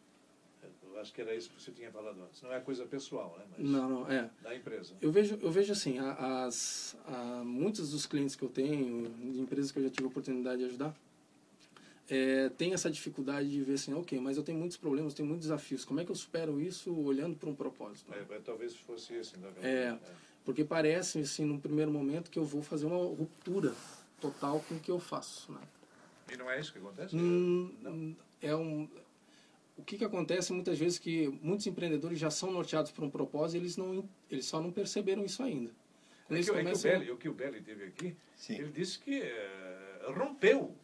Eu 0.93 1.01
acho 1.01 1.13
que 1.15 1.21
era 1.21 1.35
isso 1.35 1.49
que 1.51 1.63
você 1.63 1.71
tinha 1.71 1.91
falado 1.91 2.21
antes. 2.23 2.43
Não 2.43 2.53
é 2.53 2.61
coisa 2.61 2.85
pessoal, 2.85 3.37
né? 3.39 3.45
Mas 3.51 3.69
Não, 3.71 3.89
não, 3.89 4.11
é. 4.11 4.29
da 4.43 4.55
empresa. 4.55 4.95
Eu 5.01 5.11
vejo, 5.13 5.39
eu 5.41 5.51
vejo 5.51 5.73
assim, 5.73 5.99
as, 5.99 6.97
a, 7.07 7.43
muitos 7.45 7.93
dos 7.93 8.07
clientes 8.07 8.35
que 8.37 8.43
eu 8.43 8.49
tenho, 8.49 9.09
de 9.33 9.41
empresas 9.41 9.71
que 9.71 9.79
eu 9.79 9.85
já 9.85 9.91
tive 9.91 10.05
a 10.05 10.09
oportunidade 10.09 10.59
de 10.59 10.65
ajudar, 10.67 10.95
é, 12.11 12.49
tem 12.51 12.73
essa 12.75 12.91
dificuldade 12.91 13.49
de 13.49 13.63
ver 13.63 13.75
assim, 13.75 13.95
ok, 13.95 14.19
mas 14.21 14.37
eu 14.37 14.43
tenho 14.43 14.59
muitos 14.59 14.77
problemas, 14.77 15.15
tenho 15.15 15.29
muitos 15.29 15.47
desafios. 15.47 15.85
Como 15.85 16.01
é 16.01 16.05
que 16.05 16.11
eu 16.11 16.15
supero 16.17 16.61
isso 16.61 16.93
olhando 16.93 17.37
para 17.37 17.49
um 17.49 17.55
propósito? 17.55 18.13
É, 18.13 18.35
é, 18.35 18.39
talvez 18.41 18.75
fosse 18.75 19.15
esse, 19.15 19.39
na 19.39 19.49
É. 19.63 19.93
verdade. 19.93 20.01
Porque 20.45 20.65
parece, 20.65 21.21
assim, 21.21 21.45
num 21.45 21.61
primeiro 21.61 21.93
momento, 21.93 22.31
que 22.31 22.39
eu 22.39 22.45
vou 22.45 22.63
fazer 22.63 22.87
uma 22.87 22.97
ruptura 22.97 23.73
total 24.21 24.61
com 24.69 24.75
o 24.75 24.81
que 24.81 24.91
eu 24.91 24.99
faço. 24.99 25.53
Né? 25.53 25.61
E 26.33 26.37
não 26.37 26.51
é 26.51 26.59
isso 26.59 26.73
que 26.73 26.79
acontece? 26.79 27.15
Hum, 27.15 28.17
é 28.43 28.57
um, 28.57 28.89
o 29.77 29.83
que, 29.83 29.97
que 29.97 30.05
acontece 30.05 30.53
muitas 30.53 30.79
vezes 30.79 30.99
que 30.99 31.29
muitos 31.43 31.67
empreendedores 31.67 32.19
já 32.19 32.31
são 32.31 32.51
norteados 32.51 32.91
por 32.91 33.05
um 33.05 33.11
propósito 33.11 33.57
e 33.57 33.61
eles, 33.63 33.77
não, 33.77 34.09
eles 34.31 34.47
só 34.47 34.61
não 34.61 34.73
perceberam 34.73 35.25
isso 35.25 35.43
ainda. 35.43 35.71
É 36.29 36.35
que, 36.35 36.51
é 36.51 36.65
que 36.65 36.73
o 36.73 36.79
Belli, 36.79 37.11
o 37.11 37.17
que 37.17 37.29
o 37.29 37.35
Belli 37.35 37.61
teve 37.61 37.85
aqui, 37.85 38.17
Sim. 38.37 38.55
ele 38.55 38.71
disse 38.71 38.99
que 38.99 39.21
eh, 39.21 40.13
rompeu 40.17 40.75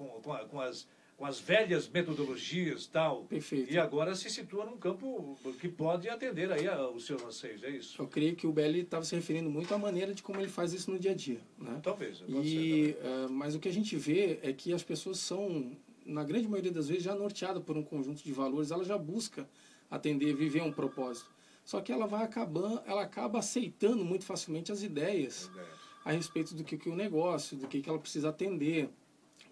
com, 0.00 0.08
com, 0.22 0.36
com 0.48 0.60
as, 0.60 0.86
com 1.16 1.26
as 1.26 1.38
velhas 1.38 1.86
metodologias 1.88 2.86
tal. 2.86 3.24
Perfeito. 3.24 3.70
E 3.72 3.78
agora 3.78 4.14
se 4.14 4.30
situa 4.30 4.64
num 4.64 4.78
campo 4.78 5.36
que 5.60 5.68
pode 5.68 6.08
atender 6.08 6.50
aí 6.50 6.66
a- 6.66 6.88
os 6.88 7.04
seus 7.04 7.22
anseios, 7.22 7.62
é 7.62 7.70
isso? 7.70 8.00
Eu 8.00 8.08
creio 8.08 8.34
que 8.34 8.46
o 8.46 8.52
Belli 8.52 8.80
estava 8.80 9.04
se 9.04 9.14
referindo 9.14 9.50
muito 9.50 9.72
à 9.74 9.78
maneira 9.78 10.14
de 10.14 10.22
como 10.22 10.40
ele 10.40 10.48
faz 10.48 10.72
isso 10.72 10.90
no 10.90 10.98
dia 10.98 11.10
a 11.10 11.14
dia. 11.14 11.40
Né? 11.58 11.78
Talvez. 11.82 12.22
E, 12.26 12.96
eh, 12.98 13.26
mas 13.30 13.54
o 13.54 13.60
que 13.60 13.68
a 13.68 13.72
gente 13.72 13.94
vê 13.96 14.38
é 14.42 14.52
que 14.52 14.72
as 14.72 14.82
pessoas 14.82 15.18
são, 15.18 15.76
na 16.06 16.24
grande 16.24 16.48
maioria 16.48 16.72
das 16.72 16.88
vezes, 16.88 17.02
já 17.04 17.14
norteadas 17.14 17.62
por 17.62 17.76
um 17.76 17.82
conjunto 17.82 18.22
de 18.24 18.32
valores. 18.32 18.70
Ela 18.70 18.84
já 18.84 18.96
busca 18.96 19.46
atender, 19.90 20.34
viver 20.34 20.62
um 20.62 20.72
propósito. 20.72 21.30
Só 21.64 21.80
que 21.80 21.92
ela 21.92 22.06
vai 22.06 22.24
acabando, 22.24 22.80
ela 22.86 23.02
acaba 23.02 23.38
aceitando 23.40 24.04
muito 24.04 24.24
facilmente 24.24 24.72
as 24.72 24.82
ideias 24.82 25.44
Ideia. 25.52 25.68
a 26.04 26.12
respeito 26.12 26.54
do 26.54 26.64
que, 26.64 26.76
que 26.78 26.88
o 26.88 26.96
negócio, 26.96 27.56
do 27.56 27.68
que, 27.68 27.80
que 27.82 27.88
ela 27.90 27.98
precisa 27.98 28.30
atender, 28.30 28.88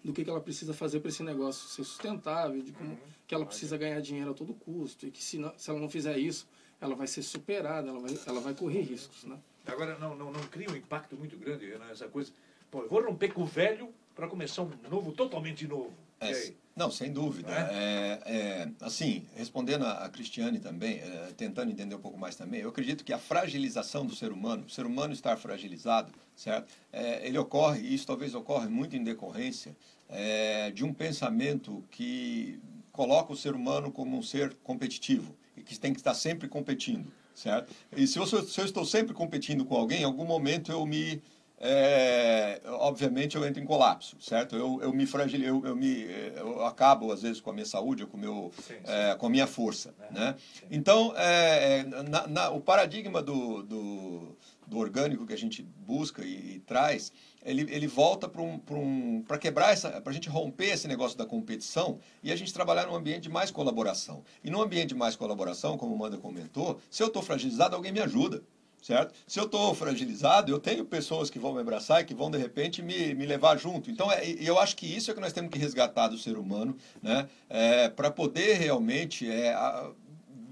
do 0.03 0.13
que, 0.13 0.23
que 0.23 0.29
ela 0.29 0.39
precisa 0.41 0.73
fazer 0.73 0.99
para 0.99 1.09
esse 1.09 1.23
negócio 1.23 1.67
ser 1.69 1.83
sustentável, 1.83 2.61
de 2.61 2.71
como 2.71 2.97
que 3.27 3.35
ela 3.35 3.45
precisa 3.45 3.77
ganhar 3.77 3.99
dinheiro 4.01 4.31
a 4.31 4.33
todo 4.33 4.53
custo 4.53 5.05
e 5.05 5.11
que 5.11 5.21
se, 5.23 5.37
não- 5.37 5.53
se 5.57 5.69
ela 5.69 5.79
não 5.79 5.89
fizer 5.89 6.17
isso, 6.17 6.47
ela 6.81 6.95
vai 6.95 7.07
ser 7.07 7.21
superada, 7.21 7.89
ela 7.89 7.99
vai, 7.99 8.17
ela 8.25 8.39
vai 8.39 8.53
correr 8.53 8.81
riscos, 8.81 9.23
né? 9.25 9.37
Agora, 9.65 9.97
não, 9.99 10.15
não, 10.15 10.31
não 10.31 10.39
cria 10.47 10.69
um 10.71 10.75
impacto 10.75 11.15
muito 11.15 11.37
grande 11.37 11.67
né, 11.77 11.89
essa 11.91 12.07
coisa. 12.07 12.31
Pô, 12.71 12.83
eu 12.83 12.89
vou 12.89 13.03
romper 13.03 13.33
com 13.33 13.41
o 13.43 13.45
velho 13.45 13.93
para 14.15 14.27
começar 14.27 14.61
um 14.63 14.71
novo, 14.89 15.11
totalmente 15.11 15.67
novo. 15.67 15.93
É, 16.19 16.53
não, 16.79 16.89
sem 16.89 17.11
dúvida. 17.11 17.51
É? 17.51 18.21
É, 18.25 18.35
é, 18.35 18.69
assim, 18.79 19.25
respondendo 19.35 19.85
a, 19.85 20.05
a 20.05 20.09
Cristiane 20.09 20.59
também, 20.59 20.99
é, 20.99 21.33
tentando 21.35 21.69
entender 21.69 21.93
um 21.93 21.99
pouco 21.99 22.17
mais 22.17 22.37
também, 22.37 22.61
eu 22.61 22.69
acredito 22.69 23.03
que 23.03 23.11
a 23.11 23.19
fragilização 23.19 24.05
do 24.05 24.15
ser 24.15 24.31
humano, 24.31 24.63
o 24.65 24.69
ser 24.69 24.85
humano 24.85 25.13
estar 25.13 25.35
fragilizado, 25.35 26.13
certo? 26.33 26.73
É, 26.91 27.27
ele 27.27 27.37
ocorre, 27.37 27.81
e 27.81 27.93
isso 27.93 28.07
talvez 28.07 28.33
ocorre 28.33 28.69
muito 28.69 28.95
em 28.95 29.03
decorrência 29.03 29.75
é, 30.07 30.71
de 30.71 30.85
um 30.85 30.93
pensamento 30.93 31.83
que 31.91 32.59
coloca 32.93 33.33
o 33.33 33.35
ser 33.35 33.53
humano 33.53 33.91
como 33.91 34.17
um 34.17 34.23
ser 34.23 34.55
competitivo 34.63 35.35
e 35.57 35.61
que 35.61 35.77
tem 35.77 35.91
que 35.91 35.99
estar 35.99 36.13
sempre 36.13 36.47
competindo, 36.47 37.11
certo? 37.35 37.73
E 37.95 38.07
se 38.07 38.17
eu, 38.17 38.25
se 38.25 38.61
eu 38.61 38.65
estou 38.65 38.85
sempre 38.85 39.13
competindo 39.13 39.65
com 39.65 39.75
alguém, 39.75 40.01
em 40.01 40.05
algum 40.05 40.25
momento 40.25 40.71
eu 40.71 40.85
me 40.85 41.21
é, 41.61 42.61
obviamente 42.65 43.35
eu 43.35 43.45
entro 43.45 43.61
em 43.61 43.65
colapso, 43.65 44.15
certo? 44.21 44.55
Eu, 44.55 44.79
eu 44.81 44.93
me 44.93 45.05
fragil, 45.05 45.41
eu, 45.41 45.65
eu, 45.65 45.75
me, 45.75 46.03
eu 46.35 46.65
acabo 46.65 47.11
às 47.11 47.21
vezes 47.21 47.41
com 47.41 47.49
a 47.49 47.53
minha 47.53 47.65
saúde, 47.65 48.05
com, 48.05 48.17
meu, 48.17 48.49
sim, 48.55 48.75
sim. 48.75 48.79
É, 48.85 49.15
com 49.15 49.25
a 49.25 49.29
minha 49.29 49.45
força, 49.45 49.93
é, 49.99 50.13
né? 50.13 50.35
Então, 50.71 51.13
é, 51.17 51.83
na, 51.83 52.27
na, 52.27 52.49
o 52.51 52.61
paradigma 52.61 53.21
do, 53.21 53.61
do, 53.63 54.37
do, 54.65 54.77
orgânico 54.77 55.25
que 55.25 55.33
a 55.33 55.37
gente 55.37 55.61
busca 55.61 56.23
e, 56.23 56.55
e 56.55 56.59
traz, 56.61 57.11
ele, 57.43 57.67
ele 57.69 57.87
volta 57.87 58.29
para 58.29 58.41
um, 58.41 58.61
um, 58.71 59.23
quebrar 59.37 59.73
essa, 59.73 59.99
para 59.99 60.11
a 60.11 60.13
gente 60.13 60.29
romper 60.29 60.71
esse 60.71 60.87
negócio 60.87 61.17
da 61.17 61.25
competição 61.25 61.99
e 62.23 62.31
a 62.31 62.37
gente 62.37 62.53
trabalhar 62.53 62.87
num 62.87 62.95
ambiente 62.95 63.23
de 63.23 63.29
mais 63.29 63.51
colaboração. 63.51 64.23
E 64.41 64.49
num 64.49 64.61
ambiente 64.61 64.89
de 64.89 64.95
mais 64.95 65.17
colaboração, 65.17 65.77
como 65.77 65.93
o 65.93 65.97
Manda 65.97 66.17
comentou, 66.17 66.79
se 66.89 67.03
eu 67.03 67.07
estou 67.07 67.21
fragilizado, 67.21 67.75
alguém 67.75 67.91
me 67.91 67.99
ajuda 67.99 68.41
certo? 68.81 69.13
Se 69.27 69.39
eu 69.39 69.45
estou 69.45 69.73
fragilizado, 69.73 70.51
eu 70.51 70.59
tenho 70.59 70.85
pessoas 70.85 71.29
que 71.29 71.39
vão 71.39 71.53
me 71.53 71.61
abraçar 71.61 72.01
e 72.01 72.05
que 72.05 72.13
vão, 72.13 72.29
de 72.29 72.37
repente, 72.37 72.81
me, 72.81 73.13
me 73.13 73.25
levar 73.25 73.57
junto. 73.57 73.89
Então, 73.89 74.11
é, 74.11 74.23
eu 74.39 74.59
acho 74.59 74.75
que 74.75 74.85
isso 74.85 75.11
é 75.11 75.13
que 75.13 75.19
nós 75.19 75.33
temos 75.33 75.51
que 75.51 75.59
resgatar 75.59 76.07
do 76.07 76.17
ser 76.17 76.37
humano, 76.37 76.75
né? 77.01 77.27
É, 77.49 77.89
para 77.89 78.11
poder 78.11 78.53
realmente 78.55 79.29
é, 79.29 79.53
a, 79.53 79.91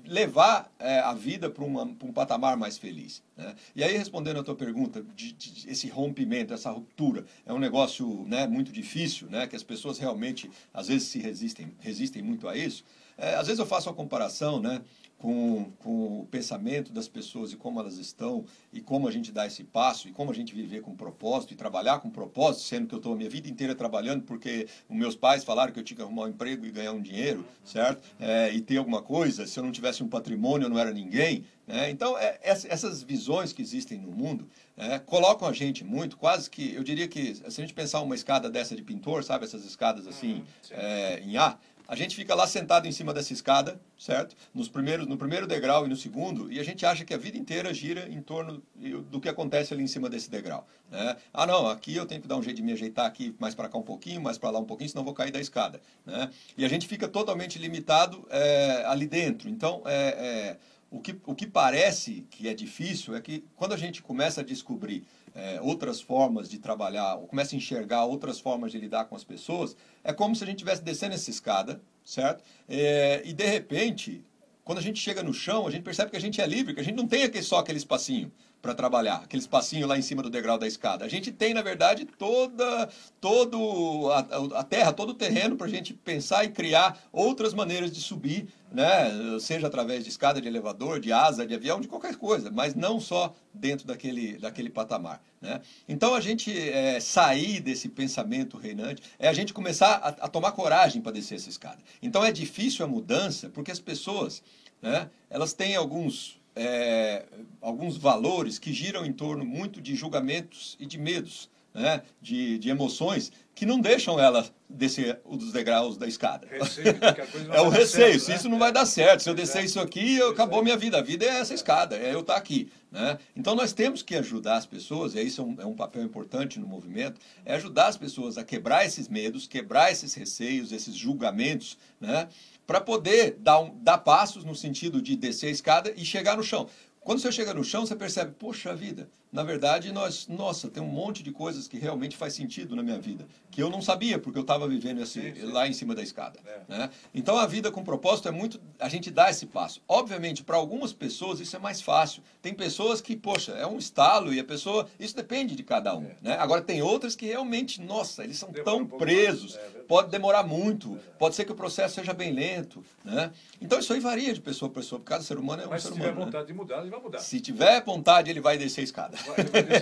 levar 0.07 0.71
é, 0.79 0.99
a 0.99 1.13
vida 1.13 1.49
para 1.49 1.63
um 1.63 2.13
patamar 2.13 2.55
mais 2.55 2.77
feliz. 2.77 3.21
Né? 3.35 3.55
E 3.75 3.83
aí, 3.83 3.95
respondendo 3.97 4.39
a 4.39 4.43
tua 4.43 4.55
pergunta, 4.55 5.05
de, 5.15 5.33
de, 5.33 5.69
esse 5.69 5.87
rompimento, 5.89 6.53
essa 6.53 6.71
ruptura, 6.71 7.25
é 7.45 7.53
um 7.53 7.59
negócio 7.59 8.25
né, 8.25 8.47
muito 8.47 8.71
difícil, 8.71 9.29
né, 9.29 9.45
que 9.47 9.55
as 9.55 9.63
pessoas 9.63 9.99
realmente, 9.99 10.49
às 10.73 10.87
vezes, 10.87 11.09
se 11.09 11.19
resistem, 11.19 11.73
resistem 11.79 12.21
muito 12.21 12.47
a 12.47 12.55
isso. 12.55 12.83
É, 13.17 13.35
às 13.35 13.47
vezes 13.47 13.59
eu 13.59 13.65
faço 13.65 13.89
uma 13.89 13.95
comparação, 13.95 14.61
né? 14.61 14.81
Com, 15.17 15.71
com 15.79 16.21
o 16.21 16.27
pensamento 16.27 16.91
das 16.91 17.07
pessoas 17.07 17.51
e 17.51 17.55
como 17.55 17.79
elas 17.79 17.97
estão, 17.97 18.45
e 18.71 18.79
como 18.79 19.07
a 19.07 19.11
gente 19.11 19.31
dá 19.31 19.45
esse 19.47 19.63
passo, 19.63 20.07
e 20.07 20.11
como 20.11 20.31
a 20.31 20.33
gente 20.33 20.53
viver 20.53 20.81
com 20.81 20.95
propósito, 20.95 21.53
e 21.53 21.57
trabalhar 21.57 21.99
com 21.99 22.09
propósito, 22.09 22.65
sendo 22.65 22.87
que 22.87 22.93
eu 22.93 22.97
estou 22.97 23.13
a 23.13 23.15
minha 23.15 23.29
vida 23.29 23.49
inteira 23.49 23.73
trabalhando 23.73 24.23
porque 24.23 24.67
os 24.87 24.95
meus 24.95 25.15
pais 25.15 25.43
falaram 25.43 25.73
que 25.73 25.79
eu 25.79 25.83
tinha 25.83 25.97
que 25.97 26.03
arrumar 26.03 26.23
um 26.23 26.27
emprego 26.29 26.65
e 26.65 26.71
ganhar 26.71 26.91
um 26.91 27.01
dinheiro, 27.01 27.45
certo? 27.63 28.01
É, 28.19 28.53
e 28.53 28.61
ter 28.61 28.77
alguma 28.77 29.01
coisa, 29.01 29.47
se 29.47 29.59
eu 29.59 29.63
não 29.63 29.71
tivesse 29.71 30.03
um 30.03 30.07
patrimônio, 30.07 30.65
eu 30.65 30.69
não 30.69 30.77
era 30.77 30.91
ninguém. 30.91 31.43
Né? 31.65 31.89
Então, 31.89 32.17
é, 32.17 32.39
essas 32.41 33.03
visões 33.03 33.51
que 33.51 33.61
existem 33.61 33.97
no 33.97 34.11
mundo 34.11 34.47
é, 34.77 34.99
colocam 34.99 35.47
a 35.47 35.51
gente 35.51 35.83
muito, 35.83 36.15
quase 36.15 36.49
que, 36.49 36.73
eu 36.73 36.83
diria 36.83 37.07
que, 37.07 37.35
se 37.35 37.43
a 37.45 37.49
gente 37.49 37.73
pensar 37.73 38.01
uma 38.01 38.15
escada 38.15 38.49
dessa 38.49 38.75
de 38.75 38.83
pintor, 38.83 39.23
sabe, 39.23 39.45
essas 39.45 39.65
escadas 39.65 40.07
assim, 40.07 40.35
uhum, 40.35 40.43
é, 40.71 41.19
em 41.19 41.35
A, 41.35 41.57
a 41.87 41.95
gente 41.95 42.15
fica 42.15 42.35
lá 42.35 42.45
sentado 42.45 42.87
em 42.87 42.91
cima 42.91 43.13
dessa 43.13 43.31
escada, 43.31 43.79
certo? 43.97 44.35
Nos 44.53 44.67
primeiros, 44.67 45.07
no 45.07 45.17
primeiro 45.17 45.47
degrau 45.47 45.85
e 45.85 45.89
no 45.89 45.95
segundo, 45.95 46.51
e 46.51 46.59
a 46.59 46.63
gente 46.63 46.85
acha 46.85 47.05
que 47.05 47.13
a 47.13 47.17
vida 47.17 47.37
inteira 47.37 47.73
gira 47.73 48.09
em 48.09 48.21
torno 48.21 48.61
do 49.09 49.21
que 49.21 49.29
acontece 49.29 49.73
ali 49.73 49.83
em 49.83 49.87
cima 49.87 50.09
desse 50.09 50.29
degrau. 50.29 50.67
Né? 50.91 51.15
Ah, 51.33 51.45
não, 51.45 51.67
aqui 51.67 51.95
eu 51.95 52.05
tenho 52.05 52.21
que 52.21 52.27
dar 52.27 52.35
um 52.35 52.43
jeito 52.43 52.57
de 52.57 52.63
me 52.63 52.73
ajeitar 52.73 53.05
aqui 53.05 53.33
mais 53.39 53.55
para 53.55 53.69
cá 53.69 53.77
um 53.77 53.83
pouquinho, 53.83 54.21
mais 54.21 54.37
para 54.37 54.49
lá 54.49 54.59
um 54.59 54.65
pouquinho, 54.65 54.89
senão 54.89 55.03
vou 55.03 55.13
cair 55.13 55.31
da 55.31 55.39
escada. 55.39 55.79
Né? 56.05 56.29
E 56.57 56.65
a 56.65 56.67
gente 56.67 56.87
fica 56.87 57.07
totalmente 57.07 57.57
limitado 57.57 58.27
é, 58.29 58.83
ali 58.87 59.07
dentro. 59.07 59.49
Então, 59.49 59.81
é, 59.85 59.93
é, 59.93 60.57
o, 60.91 60.99
que, 60.99 61.17
o 61.25 61.33
que 61.33 61.47
parece 61.47 62.25
que 62.29 62.49
é 62.49 62.53
difícil 62.53 63.15
é 63.15 63.21
que 63.21 63.45
quando 63.55 63.73
a 63.73 63.77
gente 63.77 64.01
começa 64.01 64.41
a 64.41 64.43
descobrir 64.43 65.05
é, 65.37 65.61
outras 65.61 66.01
formas 66.01 66.49
de 66.49 66.57
trabalhar, 66.57 67.15
ou 67.15 67.27
começa 67.27 67.55
a 67.55 67.57
enxergar 67.57 68.05
outras 68.05 68.39
formas 68.39 68.71
de 68.71 68.79
lidar 68.79 69.05
com 69.05 69.15
as 69.15 69.23
pessoas, 69.23 69.75
é 70.03 70.11
como 70.11 70.35
se 70.35 70.43
a 70.43 70.47
gente 70.47 70.57
estivesse 70.57 70.81
descendo 70.81 71.13
essa 71.13 71.29
escada, 71.29 71.79
certo? 72.03 72.43
É, 72.67 73.21
e 73.23 73.33
de 73.33 73.45
repente, 73.45 74.25
quando 74.63 74.79
a 74.79 74.81
gente 74.81 74.99
chega 74.99 75.21
no 75.21 75.33
chão, 75.33 75.67
a 75.67 75.71
gente 75.71 75.83
percebe 75.83 76.09
que 76.09 76.17
a 76.17 76.21
gente 76.21 76.41
é 76.41 76.47
livre, 76.47 76.73
que 76.73 76.79
a 76.81 76.83
gente 76.83 76.95
não 76.95 77.07
tem 77.07 77.21
aqui 77.21 77.41
só 77.43 77.59
aquele 77.59 77.77
espacinho 77.77 78.31
para 78.67 78.75
trabalhar, 78.75 79.21
aquele 79.23 79.41
espacinho 79.41 79.87
lá 79.87 79.97
em 79.97 80.01
cima 80.01 80.21
do 80.21 80.29
degrau 80.29 80.57
da 80.57 80.67
escada. 80.67 81.05
A 81.05 81.07
gente 81.07 81.31
tem, 81.31 81.53
na 81.53 81.61
verdade, 81.61 82.03
toda 82.05 82.89
todo 83.21 84.11
a, 84.11 84.59
a 84.59 84.63
terra, 84.63 84.91
todo 84.91 85.11
o 85.11 85.13
terreno 85.13 85.55
para 85.55 85.67
a 85.67 85.69
gente 85.69 85.93
pensar 85.93 86.43
e 86.43 86.49
criar 86.49 86.99
outras 87.13 87.53
maneiras 87.53 87.93
de 87.93 88.01
subir 88.01 88.49
né? 88.69 89.39
seja 89.39 89.67
através 89.67 90.03
de 90.03 90.09
escada 90.09 90.41
de 90.41 90.47
elevador, 90.49 90.99
de 90.99 91.13
asa, 91.13 91.47
de 91.47 91.55
avião, 91.55 91.79
de 91.79 91.87
qualquer 91.87 92.17
coisa, 92.17 92.51
mas 92.51 92.75
não 92.75 92.99
só 92.99 93.33
dentro 93.53 93.87
daquele, 93.87 94.37
daquele 94.37 94.69
patamar. 94.69 95.23
Né? 95.39 95.61
Então, 95.87 96.13
a 96.13 96.19
gente 96.19 96.51
é, 96.51 96.99
sair 96.99 97.61
desse 97.61 97.87
pensamento 97.87 98.57
reinante 98.57 99.01
é 99.17 99.29
a 99.29 99.33
gente 99.33 99.53
começar 99.53 99.93
a, 99.93 100.25
a 100.25 100.27
tomar 100.27 100.51
coragem 100.51 101.01
para 101.01 101.13
descer 101.13 101.35
essa 101.35 101.49
escada. 101.49 101.77
Então, 102.01 102.21
é 102.25 102.33
difícil 102.33 102.83
a 102.83 102.87
mudança 102.87 103.49
porque 103.49 103.71
as 103.71 103.79
pessoas 103.79 104.43
né, 104.81 105.09
elas 105.29 105.53
têm 105.53 105.75
alguns, 105.75 106.37
é, 106.57 107.25
alguns 107.61 107.97
valores 107.97 108.57
que 108.57 108.73
giram 108.73 109.05
em 109.05 109.13
torno 109.13 109.45
muito 109.45 109.81
de 109.81 109.95
julgamentos 109.95 110.75
e 110.79 110.85
de 110.85 110.97
medos 110.97 111.49
né, 111.77 112.01
de, 112.19 112.57
de 112.57 112.69
emoções 112.69 113.31
que 113.53 113.65
não 113.65 113.79
deixam 113.79 114.19
ela 114.19 114.47
descer 114.67 115.19
os 115.23 115.51
degraus 115.51 115.95
da 115.95 116.07
escada. 116.07 116.47
Receio, 116.49 116.87
é 117.53 117.61
o 117.61 117.69
receio, 117.69 118.13
certo, 118.13 118.19
se 118.19 118.29
né? 118.29 118.35
isso 118.35 118.49
não 118.49 118.57
vai 118.57 118.71
dar 118.71 118.85
certo. 118.85 119.21
Se 119.21 119.29
eu 119.29 119.35
descer 119.35 119.63
isso 119.63 119.79
aqui, 119.79 120.21
acabou 120.23 120.63
minha 120.63 120.77
vida. 120.77 120.97
A 120.97 121.01
vida 121.01 121.25
é 121.25 121.39
essa 121.39 121.53
escada, 121.53 121.95
é 121.95 122.13
eu 122.13 122.21
estar 122.21 122.35
aqui. 122.35 122.71
Né? 122.91 123.17
Então 123.35 123.55
nós 123.55 123.73
temos 123.73 124.01
que 124.01 124.15
ajudar 124.15 124.57
as 124.57 124.65
pessoas, 124.65 125.13
e 125.13 125.21
isso 125.21 125.41
é 125.41 125.43
um, 125.43 125.55
é 125.61 125.65
um 125.65 125.75
papel 125.75 126.03
importante 126.03 126.59
no 126.59 126.67
movimento, 126.67 127.21
é 127.45 127.53
ajudar 127.55 127.87
as 127.87 127.97
pessoas 127.97 128.37
a 128.37 128.43
quebrar 128.43 128.85
esses 128.85 129.07
medos, 129.07 129.47
quebrar 129.47 129.91
esses 129.91 130.13
receios, 130.15 130.71
esses 130.71 130.95
julgamentos, 130.95 131.77
né? 131.99 132.27
Para 132.67 132.81
poder 132.81 133.37
dar, 133.39 133.59
um, 133.61 133.81
dar 133.81 133.99
passos 133.99 134.43
no 134.43 134.53
sentido 134.53 135.01
de 135.01 135.15
descer 135.15 135.47
a 135.47 135.51
escada 135.51 135.93
e 135.95 136.03
chegar 136.03 136.35
no 136.35 136.43
chão. 136.43 136.67
Quando 136.99 137.19
você 137.19 137.31
chega 137.31 137.53
no 137.53 137.63
chão, 137.63 137.85
você 137.85 137.95
percebe, 137.95 138.33
poxa 138.37 138.75
vida, 138.75 139.09
na 139.31 139.43
verdade, 139.43 139.91
nós, 139.91 140.27
nossa, 140.27 140.69
tem 140.69 140.81
um 140.81 140.87
monte 140.87 141.21
de 141.21 141.31
coisas 141.31 141.67
que 141.67 141.77
realmente 141.77 142.15
faz 142.15 142.33
sentido 142.33 142.75
na 142.75 142.81
minha 142.81 142.97
vida, 142.97 143.27
que 143.51 143.61
eu 143.61 143.69
não 143.69 143.81
sabia, 143.81 144.17
porque 144.17 144.37
eu 144.37 144.41
estava 144.41 144.67
vivendo 144.67 145.01
esse, 145.01 145.21
sim, 145.21 145.35
sim. 145.35 145.51
lá 145.51 145.67
em 145.67 145.73
cima 145.73 145.93
da 145.93 146.01
escada. 146.01 146.39
É. 146.45 146.61
Né? 146.67 146.89
Então, 147.13 147.37
a 147.37 147.45
vida 147.45 147.71
com 147.71 147.83
propósito 147.83 148.27
é 148.27 148.31
muito, 148.31 148.59
a 148.79 148.87
gente 148.87 149.11
dá 149.11 149.29
esse 149.29 149.45
passo. 149.45 149.81
Obviamente, 149.87 150.43
para 150.43 150.55
algumas 150.55 150.93
pessoas 150.93 151.39
isso 151.39 151.55
é 151.55 151.59
mais 151.59 151.81
fácil. 151.81 152.23
Tem 152.41 152.53
pessoas 152.53 153.01
que, 153.01 153.15
poxa, 153.15 153.51
é 153.53 153.67
um 153.67 153.77
estalo 153.77 154.33
e 154.33 154.39
a 154.39 154.43
pessoa, 154.43 154.87
isso 154.99 155.15
depende 155.15 155.55
de 155.55 155.63
cada 155.63 155.95
um. 155.95 156.05
É. 156.05 156.15
Né? 156.21 156.37
Agora, 156.37 156.61
tem 156.61 156.81
outras 156.81 157.15
que 157.15 157.25
realmente, 157.25 157.81
nossa, 157.81 158.23
eles 158.23 158.37
são 158.37 158.49
Demora 158.49 158.63
tão 158.63 158.79
um 158.83 158.85
presos, 158.85 159.55
é, 159.55 159.59
pode 159.87 160.09
demorar 160.09 160.43
muito, 160.43 160.97
pode 161.19 161.35
ser 161.35 161.43
que 161.45 161.51
o 161.51 161.55
processo 161.55 161.95
seja 161.95 162.13
bem 162.13 162.31
lento. 162.31 162.83
Né? 163.03 163.31
Então, 163.61 163.77
isso 163.79 163.91
aí 163.91 163.99
varia 163.99 164.33
de 164.33 164.39
pessoa 164.39 164.71
para 164.71 164.81
pessoa, 164.81 164.99
porque 164.99 165.13
cada 165.13 165.23
ser 165.23 165.37
humano 165.37 165.63
é 165.63 165.67
Mas 165.67 165.85
um 165.85 165.89
ser 165.89 165.93
humano. 165.95 166.03
Mas 166.03 166.05
se 166.05 166.13
tiver 166.13 166.19
né? 166.19 166.25
vontade 166.25 166.47
de 166.47 166.53
mudar, 166.53 166.81
ele 166.81 166.89
vai 166.89 166.99
mudar. 167.01 167.19
Se 167.19 167.41
tiver 167.41 167.83
vontade, 167.83 168.29
ele 168.29 168.39
vai 168.39 168.57
descer 168.57 168.81
a 168.81 168.83
escada. 168.83 169.16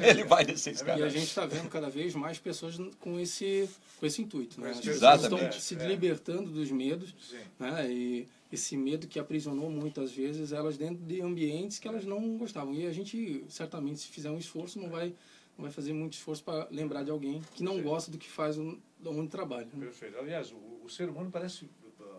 Ele 0.08 0.24
vai 0.24 0.46
descer 0.46 0.70
a 0.70 0.72
é 0.72 0.76
escada. 0.76 1.00
E 1.00 1.04
a 1.04 1.10
gente 1.10 1.28
está 1.28 1.46
vendo 1.46 1.70
cada 1.70 1.90
vez 1.90 2.14
mais 2.16 2.40
pessoas 2.40 2.78
com 3.00 3.20
esse, 3.20 3.70
com 4.00 4.06
esse 4.06 4.22
intuito. 4.22 4.60
Né? 4.60 4.72
As 4.72 4.80
estão 5.24 5.52
se 5.52 5.76
libertando 5.76 6.52
dos 6.52 6.72
medos. 6.72 7.14
Né? 7.60 7.92
E 7.92 8.28
esse 8.52 8.78
medo 8.78 9.08
que 9.08 9.20
aprisionou 9.20 9.70
muitas 9.70 10.12
vezes 10.12 10.52
elas 10.52 10.78
dentro 10.78 11.04
de 11.04 11.22
ambientes 11.22 11.80
que 11.80 11.88
elas 11.88 12.06
não 12.06 12.38
gostavam. 12.38 12.74
E 12.74 12.86
a 12.86 12.92
gente, 12.92 13.44
certamente, 13.50 14.00
se 14.00 14.08
fizer 14.08 14.30
um 14.30 14.38
esforço, 14.38 14.80
não 14.80 14.90
vai, 14.90 15.14
não 15.58 15.64
vai 15.64 15.72
fazer 15.72 15.94
muito 15.94 16.14
esforço 16.14 16.44
para 16.44 16.68
lembrar 16.72 17.04
de 17.04 17.12
alguém 17.12 17.42
que 17.56 17.64
não 17.64 17.82
gosta 17.82 18.12
do 18.12 18.18
que 18.18 18.30
faz, 18.30 18.58
onde 18.58 19.28
trabalha. 19.30 19.68
Né? 19.74 19.86
Perfeito. 19.86 20.18
Aliás, 20.18 20.52
o, 20.52 20.86
o 20.86 20.90
ser 20.90 21.10
humano 21.10 21.30
parece 21.32 21.66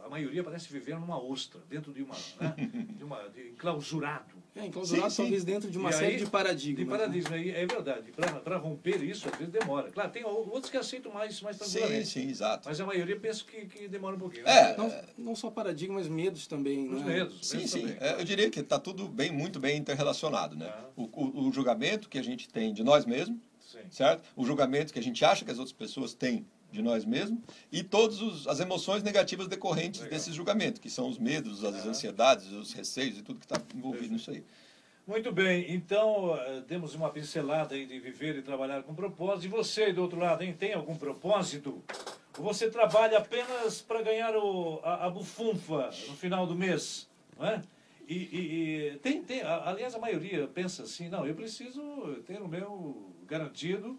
a 0.07 0.09
maioria 0.09 0.43
parece 0.43 0.73
viver 0.73 0.99
numa 0.99 1.21
ostra, 1.21 1.61
dentro 1.69 1.93
de 1.93 2.03
uma, 2.03 2.15
né, 2.41 2.55
de 2.97 3.05
uma 3.05 3.29
de 3.29 3.51
enclausurado. 3.51 4.35
É, 4.57 4.67
enclausurado 4.67 5.11
sim, 5.11 5.23
talvez 5.23 5.43
sim. 5.43 5.47
dentro 5.47 5.71
de 5.71 5.77
uma 5.77 5.91
e 5.91 5.93
série 5.93 6.15
aí, 6.15 6.17
de 6.17 6.27
paradigmas. 6.27 6.85
De 6.85 6.91
paradigmas, 6.91 7.31
né? 7.31 7.49
é 7.49 7.67
verdade. 7.67 8.13
Para 8.43 8.57
romper 8.57 9.03
isso, 9.03 9.29
às 9.29 9.37
vezes 9.37 9.53
demora. 9.53 9.91
Claro, 9.91 10.11
tem 10.11 10.25
outros 10.25 10.71
que 10.71 10.79
aceitam 10.79 11.13
mais, 11.13 11.43
mais 11.43 11.59
tranquilamente. 11.59 12.07
Sim, 12.07 12.23
sim, 12.23 12.31
exato. 12.31 12.67
Mas 12.67 12.81
a 12.81 12.87
maioria 12.87 13.21
pensa 13.21 13.45
que, 13.45 13.67
que 13.67 13.87
demora 13.87 14.17
um 14.17 14.19
pouquinho. 14.19 14.45
Né? 14.45 14.73
É, 14.73 14.77
não, 14.77 14.93
não 15.19 15.37
só 15.37 15.51
paradigmas, 15.51 16.09
medos 16.09 16.47
também. 16.47 16.89
Os 16.89 17.03
né? 17.03 17.15
medos. 17.15 17.39
Sim, 17.43 17.57
medos 17.59 17.71
sim. 17.71 17.81
Também, 17.83 17.97
é, 18.01 18.21
eu 18.21 18.25
diria 18.25 18.51
que 18.51 18.61
está 18.61 18.79
tudo 18.79 19.07
bem, 19.07 19.31
muito 19.31 19.61
bem 19.61 19.77
interrelacionado. 19.77 20.57
Né? 20.57 20.67
Ah. 20.67 20.87
O, 20.97 21.03
o, 21.03 21.49
o 21.49 21.53
julgamento 21.53 22.09
que 22.09 22.19
a 22.19 22.25
gente 22.25 22.49
tem 22.49 22.73
de 22.73 22.83
nós 22.83 23.05
mesmos, 23.05 23.39
Sim. 23.61 23.81
certo? 23.91 24.23
O 24.35 24.47
julgamento 24.47 24.91
que 24.91 24.99
a 24.99 25.03
gente 25.03 25.23
acha 25.23 25.45
que 25.45 25.51
as 25.51 25.59
outras 25.59 25.77
pessoas 25.77 26.15
têm 26.15 26.47
de 26.77 26.83
nós 26.83 27.05
mesmos 27.05 27.41
e 27.73 27.83
todas 27.83 28.47
as 28.47 28.61
emoções 28.61 29.03
negativas 29.03 29.49
decorrentes 29.49 30.01
Legal. 30.01 30.19
desse 30.19 30.33
julgamento, 30.33 30.81
que 30.81 30.91
são 30.91 31.09
os 31.09 31.19
medos, 31.19 31.65
as 31.65 31.87
ansiedades, 31.87 32.53
os 32.53 32.73
receios 32.73 33.19
e 33.19 33.23
tudo 33.23 33.41
que 33.41 33.47
está 33.47 33.61
envolvido 33.75 34.13
nisso 34.13 34.31
aí. 34.31 34.45
Muito 35.07 35.31
bem, 35.31 35.67
então 35.73 36.37
eh, 36.37 36.63
temos 36.67 36.95
uma 36.95 37.11
pincelada 37.11 37.77
aí 37.77 37.87
de 37.87 38.01
viver 38.01 38.37
e 38.37 38.43
trabalhar 38.43 38.83
com 38.83 38.93
propósito. 38.93 39.47
E 39.47 39.49
você, 39.49 39.93
do 39.93 40.03
outro 40.03 40.19
lado, 40.19 40.43
hein, 40.43 40.53
tem 40.53 40.75
algum 40.75 40.97
propósito? 40.97 41.81
Ou 42.37 42.45
você 42.45 42.69
trabalha 42.69 43.19
apenas 43.19 43.81
para 43.81 44.03
ganhar 44.03 44.37
o, 44.37 44.81
a, 44.83 45.07
a, 45.07 45.11
bufunfa 45.11 45.91
no 46.09 46.17
final 46.17 46.45
do 46.45 46.57
mês? 46.57 47.09
Não 47.39 47.47
é? 47.47 47.63
E, 48.09 48.15
e, 48.15 48.89
e 48.95 48.99
tem, 48.99 49.23
tem, 49.23 49.43
aliás, 49.43 49.95
a 49.95 49.99
maioria 49.99 50.49
pensa 50.49 50.83
assim, 50.83 51.09
não, 51.09 51.25
eu 51.25 51.37
preciso 51.37 51.81
ter 52.27 52.43
o 52.43 52.49
meu 52.49 53.15
garantido 53.27 53.97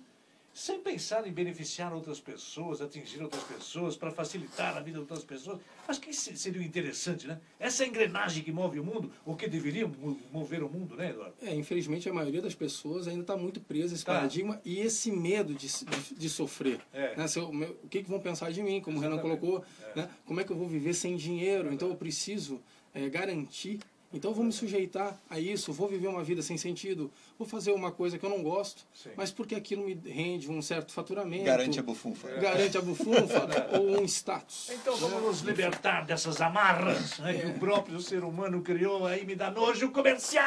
sem 0.57 0.79
pensar 0.79 1.27
em 1.27 1.31
beneficiar 1.31 1.93
outras 1.93 2.19
pessoas, 2.19 2.81
atingir 2.81 3.21
outras 3.21 3.43
pessoas, 3.43 3.95
para 3.95 4.09
facilitar 4.09 4.75
a 4.75 4.79
vida 4.79 4.93
de 4.93 5.01
outras 5.01 5.23
pessoas. 5.23 5.59
Acho 5.87 6.01
que 6.01 6.09
isso 6.09 6.35
seria 6.35 6.63
interessante, 6.63 7.27
né? 7.27 7.39
Essa 7.59 7.83
é 7.83 7.87
engrenagem 7.87 8.43
que 8.43 8.51
move 8.51 8.79
o 8.79 8.83
mundo, 8.83 9.11
ou 9.23 9.35
que 9.35 9.47
deveria 9.47 9.87
mover 10.31 10.63
o 10.63 10.67
mundo, 10.67 10.95
né, 10.95 11.11
Eduardo? 11.11 11.35
É, 11.43 11.53
infelizmente 11.53 12.09
a 12.09 12.13
maioria 12.13 12.41
das 12.41 12.55
pessoas 12.55 13.07
ainda 13.07 13.21
está 13.21 13.37
muito 13.37 13.59
presa 13.59 13.93
a 13.93 13.95
esse 13.95 14.03
tá. 14.03 14.15
paradigma 14.15 14.59
e 14.65 14.79
esse 14.79 15.11
medo 15.11 15.53
de, 15.53 15.67
de, 15.67 16.15
de 16.15 16.27
sofrer. 16.27 16.81
É. 16.91 17.15
Né? 17.15 17.25
Eu, 17.35 17.53
meu, 17.53 17.77
o 17.83 17.87
que, 17.87 18.01
que, 18.01 18.09
vão 18.09 18.19
pensar 18.19 18.51
de 18.51 18.63
mim, 18.63 18.81
como 18.81 18.97
Exatamente. 18.97 19.25
o 19.25 19.27
Renan 19.27 19.39
colocou, 19.39 19.63
é. 19.93 19.99
né? 20.01 20.09
como 20.25 20.41
é 20.41 20.43
que 20.43 20.51
eu 20.51 20.57
vou 20.57 20.67
viver 20.67 20.95
sem 20.95 21.15
dinheiro? 21.15 21.71
Então 21.71 21.87
eu 21.87 21.95
preciso 21.95 22.59
é, 22.95 23.07
garantir 23.07 23.79
então 24.13 24.31
eu 24.31 24.35
vou 24.35 24.45
me 24.45 24.53
sujeitar 24.53 25.19
a 25.29 25.39
isso, 25.39 25.73
vou 25.73 25.87
viver 25.87 26.07
uma 26.07 26.23
vida 26.23 26.41
sem 26.41 26.57
sentido, 26.57 27.11
vou 27.37 27.47
fazer 27.47 27.71
uma 27.71 27.91
coisa 27.91 28.17
que 28.17 28.25
eu 28.25 28.29
não 28.29 28.41
gosto, 28.41 28.85
Sim. 28.93 29.09
mas 29.17 29.31
porque 29.31 29.55
aquilo 29.55 29.83
me 29.83 29.93
rende 29.93 30.49
um 30.49 30.61
certo 30.61 30.91
faturamento. 30.91 31.43
Garante 31.43 31.79
a 31.79 31.83
bufunfa. 31.83 32.29
Garante 32.29 32.77
a 32.77 32.81
bufunfa 32.81 33.47
ou 33.77 34.01
um 34.01 34.05
status. 34.05 34.69
Então 34.71 34.95
vamos 34.95 35.21
nos 35.23 35.39
libertar 35.41 36.05
dessas 36.05 36.39
amarras 36.39 37.19
né, 37.19 37.35
é. 37.35 37.39
que 37.39 37.47
o 37.47 37.59
próprio 37.59 37.99
ser 37.99 38.23
humano 38.23 38.61
criou, 38.61 39.05
aí 39.05 39.25
me 39.25 39.35
dá 39.35 39.51
nojo 39.51 39.91
comercial! 39.91 40.43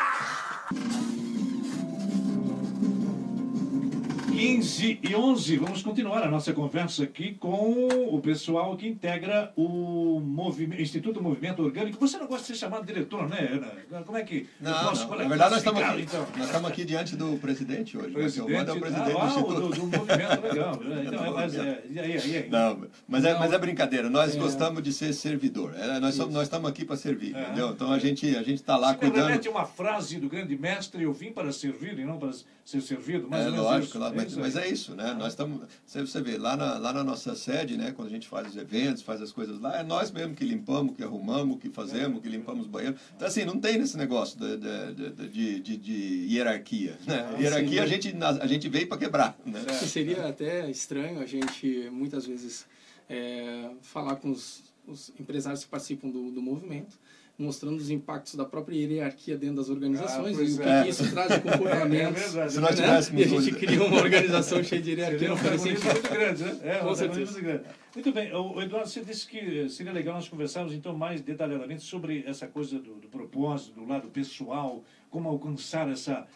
15 4.41 5.01
e 5.03 5.15
11, 5.15 5.57
vamos 5.59 5.83
continuar 5.83 6.23
a 6.23 6.31
nossa 6.31 6.55
conversa 6.55 7.05
aqui 7.05 7.35
com 7.35 7.89
o 8.09 8.19
pessoal 8.23 8.75
que 8.75 8.89
integra 8.89 9.53
o 9.55 10.19
movimento, 10.19 10.81
Instituto 10.81 11.23
Movimento 11.23 11.63
Orgânico. 11.63 12.01
Você 12.01 12.17
não 12.17 12.27
gosta 12.27 12.47
de 12.47 12.47
ser 12.47 12.55
chamado 12.55 12.87
diretor, 12.87 13.29
né, 13.29 13.51
Ana? 13.53 14.03
Como 14.03 14.17
é 14.17 14.23
que 14.23 14.49
não, 14.59 14.73
posso 14.73 15.07
não. 15.07 15.19
Na 15.19 15.29
verdade, 15.29 15.51
nós 15.51 15.59
estamos, 15.59 15.83
aqui, 15.83 16.01
então? 16.01 16.27
nós 16.39 16.47
estamos 16.47 16.71
aqui 16.71 16.85
diante 16.87 17.17
do 17.17 17.37
presidente 17.37 17.99
hoje. 17.99 18.13
Presidente, 18.13 18.51
né? 18.51 18.65
é 18.67 18.73
o 18.73 18.81
presidente 18.81 19.11
ah, 19.11 19.19
do 19.19 19.27
Instituto. 19.27 19.61
Do, 19.61 19.69
do 19.69 19.99
movimento, 19.99 20.43
legal. 20.43 20.81
Né? 20.81 21.05
Então, 21.07 21.25
é, 21.27 21.31
mas, 21.31 21.55
é, 21.57 21.85
e 21.91 22.01
aí, 22.01 22.11
e 22.13 22.37
aí? 22.39 22.49
Não, 22.49 22.89
mas, 23.07 23.25
é, 23.27 23.39
mas 23.39 23.53
é 23.53 23.59
brincadeira. 23.59 24.09
Nós 24.09 24.35
é. 24.35 24.39
gostamos 24.39 24.83
de 24.83 24.91
ser 24.91 25.13
servidor. 25.13 25.75
É, 25.77 26.01
nós, 26.01 26.15
somos, 26.15 26.33
nós 26.33 26.45
estamos 26.45 26.71
aqui 26.71 26.87
para 26.87 26.97
servir, 26.97 27.37
é. 27.37 27.43
entendeu? 27.43 27.73
Então 27.73 27.93
a 27.93 27.99
gente 27.99 28.35
a 28.35 28.41
está 28.41 28.79
lá 28.79 28.95
Você 28.95 29.01
cuidando... 29.01 29.43
Você 29.43 29.51
uma 29.51 29.67
frase 29.67 30.19
do 30.19 30.31
grande 30.31 30.57
mestre, 30.57 31.03
eu 31.03 31.13
vim 31.13 31.31
para 31.31 31.53
servir 31.53 31.99
e 31.99 32.07
não 32.07 32.19
para 32.19 32.33
ser 32.65 32.81
servido. 32.81 33.29
Mais 33.29 33.47
é, 33.47 33.51
lógico, 33.51 33.99
lá, 33.99 34.13
mas, 34.15 34.30
mas 34.37 34.57
é 34.57 34.69
isso, 34.69 34.95
né? 34.95 35.15
Nós 35.15 35.29
estamos, 35.29 35.63
você 35.87 36.21
vê, 36.21 36.37
lá 36.37 36.57
na, 36.57 36.79
lá 36.79 36.93
na 36.93 37.05
nossa 37.05 37.35
sede, 37.35 37.77
né, 37.77 37.93
quando 37.93 38.09
a 38.09 38.11
gente 38.11 38.29
faz 38.29 38.49
os 38.49 38.57
eventos, 38.57 39.03
faz 39.03 39.21
as 39.23 39.33
coisas 39.33 39.61
lá, 39.61 39.79
é 39.79 39.83
nós 39.83 40.11
mesmo 40.11 40.35
que 40.35 40.45
limpamos, 40.45 40.97
que 40.97 41.03
arrumamos, 41.03 41.59
que 41.59 41.69
fazemos, 41.71 42.21
que 42.21 42.29
limpamos 42.29 42.67
o 42.67 42.69
banheiro. 42.69 42.97
Então, 43.17 43.27
assim, 43.27 43.45
não 43.45 43.59
tem 43.59 43.81
esse 43.81 43.97
negócio 43.97 44.39
de, 44.39 44.57
de, 44.57 45.29
de, 45.29 45.61
de, 45.61 45.77
de 45.77 46.35
hierarquia. 46.35 46.99
Né? 47.07 47.29
Ah, 47.35 47.41
hierarquia 47.41 47.83
a 47.83 47.87
gente, 47.87 48.15
a 48.23 48.47
gente 48.47 48.69
veio 48.69 48.87
para 48.87 48.99
quebrar. 48.99 49.39
Né? 49.45 49.65
É. 49.69 49.73
Seria 49.73 50.29
até 50.29 50.71
estranho 50.71 51.21
a 51.21 51.27
gente, 51.27 51.89
muitas 51.91 52.27
vezes, 52.27 52.67
é, 53.09 53.71
falar 53.83 54.17
com 54.17 54.31
os, 54.31 54.63
os 54.87 55.13
empresários 55.19 55.65
que 55.65 55.71
participam 55.71 56.09
do, 56.09 56.31
do 56.31 56.43
movimento 56.43 56.99
mostrando 57.41 57.77
os 57.79 57.91
impactos 57.91 58.35
da 58.35 58.45
própria 58.45 58.77
hierarquia 58.77 59.37
dentro 59.37 59.57
das 59.57 59.71
organizações 59.71 60.39
ah, 60.39 60.43
e 60.43 60.53
o 60.53 60.57
que, 60.59 60.63
é. 60.63 60.83
que, 60.83 60.89
isso 60.91 61.11
traz 61.11 61.33
de 61.33 61.41
comportamentos. 61.51 62.37
É, 62.37 62.45
é 62.45 62.49
Se 62.49 62.61
nós 62.61 62.79
né? 62.79 62.87
E 63.15 63.25
a 63.25 63.27
gente 63.27 63.53
cria 63.53 63.83
uma 63.83 63.97
organização 64.03 64.63
cheia 64.63 64.83
de 64.83 64.91
hierarquia. 64.91 65.33
Um 65.33 65.37
protagonismo 65.39 65.91
muito 65.91 66.11
grande, 66.11 66.45
né? 66.45 66.59
É, 66.63 66.79
Com 66.79 66.95
certeza. 66.95 67.33
Muito, 67.33 67.43
grande. 67.43 67.65
muito 67.95 68.13
bem, 68.13 68.35
o 68.35 68.61
Eduardo, 68.61 68.89
você 68.89 69.03
disse 69.03 69.27
que 69.27 69.69
seria 69.71 69.93
legal 69.93 70.15
nós 70.15 70.29
conversarmos 70.29 70.75
então 70.75 70.95
mais 70.95 71.23
detalhadamente 71.23 71.83
sobre 71.83 72.25
essa 72.27 72.47
coisa 72.47 72.79
do, 72.79 72.97
do 72.97 73.09
propósito, 73.09 73.81
do 73.81 73.87
lado 73.87 74.09
pessoal, 74.09 74.85
como 75.09 75.29
alcançar 75.29 75.89
essa, 75.89 76.27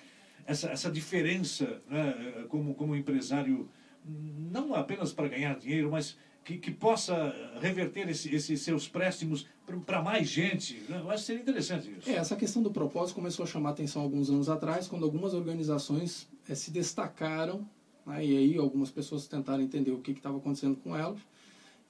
essa, 0.47 0.71
essa 0.71 0.91
diferença 0.91 1.83
né, 1.89 2.45
como, 2.49 2.75
como 2.75 2.97
empresário, 2.97 3.69
não 4.07 4.75
apenas 4.75 5.13
para 5.13 5.29
ganhar 5.29 5.55
dinheiro, 5.59 5.91
mas 5.91 6.17
que, 6.45 6.59
que 6.59 6.71
possa 6.71 7.35
reverter 7.61 8.09
esse, 8.09 8.33
esses 8.35 8.61
seus 8.61 8.87
préstimos 8.87 9.47
para 9.87 10.03
mais 10.03 10.29
gente. 10.29 10.75
Né? 10.89 11.01
Eu 11.03 11.11
acho 11.11 11.23
que 11.23 11.27
seria 11.27 11.43
interessante 11.43 11.91
isso. 11.91 12.09
É, 12.09 12.15
essa 12.15 12.37
questão 12.37 12.63
do 12.63 12.71
propósito 12.71 13.15
começou 13.15 13.45
a 13.45 13.47
chamar 13.47 13.71
atenção 13.71 14.03
alguns 14.03 14.29
anos 14.29 14.49
atrás, 14.49 14.87
quando 14.87 15.05
algumas 15.05 15.33
organizações 15.33 16.29
é, 16.49 16.55
se 16.55 16.71
destacaram, 16.71 17.67
né, 18.07 18.25
e 18.25 18.37
aí 18.37 18.59
algumas 18.59 18.91
pessoas 18.91 19.27
tentaram 19.27 19.63
entender 19.63 19.91
o 19.91 19.99
que 19.99 20.11
estava 20.11 20.37
acontecendo 20.37 20.77
com 20.77 20.95
elas. 20.95 21.19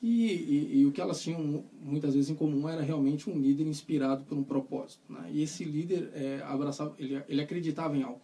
E, 0.01 0.27
e, 0.27 0.81
e, 0.81 0.87
o 0.87 0.93
que 0.93 1.01
elas 1.01 1.23
tinham 1.23 1.65
muitas 1.83 2.15
vezes 2.15 2.29
em 2.29 2.35
comum 2.35 2.69
era 2.69 2.83
realmente 2.83 3.31
um 3.31 3.41
líder 3.41 3.67
inspirado 3.67 4.23
por 4.25 4.37
um 4.37 4.45
propósito. 4.45 5.01
Né? 5.09 5.31
E 5.33 5.43
esse 5.43 5.65
líder 5.65 6.11
é, 6.15 6.43
abraçava, 6.45 6.95
ele, 6.99 7.23
ele 7.27 7.41
acreditava 7.41 7.97
em 7.97 8.03
algo. 8.03 8.21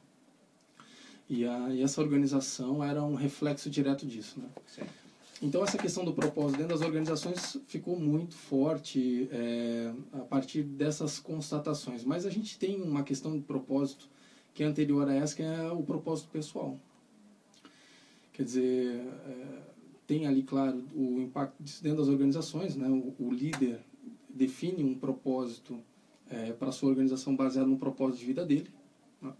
E, 1.28 1.46
a, 1.46 1.70
e 1.70 1.82
essa 1.82 2.02
organização 2.02 2.84
era 2.84 3.02
um 3.02 3.14
reflexo 3.14 3.70
direto 3.70 4.04
disso. 4.04 4.38
Né? 4.38 4.48
Sim. 4.66 4.82
Então, 5.42 5.64
essa 5.64 5.78
questão 5.78 6.04
do 6.04 6.12
propósito 6.12 6.58
dentro 6.58 6.76
das 6.76 6.86
organizações 6.86 7.56
ficou 7.66 7.98
muito 7.98 8.34
forte 8.34 9.26
é, 9.32 9.90
a 10.12 10.18
partir 10.18 10.62
dessas 10.62 11.18
constatações. 11.18 12.04
Mas 12.04 12.26
a 12.26 12.30
gente 12.30 12.58
tem 12.58 12.82
uma 12.82 13.02
questão 13.02 13.32
de 13.32 13.42
propósito 13.42 14.06
que 14.52 14.62
é 14.62 14.66
anterior 14.66 15.08
a 15.08 15.14
essa, 15.14 15.34
que 15.34 15.42
é 15.42 15.72
o 15.72 15.82
propósito 15.82 16.28
pessoal. 16.28 16.78
Quer 18.34 18.42
dizer, 18.42 19.00
é, 19.26 19.62
tem 20.06 20.26
ali, 20.26 20.42
claro, 20.42 20.84
o 20.94 21.18
impacto 21.20 21.56
dentro 21.82 21.98
das 21.98 22.08
organizações. 22.08 22.76
Né? 22.76 22.86
O, 22.88 23.14
o 23.18 23.32
líder 23.32 23.80
define 24.28 24.84
um 24.84 24.94
propósito 24.94 25.80
é, 26.28 26.52
para 26.52 26.68
a 26.68 26.72
sua 26.72 26.90
organização 26.90 27.34
baseado 27.34 27.66
no 27.66 27.78
propósito 27.78 28.20
de 28.20 28.26
vida 28.26 28.44
dele. 28.44 28.68
Né? 29.22 29.32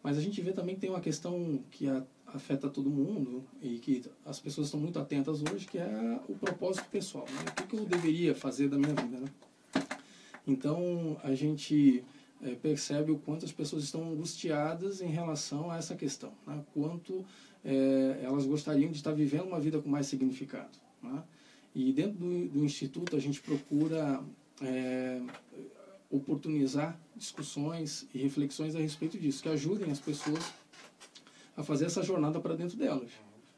Mas 0.00 0.16
a 0.16 0.20
gente 0.20 0.40
vê 0.40 0.52
também 0.52 0.76
que 0.76 0.80
tem 0.80 0.90
uma 0.90 1.00
questão 1.00 1.64
que 1.72 1.88
afeta 2.34 2.68
todo 2.68 2.90
mundo 2.90 3.44
e 3.60 3.78
que 3.78 4.02
as 4.24 4.38
pessoas 4.38 4.68
estão 4.68 4.80
muito 4.80 4.98
atentas 4.98 5.42
hoje, 5.42 5.66
que 5.66 5.78
é 5.78 6.20
o 6.28 6.34
propósito 6.34 6.86
pessoal. 6.90 7.26
Né? 7.26 7.52
O 7.62 7.66
que, 7.66 7.76
eu 7.76 7.84
deveria 7.84 8.34
fazer 8.34 8.68
da 8.68 8.78
minha 8.78 8.94
vida? 8.94 9.18
Né? 9.20 9.28
Então, 10.46 11.16
a 11.22 11.34
gente 11.34 12.04
é, 12.42 12.54
percebe 12.54 13.12
o 13.12 13.18
quanto 13.18 13.44
as 13.44 13.52
pessoas 13.52 13.84
estão 13.84 14.10
angustiadas 14.10 15.00
em 15.00 15.08
relação 15.08 15.70
a 15.70 15.76
essa 15.76 15.94
questão. 15.94 16.32
Né? 16.46 16.62
Quanto 16.72 17.24
é, 17.64 18.20
elas 18.22 18.46
gostariam 18.46 18.90
de 18.90 18.96
estar 18.96 19.12
vivendo 19.12 19.46
uma 19.46 19.60
vida 19.60 19.80
com 19.80 19.88
mais 19.88 20.06
significado. 20.06 20.78
Né? 21.02 21.22
E 21.74 21.92
dentro 21.92 22.18
do, 22.18 22.48
do, 22.48 22.64
Instituto, 22.64 23.16
a 23.16 23.20
gente 23.20 23.40
procura 23.40 24.22
é, 24.62 25.20
oportunizar 26.10 26.98
discussões 27.14 28.06
e 28.14 28.18
reflexões 28.18 28.74
a 28.74 28.80
respeito 28.80 29.18
disso, 29.18 29.42
que 29.42 29.48
ajudem 29.48 29.90
as 29.90 30.00
pessoas 30.00 30.52
a 31.60 31.64
fazer 31.64 31.86
essa 31.86 32.02
jornada 32.02 32.40
para 32.40 32.54
dentro 32.54 32.76
delas. 32.76 33.10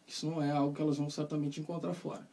Isso 0.06 0.26
não 0.26 0.42
é 0.42 0.50
algo 0.50 0.74
que 0.74 0.82
elas 0.82 0.98
vão 0.98 1.08
certamente 1.08 1.60
encontrar 1.60 1.94
fora. 1.94 2.26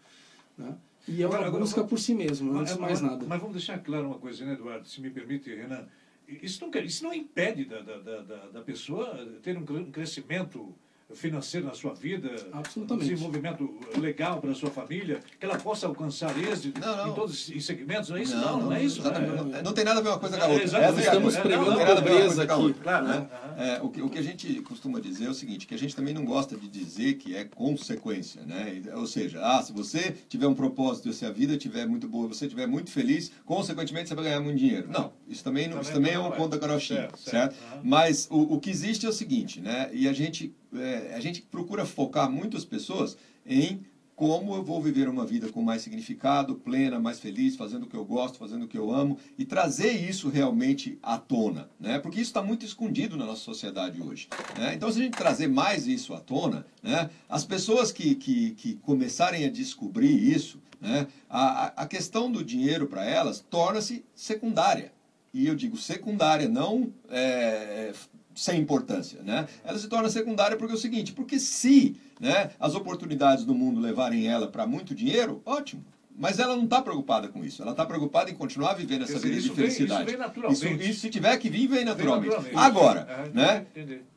Né? 0.58 0.76
E 1.08 1.24
é 1.24 1.28
uma 1.28 1.38
agora, 1.38 1.52
busca 1.60 1.80
agora, 1.80 1.90
por 1.90 2.00
si 2.00 2.14
mesmo, 2.14 2.58
antes 2.58 2.74
de 2.74 2.80
mais 2.80 3.02
nada. 3.02 3.26
Mas 3.26 3.40
vamos 3.40 3.56
deixar 3.56 3.80
claro 3.80 4.08
uma 4.08 4.20
coisa, 4.20 4.46
né, 4.46 4.54
Eduardo? 4.54 4.88
Se 4.88 5.00
me 5.02 5.10
permite, 5.10 5.54
Renan. 5.54 5.88
Isso 6.28 6.64
não, 6.64 6.82
isso 6.84 7.04
não 7.04 7.14
impede 7.14 7.66
da, 7.66 7.82
da, 7.82 7.98
da, 7.98 8.48
da 8.50 8.62
pessoa 8.62 9.28
ter 9.42 9.58
um 9.58 9.92
crescimento 9.92 10.76
financeiro 11.14 11.66
na 11.66 11.74
sua 11.74 11.93
vida, 11.93 12.30
um 12.76 12.97
desenvolvimento 12.97 13.70
legal 13.97 14.39
para 14.39 14.51
a 14.51 14.55
sua 14.55 14.70
família, 14.70 15.20
que 15.39 15.45
ela 15.45 15.57
possa 15.57 15.88
alcançar 15.88 16.38
êxito 16.38 16.80
não, 16.80 16.97
não. 16.97 17.10
em 17.10 17.14
todos 17.14 17.49
os 17.49 17.66
segmentos, 17.66 18.10
não 18.10 18.18
é 18.18 18.24
isso? 18.24 18.36
Não, 18.36 18.41
não, 18.41 18.66
não 18.66 18.74
é 18.74 18.84
isso. 18.84 19.01
Não, 19.01 19.62
não, 19.64 19.74
tem 19.74 19.84
nada 19.84 19.99
a 19.99 20.03
ver 20.03 20.10
uma 20.10 20.20
coisa 20.20 20.38
com 20.38 20.43
a 20.43 20.47
outra. 20.47 20.86
É, 20.86 20.99
estamos 20.99 21.38
pregando 21.38 21.95
pobreza 21.95 22.43
aqui. 22.43 22.74
Claro, 22.74 23.07
né? 23.07 23.28
é, 23.57 23.82
o, 23.82 23.89
que, 23.89 24.01
o 24.01 24.10
que 24.10 24.20
a 24.20 24.22
gente 24.22 24.62
costuma 24.62 24.99
dizer 24.99 25.26
é 25.26 25.30
o 25.30 25.34
seguinte, 25.34 25.66
que 25.66 25.74
a 25.74 25.78
gente 25.78 25.95
também 25.95 26.14
não 26.14 26.26
gosta 26.26 26.55
de 26.55 26.68
dizer 26.68 27.16
que 27.16 27.36
é 27.36 27.43
consequência, 27.43 28.43
né? 28.45 28.82
Ou 28.93 29.07
seja, 29.07 29.39
ah, 29.41 29.62
se 29.64 29.74
você 29.74 30.16
tiver 30.28 30.47
um 30.47 30.53
propósito, 30.53 31.12
se 31.12 31.26
a 31.26 31.32
vida 31.32 31.53
estiver 31.53 31.88
muito 31.88 32.07
boa, 32.07 32.28
você 32.28 32.45
estiver 32.45 32.68
muito 32.68 32.91
feliz, 32.91 33.32
consequentemente 33.45 34.10
você 34.10 34.16
vai 34.16 34.26
ganhar 34.26 34.41
muito 34.41 34.57
dinheiro. 34.57 34.88
Não, 34.89 35.12
isso 35.28 35.43
também, 35.43 35.68
não, 35.68 35.82
isso 35.82 35.91
também 35.91 36.14
é 36.14 36.20
um 36.20 36.32
ponto 36.32 36.49
da 36.49 36.60
carochinha, 36.60 37.01
certo? 37.01 37.18
certo? 37.20 37.55
certo? 37.55 37.80
Mas 37.84 38.28
o, 38.30 38.55
o 38.55 38.60
que 38.60 38.70
existe 38.70 39.05
é 39.05 39.10
o 39.10 39.14
seguinte, 39.14 39.60
né? 39.60 39.89
E 39.91 40.07
a 40.07 40.14
gente 40.14 40.53
é, 40.76 41.14
a 41.16 41.20
gente 41.20 41.42
procura 41.42 41.86
focar 41.86 42.30
muitas 42.30 42.66
pessoas 42.66 43.18
em 43.46 43.82
como 44.20 44.54
eu 44.54 44.62
vou 44.62 44.82
viver 44.82 45.08
uma 45.08 45.26
vida 45.26 45.48
com 45.48 45.62
mais 45.62 45.82
significado, 45.82 46.56
plena, 46.56 47.00
mais 47.00 47.22
feliz, 47.22 47.56
fazendo 47.56 47.84
o 47.84 47.88
que 47.88 47.96
eu 47.96 48.04
gosto, 48.04 48.38
fazendo 48.38 48.66
o 48.66 48.68
que 48.68 48.78
eu 48.78 48.92
amo, 48.92 49.18
e 49.38 49.46
trazer 49.46 49.92
isso 49.92 50.28
realmente 50.28 51.00
à 51.02 51.18
tona, 51.18 51.70
né? 51.80 52.00
Porque 52.00 52.20
isso 52.20 52.30
está 52.30 52.42
muito 52.42 52.66
escondido 52.66 53.16
na 53.16 53.26
nossa 53.26 53.40
sociedade 53.40 54.02
hoje. 54.02 54.28
Né? 54.58 54.74
Então, 54.76 54.92
se 54.92 55.00
a 55.00 55.04
gente 55.04 55.18
trazer 55.18 55.48
mais 55.48 55.88
isso 55.88 56.14
à 56.14 56.20
tona, 56.20 56.66
né? 56.84 57.10
as 57.30 57.46
pessoas 57.46 57.94
que, 57.94 58.14
que, 58.16 58.52
que 58.56 58.74
começarem 58.82 59.46
a 59.46 59.50
descobrir 59.50 60.12
isso, 60.12 60.62
né? 60.82 61.08
a, 61.30 61.84
a 61.84 61.88
questão 61.88 62.30
do 62.30 62.44
dinheiro 62.44 62.88
para 62.88 63.06
elas 63.06 63.40
torna-se 63.50 64.04
secundária. 64.14 64.92
e 65.34 65.48
eu 65.48 65.56
digo 65.56 65.78
secundária, 65.78 66.50
não 66.50 66.92
é, 67.10 67.94
sem 68.40 68.62
importância, 68.62 69.22
né? 69.22 69.48
Ela 69.66 69.78
se 69.78 69.90
torna 69.90 70.10
secundária 70.10 70.56
porque 70.56 70.72
é 70.72 70.76
o 70.76 70.80
seguinte, 70.80 71.12
porque 71.12 71.38
se 71.38 71.98
né, 72.20 72.52
as 72.58 72.74
oportunidades 72.74 73.44
do 73.44 73.54
mundo 73.54 73.82
levarem 73.82 74.28
ela 74.28 74.48
para 74.48 74.66
muito 74.66 74.96
dinheiro, 74.96 75.42
ótimo. 75.46 75.84
Mas 76.20 76.38
ela 76.38 76.54
não 76.54 76.66
está 76.66 76.82
preocupada 76.82 77.30
com 77.30 77.46
isso. 77.46 77.62
Ela 77.62 77.72
está 77.72 77.86
preocupada 77.86 78.30
em 78.30 78.36
continuar 78.36 78.74
vivendo 78.74 79.04
essa 79.04 79.18
vida 79.18 79.40
de 79.40 79.50
felicidade. 79.50 80.04
Vem, 80.04 80.16
isso 80.16 80.18
vem 80.18 80.18
naturalmente. 80.18 80.66
Isso, 80.66 80.90
isso, 80.92 81.00
se 81.00 81.10
tiver 81.10 81.38
que 81.38 81.50
vir, 81.50 81.68
vem 81.68 81.86
naturalmente. 81.86 82.30
Vem 82.30 82.54
naturalmente. 82.54 82.78
Agora, 82.78 83.08
é, 83.10 83.30
né, 83.30 83.66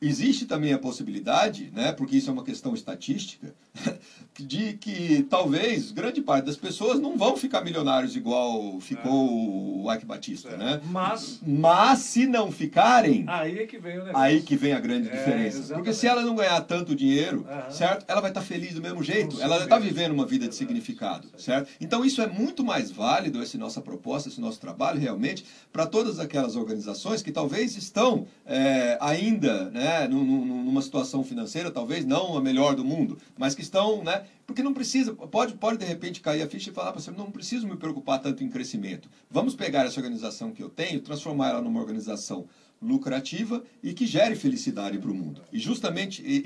existe 0.00 0.44
também 0.46 0.72
a 0.72 0.78
possibilidade, 0.78 1.70
né, 1.72 1.92
porque 1.92 2.16
isso 2.16 2.28
é 2.28 2.32
uma 2.32 2.42
questão 2.42 2.74
estatística, 2.74 3.54
de 4.36 4.72
que 4.74 5.24
talvez 5.30 5.92
grande 5.92 6.20
parte 6.20 6.46
das 6.46 6.56
pessoas 6.56 6.98
não 6.98 7.16
vão 7.16 7.36
ficar 7.36 7.62
milionários 7.62 8.16
igual 8.16 8.80
ficou 8.80 9.28
é. 9.28 9.88
o 9.88 9.94
Ike 9.94 10.04
Batista, 10.04 10.48
é. 10.48 10.56
né? 10.56 10.80
Mas, 10.86 11.40
mas 11.46 12.00
se 12.00 12.26
não 12.26 12.50
ficarem, 12.50 13.24
aí 13.28 13.60
é 13.60 13.66
que 13.66 13.78
vem 13.78 13.94
o 13.94 14.04
negócio. 14.04 14.16
Aí 14.16 14.42
que 14.42 14.56
vem 14.56 14.72
a 14.72 14.80
grande 14.80 15.08
é, 15.08 15.12
diferença. 15.12 15.58
Exatamente. 15.58 15.74
Porque 15.74 15.92
se 15.92 16.08
ela 16.08 16.22
não 16.22 16.34
ganhar 16.34 16.60
tanto 16.62 16.96
dinheiro, 16.96 17.46
certo? 17.70 18.04
Ela 18.08 18.20
vai 18.20 18.30
estar 18.30 18.40
tá 18.40 18.46
feliz 18.46 18.74
do 18.74 18.82
mesmo 18.82 19.04
jeito. 19.04 19.40
ela 19.40 19.56
vai 19.56 19.66
estar 19.66 19.76
tá 19.76 19.82
vivendo 19.82 20.12
uma 20.12 20.26
vida 20.26 20.48
de 20.48 20.54
significado, 20.56 21.28
certo? 21.36 21.68
Então 21.80 21.91
isso 22.04 22.22
é 22.22 22.26
muito 22.26 22.64
mais 22.64 22.90
válido, 22.90 23.42
essa 23.42 23.58
nossa 23.58 23.80
proposta, 23.80 24.28
esse 24.28 24.40
nosso 24.40 24.58
trabalho, 24.58 24.98
realmente, 24.98 25.44
para 25.70 25.86
todas 25.86 26.18
aquelas 26.18 26.56
organizações 26.56 27.22
que 27.22 27.30
talvez 27.30 27.76
estão 27.76 28.26
é, 28.46 28.96
ainda 29.00 29.70
né, 29.70 30.08
numa 30.08 30.80
situação 30.80 31.22
financeira, 31.22 31.70
talvez 31.70 32.04
não 32.04 32.36
a 32.36 32.40
melhor 32.40 32.74
do 32.74 32.84
mundo, 32.84 33.18
mas 33.36 33.54
que 33.54 33.60
estão, 33.60 34.02
né, 34.02 34.24
porque 34.46 34.62
não 34.62 34.72
precisa, 34.72 35.12
pode, 35.12 35.54
pode 35.54 35.78
de 35.78 35.84
repente 35.84 36.20
cair 36.20 36.42
a 36.42 36.48
ficha 36.48 36.70
e 36.70 36.72
falar 36.72 36.92
para 36.92 37.00
você, 37.00 37.10
não 37.10 37.30
preciso 37.30 37.66
me 37.66 37.76
preocupar 37.76 38.20
tanto 38.20 38.42
em 38.42 38.48
crescimento. 38.48 39.08
Vamos 39.30 39.54
pegar 39.54 39.84
essa 39.84 40.00
organização 40.00 40.50
que 40.50 40.62
eu 40.62 40.70
tenho, 40.70 41.00
transformar 41.00 41.50
ela 41.50 41.60
numa 41.60 41.80
organização 41.80 42.46
lucrativa 42.82 43.62
e 43.82 43.94
que 43.94 44.06
gere 44.06 44.34
felicidade 44.34 44.98
para 44.98 45.10
o 45.10 45.14
mundo. 45.14 45.42
E 45.52 45.58
justamente 45.58 46.20
e, 46.22 46.36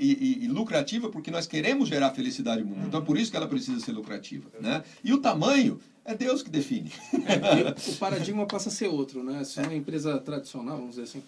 e, 0.41 0.45
e, 0.45 0.47
lucrativa 0.47 1.09
porque 1.09 1.31
nós 1.31 1.47
queremos 1.47 1.89
gerar 1.89 2.11
felicidade 2.11 2.63
no 2.63 2.69
mundo. 2.69 2.87
Então 2.87 3.01
é 3.01 3.03
por 3.03 3.17
isso 3.17 3.31
que 3.31 3.37
ela 3.37 3.47
precisa 3.47 3.79
ser 3.79 3.91
lucrativa. 3.91 4.49
Né? 4.59 4.83
E 5.03 5.11
o 5.11 5.17
tamanho 5.17 5.79
é 6.05 6.13
Deus 6.13 6.43
que 6.43 6.49
define. 6.49 6.91
É, 7.27 7.91
o 7.91 7.95
paradigma 7.95 8.45
passa 8.45 8.69
a 8.69 8.71
ser 8.71 8.87
outro. 8.87 9.23
Né? 9.23 9.43
Se 9.43 9.59
uma 9.59 9.73
empresa 9.73 10.19
tradicional, 10.19 10.77
vamos 10.77 10.91
dizer 10.91 11.03
assim, 11.03 11.23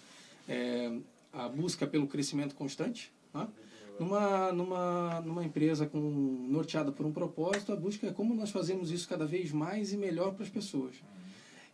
é, 0.48 0.92
a 1.32 1.48
busca 1.48 1.86
pelo 1.86 2.06
crescimento 2.06 2.54
constante, 2.54 3.12
né? 3.34 3.46
numa, 3.98 4.52
numa, 4.52 5.20
numa 5.20 5.44
empresa 5.44 5.86
com, 5.86 5.98
norteada 6.48 6.92
por 6.92 7.04
um 7.04 7.12
propósito, 7.12 7.72
a 7.72 7.76
busca 7.76 8.06
é 8.06 8.12
como 8.12 8.34
nós 8.34 8.50
fazemos 8.50 8.90
isso 8.90 9.08
cada 9.08 9.26
vez 9.26 9.52
mais 9.52 9.92
e 9.92 9.96
melhor 9.96 10.32
para 10.32 10.44
as 10.44 10.50
pessoas. 10.50 10.94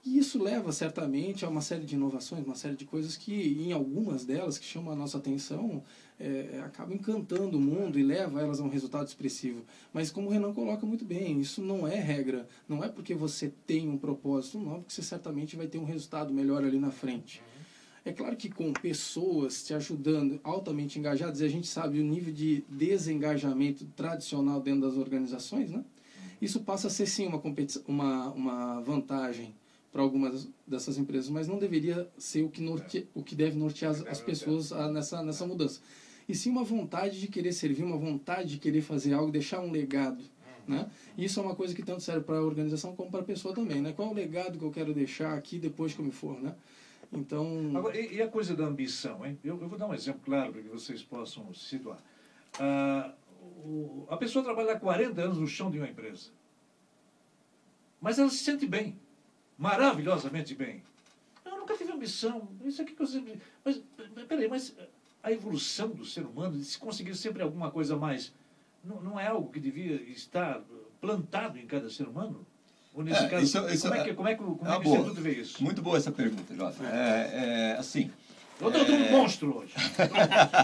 E 0.07 0.19
isso 0.19 0.41
leva 0.41 0.71
certamente 0.71 1.45
a 1.45 1.49
uma 1.49 1.61
série 1.61 1.85
de 1.85 1.97
inovações, 1.97 2.47
uma 2.47 2.55
série 2.55 2.77
de 2.77 2.85
coisas 2.85 3.17
que, 3.17 3.35
em 3.59 3.73
algumas 3.73 4.25
delas, 4.25 4.57
que 4.57 4.65
chamam 4.65 4.93
a 4.93 4.97
nossa 4.97 5.19
atenção, 5.19 5.83
é, 6.21 6.63
acabam 6.65 6.95
encantando 6.95 7.59
o 7.59 7.61
mundo 7.61 7.99
e 7.99 8.05
leva 8.05 8.41
elas 8.41 8.61
a 8.61 8.63
um 8.63 8.69
resultado 8.69 9.09
expressivo. 9.09 9.65
Mas 9.93 10.09
como 10.09 10.29
o 10.29 10.31
Renan 10.31 10.55
coloca 10.55 10.87
muito 10.87 11.05
bem, 11.05 11.41
isso 11.41 11.61
não 11.61 11.89
é 11.89 11.97
regra. 11.97 12.49
Não 12.69 12.85
é 12.85 12.89
porque 12.89 13.17
você 13.17 13.53
tem 13.67 13.89
um 13.89 13.99
propósito, 13.99 14.61
não, 14.61 14.81
porque 14.81 14.95
você 14.95 15.03
certamente 15.03 15.57
vai 15.57 15.67
ter 15.67 15.79
um 15.79 15.85
resultado 15.85 16.33
melhor 16.33 16.63
ali 16.63 16.79
na 16.79 16.93
frente. 16.93 17.43
É 18.05 18.13
claro 18.13 18.37
que 18.37 18.49
com 18.49 18.73
pessoas 18.73 19.65
te 19.65 19.75
ajudando, 19.75 20.39
altamente 20.45 21.01
engajadas, 21.01 21.41
e 21.41 21.45
a 21.45 21.49
gente 21.49 21.67
sabe 21.67 21.99
o 21.99 22.05
nível 22.05 22.33
de 22.33 22.65
desengajamento 22.69 23.85
tradicional 23.97 24.61
dentro 24.61 24.83
das 24.83 24.97
organizações, 24.97 25.69
né? 25.69 25.85
Isso 26.41 26.61
passa 26.61 26.87
a 26.87 26.91
ser 26.91 27.07
sim 27.07 27.27
uma, 27.27 27.43
uma, 27.89 28.31
uma 28.31 28.81
vantagem 28.83 29.53
para 29.97 30.03
algumas 30.03 30.47
dessas 30.67 30.99
empresas, 30.99 31.31
mas 31.31 31.49
não 31.49 31.59
deveria 31.59 32.07
ser 32.19 32.43
o 32.43 32.51
que, 32.51 32.61
norte, 32.61 33.09
o 33.15 33.23
que 33.23 33.35
deve 33.35 33.57
nortear 33.57 33.93
as, 33.93 34.07
as 34.07 34.21
pessoas 34.21 34.71
a, 34.71 34.93
nessa, 34.93 35.23
nessa 35.23 35.47
mudança. 35.47 35.81
E 36.29 36.35
sim 36.35 36.51
uma 36.51 36.63
vontade 36.63 37.19
de 37.19 37.29
querer 37.29 37.51
servir, 37.53 37.83
uma 37.83 37.97
vontade 37.97 38.51
de 38.51 38.59
querer 38.59 38.83
fazer 38.83 39.15
algo, 39.15 39.33
deixar 39.33 39.61
um 39.61 39.71
legado. 39.71 40.23
Né? 40.69 40.87
E 41.17 41.25
isso 41.25 41.41
é 41.41 41.43
uma 41.43 41.55
coisa 41.55 41.75
que 41.75 41.83
tanto 41.83 42.03
serve 42.03 42.27
para 42.27 42.37
a 42.37 42.43
organização 42.43 42.95
como 42.95 43.11
para 43.11 43.21
a 43.21 43.25
pessoa 43.25 43.55
também. 43.55 43.81
Né? 43.81 43.95
Qual 43.95 44.09
é 44.09 44.11
o 44.11 44.15
legado 44.15 44.59
que 44.59 44.65
eu 44.67 44.71
quero 44.71 44.93
deixar 44.93 45.33
aqui 45.33 45.59
depois 45.59 45.95
que 45.95 46.01
eu 46.01 46.05
me 46.05 46.13
for? 46.13 46.39
Né? 46.43 46.55
Então... 47.11 47.73
Agora, 47.75 47.99
e, 47.99 48.21
a 48.21 48.29
coisa 48.29 48.55
da 48.55 48.67
ambição? 48.67 49.25
Hein? 49.25 49.39
Eu, 49.43 49.59
eu 49.63 49.67
vou 49.67 49.79
dar 49.79 49.87
um 49.87 49.95
exemplo 49.95 50.21
claro 50.23 50.53
para 50.53 50.61
que 50.61 50.69
vocês 50.69 51.03
possam 51.03 51.55
se 51.55 51.65
situar. 51.65 52.05
Ah, 52.61 53.15
o, 53.65 54.05
a 54.11 54.19
pessoa 54.19 54.45
trabalha 54.45 54.73
há 54.73 54.79
40 54.79 55.23
anos 55.23 55.39
no 55.39 55.47
chão 55.47 55.71
de 55.71 55.79
uma 55.79 55.89
empresa. 55.89 56.29
Mas 57.99 58.19
ela 58.19 58.29
se 58.29 58.45
sente 58.45 58.67
bem 58.67 58.99
maravilhosamente 59.59 60.55
bem. 60.55 60.83
Eu 61.45 61.59
nunca 61.59 61.77
tive 61.77 61.93
ambição. 61.93 62.49
Isso 62.65 62.83
aqui 62.83 62.95
que 62.95 63.03
eu 63.03 63.07
sempre. 63.07 63.41
Mas, 63.65 63.81
peraí, 64.29 64.49
mas 64.49 64.75
a 65.23 65.33
evolução 65.33 65.89
do 65.89 66.05
ser 66.05 66.25
humano, 66.25 66.59
de 66.59 66.65
se 66.65 66.79
conseguir 66.79 67.15
sempre 67.15 67.43
alguma 67.43 67.71
coisa 67.71 67.97
mais, 67.97 68.33
não, 68.85 69.01
não 69.03 69.21
é 69.21 69.27
algo 69.27 69.51
que 69.51 69.59
devia 69.59 69.95
estar 70.11 70.63
plantado 71.01 71.59
em 71.59 71.67
cada 71.67 71.91
ser 71.91 72.07
humano? 72.07 72.47
Ou 72.95 73.05
nesse 73.05 73.25
é, 73.25 73.29
caso, 73.29 73.45
isso, 73.45 73.69
isso, 73.69 73.83
como 73.83 73.95
é 73.95 74.05
que, 74.05 74.15
como 74.15 74.29
é 74.29 74.35
que, 74.35 74.43
como 74.43 74.69
é, 74.69 74.77
é 74.77 74.81
que 74.81 74.89
o 74.89 74.95
Instituto 74.95 75.21
vê 75.21 75.33
isso? 75.33 75.63
Muito 75.63 75.83
boa 75.83 75.99
essa 75.99 76.11
pergunta, 76.11 76.55
Jota. 76.55 76.83
É, 76.87 77.73
é, 77.73 77.77
assim. 77.79 78.11
Eu 78.59 78.69
estou 78.69 78.87
é... 78.87 78.99
um 78.99 79.11
monstro 79.11 79.59
hoje. 79.59 79.75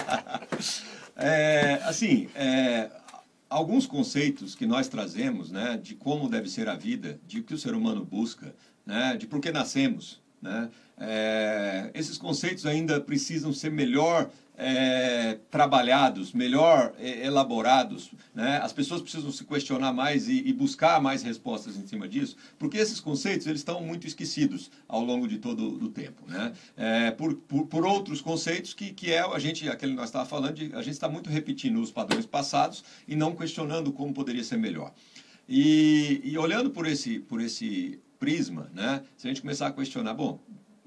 é, 1.15 1.75
assim, 1.85 2.31
é, 2.35 2.91
alguns 3.51 3.87
conceitos 3.87 4.55
que 4.55 4.65
nós 4.65 4.89
trazemos, 4.89 5.51
né, 5.51 5.79
de 5.83 5.95
como 5.95 6.29
deve 6.29 6.49
ser 6.49 6.69
a 6.69 6.75
vida, 6.75 7.21
de 7.27 7.43
que 7.43 7.53
o 7.53 7.59
ser 7.59 7.75
humano 7.75 8.03
busca, 8.03 8.55
né, 8.85 9.17
de 9.17 9.27
por 9.27 9.41
que 9.41 9.51
nascemos. 9.51 10.21
Né? 10.41 10.69
É, 10.99 11.91
esses 11.95 12.19
conceitos 12.19 12.67
ainda 12.67 13.01
precisam 13.01 13.53
ser 13.53 13.71
melhor 13.71 14.31
é, 14.57 15.39
trabalhados, 15.51 16.33
melhor 16.33 16.93
é, 16.99 17.27
elaborados. 17.27 18.11
Né? 18.35 18.59
As 18.63 18.73
pessoas 18.73 19.01
precisam 19.01 19.31
se 19.31 19.45
questionar 19.45 19.93
mais 19.93 20.29
e, 20.29 20.47
e, 20.47 20.53
buscar 20.53 21.01
mais 21.01 21.23
respostas 21.23 21.77
em 21.77 21.87
cima 21.87 22.09
disso, 22.09 22.37
porque 22.59 22.77
esses 22.77 23.01
conceitos 23.01 23.47
eles 23.47 23.61
estão 23.61 23.81
muito 23.83 24.07
esquecidos 24.07 24.71
ao 24.87 25.03
longo 25.03 25.27
de 25.27 25.39
todo 25.39 25.83
o 25.83 25.89
tempo. 25.89 26.23
Né? 26.29 26.53
É, 26.77 27.11
por, 27.13 27.35
por, 27.35 27.67
por, 27.67 27.87
outros 27.87 28.21
conceitos 28.21 28.75
que, 28.75 28.93
que 28.93 29.13
é 29.13 29.21
a 29.21 29.39
gente, 29.39 29.69
aquele 29.69 29.93
que 29.93 29.99
nós 29.99 30.09
estávamos 30.09 30.31
falando, 30.31 30.55
de, 30.55 30.75
a 30.75 30.83
gente 30.83 30.95
está 30.95 31.09
muito 31.09 31.31
repetindo 31.31 31.81
os 31.81 31.91
padrões 31.91 32.27
passados 32.27 32.85
e 33.09 33.17
não 33.17 33.35
questionando 33.35 33.93
como 33.93 34.13
poderia 34.13 34.45
ser 34.45 34.59
melhor. 34.59 34.93
E, 35.49 36.21
e 36.25 36.39
olhando 36.39 36.71
por 36.71 36.87
esse, 36.87 37.19
por 37.19 37.41
esse 37.41 38.01
prisma, 38.23 38.71
né? 38.73 39.03
Se 39.17 39.27
a 39.27 39.31
gente 39.31 39.41
começar 39.41 39.67
a 39.67 39.73
questionar, 39.73 40.15
bom, 40.15 40.39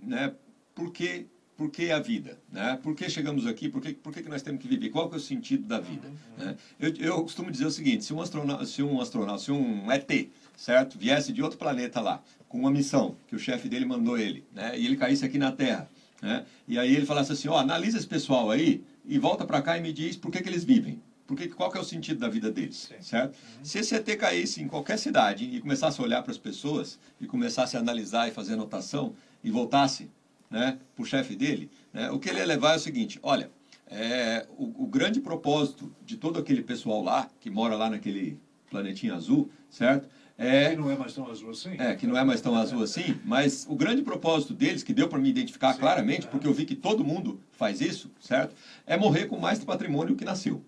né? 0.02 0.34
Por 0.74 0.90
que 0.90 1.28
por 1.58 1.70
que 1.70 1.92
a 1.92 2.00
vida? 2.00 2.38
Né? 2.52 2.78
Por 2.82 2.96
que 2.96 3.10
chegamos 3.10 3.46
aqui? 3.48 3.70
Por 3.70 3.82
que, 3.82 3.94
por 3.94 4.14
que, 4.14 4.22
que 4.24 4.30
nós 4.30 4.42
temos 4.42 4.62
que 4.62 4.68
viver? 4.68 4.90
Qual 4.90 5.08
que 5.10 5.16
é 5.16 5.18
o 5.18 5.22
sentido 5.22 5.66
da 5.66 5.80
vida? 5.80 6.08
Uhum. 6.08 6.46
Né? 6.46 6.58
Eu, 6.78 6.94
eu 6.98 7.22
costumo 7.24 7.50
dizer 7.50 7.66
o 7.66 7.72
seguinte, 7.72 8.04
se 8.04 8.14
um 8.14 8.22
astronauta, 8.22 8.66
se 8.66 8.84
um, 8.84 9.00
astronauta, 9.00 9.42
se 9.42 9.52
um 9.52 9.90
ET, 9.90 10.30
certo, 10.58 10.98
viesse 10.98 11.32
de 11.32 11.42
outro 11.42 11.58
planeta 11.58 12.02
lá, 12.02 12.22
com 12.50 12.60
uma 12.60 12.72
missão 12.72 13.16
que 13.28 13.36
o 13.38 13.40
chefe 13.40 13.70
dele 13.70 13.86
mandou 13.86 14.18
ele, 14.18 14.46
né? 14.54 14.78
e 14.78 14.86
ele 14.86 14.98
caísse 14.98 15.24
aqui 15.24 15.38
na 15.38 15.52
Terra, 15.52 15.90
né? 16.22 16.46
e 16.68 16.78
aí 16.78 16.94
ele 16.94 17.06
falasse 17.06 17.32
assim, 17.32 17.48
ó, 17.48 17.54
oh, 17.54 17.58
analisa 17.58 17.98
esse 17.98 18.08
pessoal 18.08 18.52
aí 18.52 18.84
e 19.06 19.18
volta 19.18 19.46
para 19.46 19.62
cá 19.62 19.78
e 19.78 19.82
me 19.82 19.94
diz 19.94 20.18
por 20.18 20.32
que, 20.32 20.42
que 20.42 20.50
eles 20.50 20.66
vivem. 20.66 21.02
Porque 21.28 21.48
qual 21.48 21.72
que 21.72 21.78
é 21.78 21.82
o 21.82 21.84
sentido 21.84 22.20
da 22.20 22.30
vida 22.30 22.52
deles, 22.52 22.88
Sim. 22.90 23.02
certo? 23.02 23.36
Uhum. 23.36 23.66
Se 23.66 23.80
esse 23.80 23.96
ET 23.96 24.06
caísse 24.18 24.62
em 24.62 24.68
qualquer 24.68 24.98
cidade 24.98 25.46
e 25.46 25.60
começasse 25.60 26.00
a 26.00 26.04
olhar 26.04 26.22
para 26.22 26.32
as 26.32 26.38
pessoas 26.38 27.00
e 27.20 27.26
começasse 27.26 27.76
a 27.76 27.80
analisar 27.80 28.28
e 28.28 28.32
fazer 28.32 28.54
anotação 28.54 29.16
e 29.44 29.50
voltasse 29.50 30.10
né, 30.50 30.78
para 30.96 31.04
o 31.04 31.06
chefe 31.06 31.36
dele, 31.36 31.70
né, 31.92 32.12
o 32.12 32.20
que 32.20 32.30
ele 32.30 32.40
ia 32.40 32.46
levar 32.46 32.74
é 32.74 32.76
o 32.76 32.80
seguinte, 32.80 33.20
olha, 33.24 33.50
é, 33.88 34.46
o, 34.58 34.84
o, 34.84 34.88
grande 34.88 35.20
propósito 35.20 35.92
de 36.04 36.18
todo 36.18 36.40
aquele 36.40 36.62
pessoal 36.62 37.04
lá, 37.04 37.30
que 37.40 37.50
mora 37.50 37.76
lá 37.76 37.90
naquele 37.90 38.40
planetinha 38.70 39.16
azul, 39.16 39.50
certo? 39.70 40.08
É, 40.38 40.72
que 40.72 40.76
não 40.76 40.92
é 40.92 40.98
mais 40.98 41.14
tão 41.14 41.30
azul 41.30 41.52
assim. 41.52 41.76
É, 41.78 41.96
que 41.96 42.06
não 42.06 42.18
é 42.18 42.24
mais 42.24 42.42
tão 42.42 42.56
azul 42.56 42.82
assim, 42.84 43.20
mas 43.24 43.66
o 43.70 43.76
grande 43.76 44.02
propósito 44.02 44.54
deles, 44.54 44.84
que 44.84 44.94
deu 44.94 45.08
para 45.08 45.20
me 45.20 45.30
identificar 45.30 45.74
Sim, 45.74 45.80
claramente, 45.80 46.28
é. 46.28 46.30
porque 46.30 46.46
eu 46.46 46.54
vi 46.54 46.66
que 46.66 46.76
todo 46.76 47.04
mundo 47.04 47.40
faz 47.52 47.80
isso, 47.80 48.12
certo? 48.20 48.56
É 48.86 48.98
morrer 48.98 49.26
com 49.26 49.40
mais 49.40 49.64
patrimônio 49.64 50.16
que 50.16 50.26
nasceu. 50.26 50.64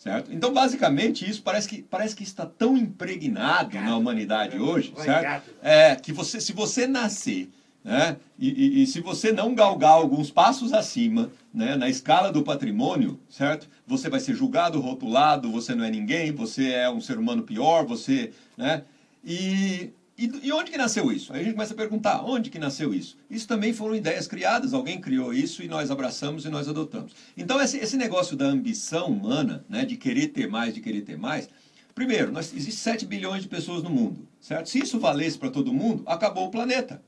Certo? 0.00 0.32
Então, 0.32 0.50
basicamente, 0.50 1.28
isso 1.28 1.42
parece 1.42 1.68
que, 1.68 1.82
parece 1.82 2.16
que 2.16 2.22
está 2.22 2.46
tão 2.46 2.74
impregnado 2.74 3.78
na 3.78 3.94
humanidade 3.94 4.58
hoje, 4.58 4.94
certo? 4.96 5.50
É, 5.62 5.94
que 5.94 6.10
você, 6.10 6.40
se 6.40 6.54
você 6.54 6.86
nascer 6.86 7.50
né, 7.84 8.16
e, 8.38 8.48
e, 8.48 8.82
e, 8.82 8.86
se 8.86 9.00
você 9.02 9.30
não 9.30 9.54
galgar 9.54 9.92
alguns 9.92 10.30
passos 10.30 10.72
acima 10.72 11.30
né, 11.52 11.76
na 11.76 11.86
escala 11.86 12.32
do 12.32 12.42
patrimônio, 12.42 13.20
certo? 13.28 13.68
Você 13.86 14.08
vai 14.08 14.20
ser 14.20 14.34
julgado, 14.34 14.80
rotulado, 14.80 15.50
você 15.50 15.74
não 15.74 15.84
é 15.84 15.90
ninguém, 15.90 16.32
você 16.32 16.72
é 16.72 16.88
um 16.88 17.00
ser 17.00 17.18
humano 17.18 17.42
pior, 17.42 17.84
você. 17.84 18.32
Né? 18.56 18.84
E 19.22 19.90
e, 20.20 20.48
e, 20.48 20.52
onde 20.52 20.70
que 20.70 20.76
nasceu 20.76 21.10
isso? 21.10 21.32
Aí 21.32 21.40
a 21.40 21.44
gente 21.44 21.54
começa 21.54 21.72
a 21.72 21.76
perguntar, 21.76 22.22
onde 22.22 22.50
que 22.50 22.58
nasceu 22.58 22.92
isso? 22.92 23.16
Isso 23.30 23.48
também 23.48 23.72
foram 23.72 23.94
ideias 23.94 24.28
criadas, 24.28 24.74
alguém 24.74 25.00
criou 25.00 25.32
isso 25.32 25.62
e 25.62 25.68
nós 25.68 25.90
abraçamos 25.90 26.44
e 26.44 26.50
nós 26.50 26.68
adotamos. 26.68 27.14
Então 27.36 27.60
esse, 27.60 27.78
esse 27.78 27.96
negócio 27.96 28.36
da 28.36 28.44
ambição 28.44 29.06
humana, 29.06 29.64
né, 29.66 29.84
de 29.86 29.96
querer 29.96 30.28
ter 30.28 30.46
mais, 30.46 30.74
de 30.74 30.80
querer 30.82 31.00
ter 31.00 31.16
mais, 31.16 31.48
primeiro, 31.94 32.30
nós, 32.30 32.52
existe 32.52 32.80
7 32.80 33.06
bilhões 33.06 33.42
de 33.42 33.48
pessoas 33.48 33.82
no 33.82 33.88
mundo, 33.88 34.28
certo? 34.40 34.68
Se 34.68 34.78
isso 34.78 35.00
valesse 35.00 35.38
para 35.38 35.50
todo 35.50 35.72
mundo, 35.72 36.02
acabou 36.06 36.46
o 36.46 36.50
planeta. 36.50 37.02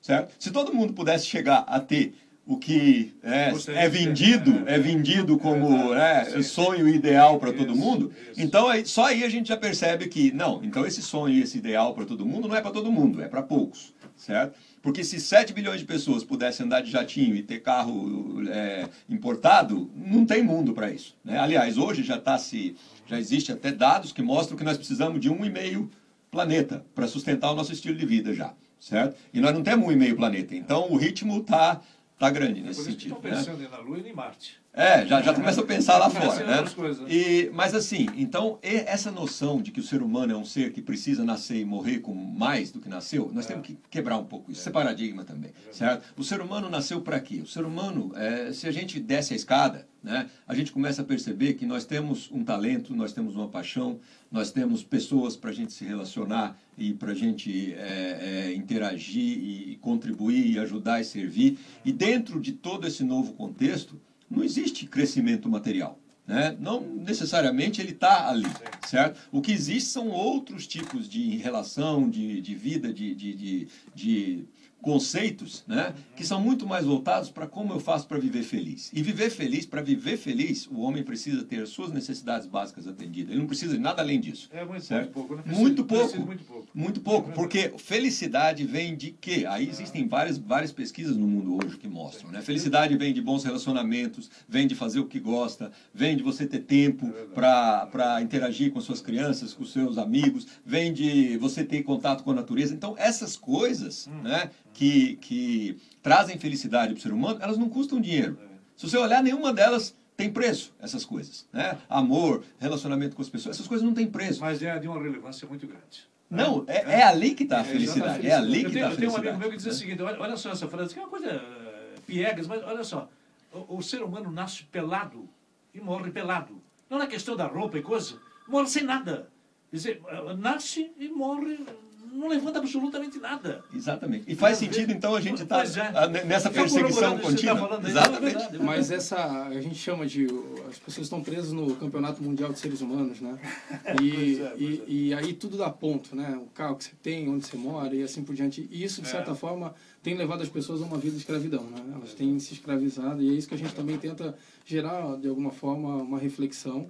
certo? 0.00 0.34
Se 0.38 0.50
todo 0.50 0.72
mundo 0.72 0.94
pudesse 0.94 1.26
chegar 1.26 1.58
a 1.66 1.78
ter 1.78 2.14
o 2.46 2.56
que 2.56 3.12
é, 3.24 3.50
Gostaria 3.50 3.80
é 3.80 3.90
ter, 3.90 3.98
vendido, 3.98 4.62
é, 4.66 4.76
é 4.76 4.78
vendido 4.78 5.36
como 5.36 5.92
né, 5.92 6.42
sonho 6.42 6.88
ideal 6.88 7.40
para 7.40 7.52
todo 7.52 7.74
mundo, 7.74 8.12
então 8.36 8.68
só 8.84 9.06
aí 9.06 9.24
a 9.24 9.28
gente 9.28 9.48
já 9.48 9.56
percebe 9.56 10.06
que, 10.06 10.30
não, 10.30 10.62
então 10.62 10.86
esse 10.86 11.02
sonho 11.02 11.42
esse 11.42 11.58
ideal 11.58 11.92
para 11.92 12.04
todo 12.04 12.24
mundo 12.24 12.46
não 12.46 12.54
é 12.54 12.60
para 12.60 12.70
todo 12.70 12.92
mundo, 12.92 13.20
é 13.20 13.26
para 13.26 13.42
poucos, 13.42 13.92
certo? 14.16 14.56
Porque 14.80 15.02
se 15.02 15.18
7 15.18 15.52
bilhões 15.52 15.80
de 15.80 15.84
pessoas 15.86 16.22
pudessem 16.22 16.64
andar 16.64 16.80
de 16.80 16.92
jatinho 16.92 17.34
e 17.34 17.42
ter 17.42 17.58
carro 17.58 18.40
é, 18.48 18.88
importado, 19.08 19.90
não 19.96 20.24
tem 20.24 20.44
mundo 20.44 20.72
para 20.72 20.92
isso. 20.92 21.16
Né? 21.24 21.36
Aliás, 21.36 21.76
hoje 21.76 22.04
já 22.04 22.16
tá 22.16 22.38
se, 22.38 22.76
já 23.04 23.18
existe 23.18 23.50
até 23.50 23.72
dados 23.72 24.12
que 24.12 24.22
mostram 24.22 24.56
que 24.56 24.62
nós 24.62 24.76
precisamos 24.76 25.18
de 25.18 25.28
um 25.28 25.44
e 25.44 25.50
meio 25.50 25.90
planeta 26.30 26.86
para 26.94 27.08
sustentar 27.08 27.50
o 27.50 27.56
nosso 27.56 27.72
estilo 27.72 27.96
de 27.96 28.06
vida 28.06 28.32
já, 28.32 28.54
certo? 28.78 29.16
E 29.34 29.40
nós 29.40 29.52
não 29.52 29.64
temos 29.64 29.88
um 29.88 29.90
e 29.90 29.96
meio 29.96 30.14
planeta, 30.14 30.54
então 30.54 30.92
o 30.92 30.96
ritmo 30.96 31.42
tá 31.42 31.80
tá 32.18 32.30
grande 32.30 32.60
É 32.60 32.62
nesse 32.64 32.82
sentido. 32.84 33.14
estão 33.16 33.30
né? 33.30 33.36
pensando 33.36 33.60
em 33.60 33.64
ir 33.64 33.70
na 33.70 33.78
Lua 33.78 33.98
e 33.98 34.08
em 34.08 34.12
Marte. 34.12 34.58
É, 34.72 35.06
já, 35.06 35.22
já 35.22 35.32
começa 35.32 35.62
a 35.62 35.64
pensar 35.64 35.96
lá 35.96 36.10
fora, 36.10 36.44
né? 36.44 36.70
coisas. 36.74 37.10
E, 37.10 37.50
mas 37.54 37.74
assim, 37.74 38.06
então, 38.14 38.58
e- 38.62 38.84
essa 38.86 39.10
noção 39.10 39.62
de 39.62 39.70
que 39.70 39.80
o 39.80 39.82
ser 39.82 40.02
humano 40.02 40.34
é 40.34 40.36
um 40.36 40.44
ser 40.44 40.70
que 40.72 40.82
precisa 40.82 41.24
nascer 41.24 41.60
e 41.60 41.64
morrer 41.64 42.00
com 42.00 42.12
mais 42.14 42.70
do 42.70 42.78
que 42.78 42.88
nasceu, 42.88 43.30
nós 43.32 43.46
temos 43.46 43.66
que 43.66 43.78
quebrar 43.88 44.18
um 44.18 44.24
pouco 44.24 44.50
isso, 44.52 44.60
esse 44.60 44.70
paradigma 44.70 45.24
também, 45.24 45.50
certo? 45.72 46.04
O 46.14 46.22
ser 46.22 46.42
humano 46.42 46.68
nasceu 46.68 47.00
para 47.00 47.18
quê? 47.20 47.36
O 47.36 47.46
ser 47.46 47.64
humano, 47.64 48.12
é, 48.14 48.52
se 48.52 48.68
a 48.68 48.70
gente 48.72 49.00
desce 49.00 49.32
a 49.32 49.36
escada, 49.36 49.88
né, 50.06 50.30
a 50.46 50.54
gente 50.54 50.70
começa 50.70 51.02
a 51.02 51.04
perceber 51.04 51.54
que 51.54 51.66
nós 51.66 51.84
temos 51.84 52.30
um 52.30 52.44
talento, 52.44 52.94
nós 52.94 53.12
temos 53.12 53.34
uma 53.34 53.48
paixão, 53.48 53.98
nós 54.30 54.52
temos 54.52 54.84
pessoas 54.84 55.36
para 55.36 55.50
a 55.50 55.52
gente 55.52 55.72
se 55.72 55.84
relacionar 55.84 56.56
e 56.78 56.94
para 56.94 57.10
a 57.10 57.14
gente 57.14 57.74
é, 57.74 58.18
é, 58.20 58.54
interagir 58.54 59.36
e, 59.36 59.72
e 59.72 59.76
contribuir 59.78 60.46
e 60.46 60.60
ajudar 60.60 61.00
e 61.00 61.04
servir. 61.04 61.58
E 61.84 61.92
dentro 61.92 62.40
de 62.40 62.52
todo 62.52 62.86
esse 62.86 63.02
novo 63.02 63.32
contexto, 63.32 64.00
não 64.30 64.44
existe 64.44 64.86
crescimento 64.86 65.48
material. 65.48 65.98
Né? 66.24 66.56
Não 66.60 66.80
necessariamente 66.80 67.80
ele 67.80 67.90
está 67.90 68.28
ali, 68.28 68.46
certo? 68.86 69.18
O 69.32 69.40
que 69.40 69.50
existe 69.50 69.90
são 69.90 70.08
outros 70.10 70.68
tipos 70.68 71.08
de 71.08 71.36
relação, 71.36 72.08
de, 72.08 72.40
de 72.40 72.54
vida, 72.54 72.92
de, 72.92 73.12
de, 73.12 73.34
de, 73.34 73.68
de 73.92 74.44
conceitos, 74.86 75.64
né? 75.66 75.92
Que 76.14 76.24
são 76.24 76.40
muito 76.40 76.64
mais 76.64 76.84
voltados 76.84 77.28
para 77.28 77.48
como 77.48 77.72
eu 77.72 77.80
faço 77.80 78.06
para 78.06 78.20
viver 78.20 78.44
feliz. 78.44 78.88
E 78.94 79.02
viver 79.02 79.30
feliz, 79.30 79.66
para 79.66 79.82
viver 79.82 80.16
feliz, 80.16 80.68
o 80.68 80.78
homem 80.78 81.02
precisa 81.02 81.42
ter 81.42 81.60
as 81.60 81.70
suas 81.70 81.90
necessidades 81.90 82.46
básicas 82.46 82.86
atendidas. 82.86 83.32
Ele 83.32 83.40
não 83.40 83.48
precisa 83.48 83.74
de 83.74 83.80
nada 83.80 84.00
além 84.00 84.20
disso. 84.20 84.48
É 84.52 84.64
muito, 84.64 84.86
muito 84.94 85.12
pouco, 85.12 85.34
né? 85.34 85.42
Muito 85.44 85.84
pouco. 85.84 86.20
muito 86.20 86.44
pouco. 86.44 86.68
Muito 86.72 87.00
pouco, 87.00 87.32
porque 87.32 87.74
felicidade 87.78 88.64
vem 88.64 88.96
de 88.96 89.10
quê? 89.10 89.44
Aí 89.48 89.68
existem 89.68 90.06
várias, 90.06 90.38
várias 90.38 90.70
pesquisas 90.70 91.16
no 91.16 91.26
mundo 91.26 91.56
hoje 91.56 91.76
que 91.76 91.88
mostram, 91.88 92.30
né? 92.30 92.40
Felicidade 92.40 92.96
vem 92.96 93.12
de 93.12 93.20
bons 93.20 93.42
relacionamentos, 93.42 94.30
vem 94.48 94.68
de 94.68 94.76
fazer 94.76 95.00
o 95.00 95.06
que 95.06 95.18
gosta, 95.18 95.72
vem 95.92 96.16
de 96.16 96.22
você 96.22 96.46
ter 96.46 96.60
tempo 96.60 97.12
para 97.34 98.22
interagir 98.22 98.70
com 98.70 98.80
suas 98.80 99.00
crianças, 99.00 99.52
com 99.52 99.64
seus 99.64 99.98
amigos, 99.98 100.46
vem 100.64 100.92
de 100.92 101.36
você 101.38 101.64
ter 101.64 101.82
contato 101.82 102.22
com 102.22 102.30
a 102.30 102.34
natureza. 102.34 102.72
Então, 102.72 102.94
essas 102.96 103.36
coisas, 103.36 104.08
né, 104.22 104.48
que, 104.76 105.16
que 105.16 105.78
trazem 106.02 106.38
felicidade 106.38 106.92
para 106.92 106.98
o 106.98 107.02
ser 107.02 107.12
humano, 107.12 107.38
elas 107.40 107.56
não 107.56 107.68
custam 107.68 107.98
dinheiro. 107.98 108.38
Se 108.76 108.88
você 108.88 108.96
olhar, 108.98 109.22
nenhuma 109.22 109.52
delas 109.52 109.96
tem 110.16 110.30
preço, 110.30 110.74
essas 110.78 111.02
coisas, 111.04 111.46
né? 111.52 111.78
Amor, 111.88 112.44
relacionamento 112.58 113.16
com 113.16 113.22
as 113.22 113.28
pessoas, 113.30 113.56
essas 113.56 113.66
coisas 113.66 113.84
não 113.86 113.94
têm 113.94 114.06
preço. 114.06 114.40
Mas 114.40 114.62
é 114.62 114.78
de 114.78 114.86
uma 114.86 115.02
relevância 115.02 115.48
muito 115.48 115.66
grande. 115.66 116.06
Não, 116.28 116.64
é, 116.66 116.98
é 117.00 117.02
ali 117.04 117.34
que 117.34 117.44
está 117.44 117.58
a 117.58 117.60
É, 117.60 117.64
felicidade. 117.64 118.26
exatamente. 118.26 118.26
É 118.28 118.34
ali 118.34 118.64
que 118.64 118.66
está 118.76 118.88
a 118.88 118.90
eu 118.90 118.96
tenho 118.96 119.10
um 119.10 119.12
felicidade. 119.14 119.28
amigo 119.28 119.38
meu 119.40 119.50
que 119.50 119.56
diz 119.56 119.66
o 119.66 119.72
seguinte: 119.72 120.02
olha, 120.02 120.20
olha 120.20 120.36
só 120.36 120.50
essa 120.50 120.68
frase, 120.68 120.92
que 120.92 120.98
é 121.00 121.02
uma 121.02 121.08
coisa 121.08 121.30
eh, 121.30 121.94
piegas, 122.06 122.46
mas 122.46 122.62
olha 122.62 122.84
só. 122.84 123.08
O, 123.52 123.76
o 123.78 123.82
ser 123.82 124.02
humano 124.02 124.30
nasce 124.30 124.64
pelado 124.64 125.26
e 125.72 125.80
morre 125.80 126.10
pelado. 126.10 126.60
Não 126.90 127.00
é 127.00 127.06
questão 127.06 127.34
da 127.36 127.46
roupa 127.46 127.78
e 127.78 127.82
coisa, 127.82 128.18
morre 128.46 128.66
sem 128.68 128.82
nada. 128.84 129.30
Quer 129.70 129.76
dizer, 129.76 130.02
eh, 130.06 130.34
nasce 130.36 130.90
e 130.98 131.08
morre, 131.08 131.64
não 132.12 132.28
levanta 132.28 132.58
absolutamente 132.58 133.18
nada. 133.18 133.62
Exatamente. 133.74 134.24
E 134.26 134.34
faz 134.34 134.58
sentido, 134.58 134.92
então, 134.92 135.14
a 135.14 135.20
gente 135.20 135.42
estar 135.42 135.56
Pois 135.56 135.76
é. 135.76 136.24
nessa 136.24 136.48
Fica 136.50 136.62
perseguição 136.62 137.16
tá 137.16 137.22
contínua. 137.22 137.56
falando 137.56 137.84
aí, 137.84 137.90
Exatamente. 137.90 138.56
é. 138.56 138.58
Mas 138.58 138.90
essa, 138.90 139.42
a 139.46 139.60
gente 139.60 139.74
chama 139.76 140.06
de. 140.06 140.26
As 140.68 140.78
pessoas 140.78 141.06
estão 141.06 141.22
presas 141.22 141.52
no 141.52 141.74
Campeonato 141.76 142.22
Mundial 142.22 142.52
de 142.52 142.58
Seres 142.58 142.80
Humanos, 142.80 143.20
né? 143.20 143.38
E, 144.02 144.36
Pois 144.36 144.40
é, 144.40 144.48
pois 144.50 144.60
e, 144.60 144.84
e 145.08 145.14
aí 145.14 145.32
tudo 145.32 145.56
dá 145.56 145.70
ponto, 145.70 146.14
né? 146.16 146.36
O 146.40 146.46
carro 146.54 146.76
que 146.76 146.84
você 146.84 146.92
tem, 147.02 147.28
onde 147.28 147.46
você 147.46 147.56
mora 147.56 147.94
e 147.94 148.02
assim 148.02 148.22
por 148.22 148.34
diante. 148.34 148.68
E 148.70 148.82
isso, 148.84 149.00
de 149.02 149.08
É. 149.08 149.10
certa 149.10 149.34
forma, 149.34 149.74
tem 150.02 150.14
levado 150.16 150.42
as 150.42 150.48
pessoas 150.48 150.82
a 150.82 150.84
uma 150.84 150.98
vida 150.98 151.12
de 151.14 151.18
escravidão, 151.20 151.62
né? 151.64 151.82
Elas 151.94 152.14
têm 152.14 152.38
se 152.38 152.54
escravizado 152.54 153.22
e 153.22 153.30
é 153.30 153.32
isso 153.32 153.48
que 153.48 153.54
a 153.54 153.58
gente 153.58 153.74
também 153.74 153.96
tenta 153.98 154.34
gerar, 154.64 155.16
de 155.16 155.28
alguma 155.28 155.50
forma, 155.50 155.96
uma 155.96 156.18
reflexão 156.18 156.88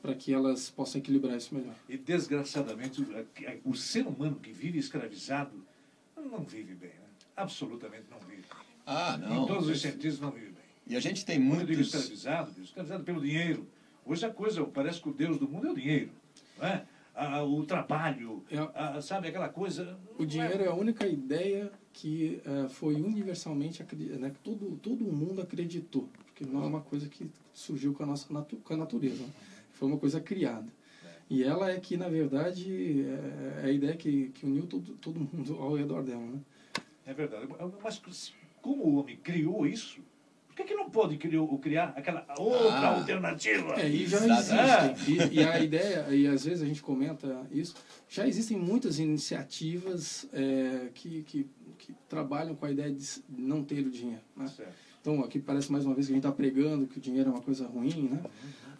para 0.00 0.14
que 0.14 0.32
elas 0.32 0.70
possam 0.70 1.00
equilibrar 1.00 1.36
isso 1.36 1.54
melhor. 1.54 1.74
E 1.88 1.96
desgraçadamente, 1.96 3.02
o, 3.02 3.70
o 3.70 3.74
ser 3.76 4.06
humano 4.06 4.36
que 4.36 4.52
vive 4.52 4.78
escravizado 4.78 5.52
não 6.16 6.40
vive 6.44 6.74
bem, 6.74 6.90
né? 6.90 7.06
Absolutamente 7.36 8.04
não 8.10 8.18
vive. 8.28 8.44
Ah, 8.86 9.18
Em 9.22 9.28
não. 9.28 9.46
todos 9.46 9.68
os 9.68 9.80
sentidos 9.80 10.18
não 10.20 10.30
vive 10.30 10.46
bem. 10.46 10.54
E 10.86 10.96
a 10.96 11.00
gente 11.00 11.24
tem 11.24 11.38
Quando 11.38 11.60
eu 11.60 11.66
digo 11.66 11.78
muitos. 11.80 11.94
escravizado, 11.94 12.52
escravizado 12.62 13.04
pelo 13.04 13.20
dinheiro. 13.20 13.66
Hoje 14.04 14.24
a 14.24 14.30
coisa, 14.30 14.64
parece 14.64 15.00
que 15.00 15.08
o 15.08 15.12
Deus 15.12 15.38
do 15.38 15.46
mundo 15.48 15.66
é 15.68 15.70
o 15.70 15.74
dinheiro. 15.74 16.10
Não 16.58 16.66
é? 16.66 16.84
Ah, 17.14 17.42
o 17.44 17.64
trabalho, 17.66 18.44
É. 18.50 18.56
ah, 18.74 19.00
sabe, 19.02 19.28
aquela 19.28 19.48
coisa. 19.48 19.98
O 20.18 20.24
dinheiro 20.24 20.62
é 20.62 20.68
a 20.68 20.74
única 20.74 21.06
ideia 21.06 21.70
que 21.92 22.40
eh, 22.44 22.68
foi 22.68 22.94
universalmente 22.94 23.82
né, 23.92 24.30
que 24.30 24.38
todo 24.38 24.76
todo 24.80 25.04
mundo 25.04 25.42
acreditou, 25.42 26.08
porque 26.24 26.44
não 26.46 26.62
é 26.62 26.66
uma 26.66 26.80
coisa 26.80 27.08
que 27.08 27.28
surgiu 27.52 27.92
com 27.92 28.04
a 28.04 28.06
nossa 28.06 28.32
natu 28.32 28.56
com 28.58 28.72
a 28.72 28.76
natureza, 28.76 29.20
né? 29.22 29.30
Foi 29.78 29.88
uma 29.88 29.98
coisa 29.98 30.20
criada. 30.20 30.66
E 31.30 31.44
ela 31.44 31.70
é 31.70 31.78
que 31.78 31.96
na 31.96 32.08
verdade 32.08 33.02
é, 33.02 33.62
é 33.62 33.66
a 33.66 33.70
ideia 33.70 33.94
que, 33.96 34.30
que 34.30 34.44
uniu 34.46 34.66
todo, 34.66 34.94
todo 34.94 35.20
mundo 35.20 35.54
ao 35.60 35.74
redor 35.76 36.02
dela, 36.02 36.22
né? 36.24 36.40
É 37.06 37.14
verdade. 37.14 37.46
Mas 37.82 38.32
como 38.60 38.82
o 38.84 38.96
homem 38.96 39.16
criou 39.16 39.66
isso, 39.66 40.00
por 40.48 40.56
que, 40.56 40.64
que 40.64 40.74
não 40.74 40.90
pode 40.90 41.16
criar, 41.16 41.46
criar 41.60 41.84
aquela 41.96 42.26
outra 42.38 42.78
Ah. 42.88 42.96
alternativa? 42.98 43.74
É, 43.80 43.88
e 43.88 44.06
já 44.06 44.16
Exato. 44.26 45.00
existem. 45.02 45.36
E, 45.36 45.40
e 45.40 45.44
a 45.44 45.60
ideia, 45.60 46.06
e 46.14 46.26
às 46.26 46.44
vezes 46.44 46.62
a 46.62 46.66
gente 46.66 46.82
comenta 46.82 47.46
isso, 47.52 47.74
já 48.08 48.26
existem 48.26 48.56
muitas 48.58 48.98
iniciativas 48.98 50.26
é, 50.32 50.88
que, 50.94 51.22
que, 51.22 51.46
que 51.78 51.94
trabalham 52.08 52.54
com 52.54 52.66
a 52.66 52.70
ideia 52.70 52.90
de 52.92 53.06
não 53.28 53.62
ter 53.62 53.86
o 53.86 53.90
dinheiro. 53.90 54.22
Né? 54.36 54.46
Certo. 54.48 54.72
Então, 55.00 55.22
aqui 55.22 55.38
parece 55.38 55.70
mais 55.70 55.86
uma 55.86 55.94
vez 55.94 56.06
que 56.06 56.12
a 56.12 56.16
gente 56.16 56.24
está 56.26 56.34
pregando 56.34 56.86
que 56.86 56.98
o 56.98 57.00
dinheiro 57.00 57.30
é 57.30 57.32
uma 57.32 57.40
coisa 57.42 57.66
ruim, 57.66 58.08
né? 58.10 58.22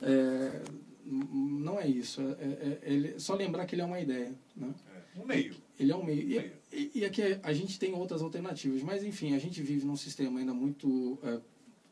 É, 0.02 0.62
n- 0.70 0.87
não 1.10 1.78
é 1.80 1.86
isso. 1.88 2.20
É, 2.20 2.24
é- 2.24 2.78
é 2.82 2.92
ele- 2.92 3.18
só 3.20 3.34
lembrar 3.34 3.64
que 3.66 3.74
ele 3.74 3.82
é 3.82 3.84
uma 3.84 4.00
ideia, 4.00 4.34
né? 4.56 4.74
É, 5.16 5.20
Um 5.20 5.26
meio. 5.26 5.54
Ele 5.78 5.92
é 5.92 5.96
um 5.96 6.04
meio. 6.04 6.26
Meio. 6.28 6.52
E, 6.72 6.90
e, 6.94 6.98
e 7.00 7.04
aqui 7.04 7.22
a 7.42 7.52
gente 7.52 7.78
tem 7.78 7.94
outras 7.94 8.20
alternativas. 8.22 8.82
Mas, 8.82 9.02
enfim, 9.04 9.34
a 9.34 9.38
gente 9.38 9.62
vive 9.62 9.84
num 9.86 9.96
sistema 9.96 10.38
ainda 10.40 10.52
muito 10.54 11.18
é, 11.22 11.40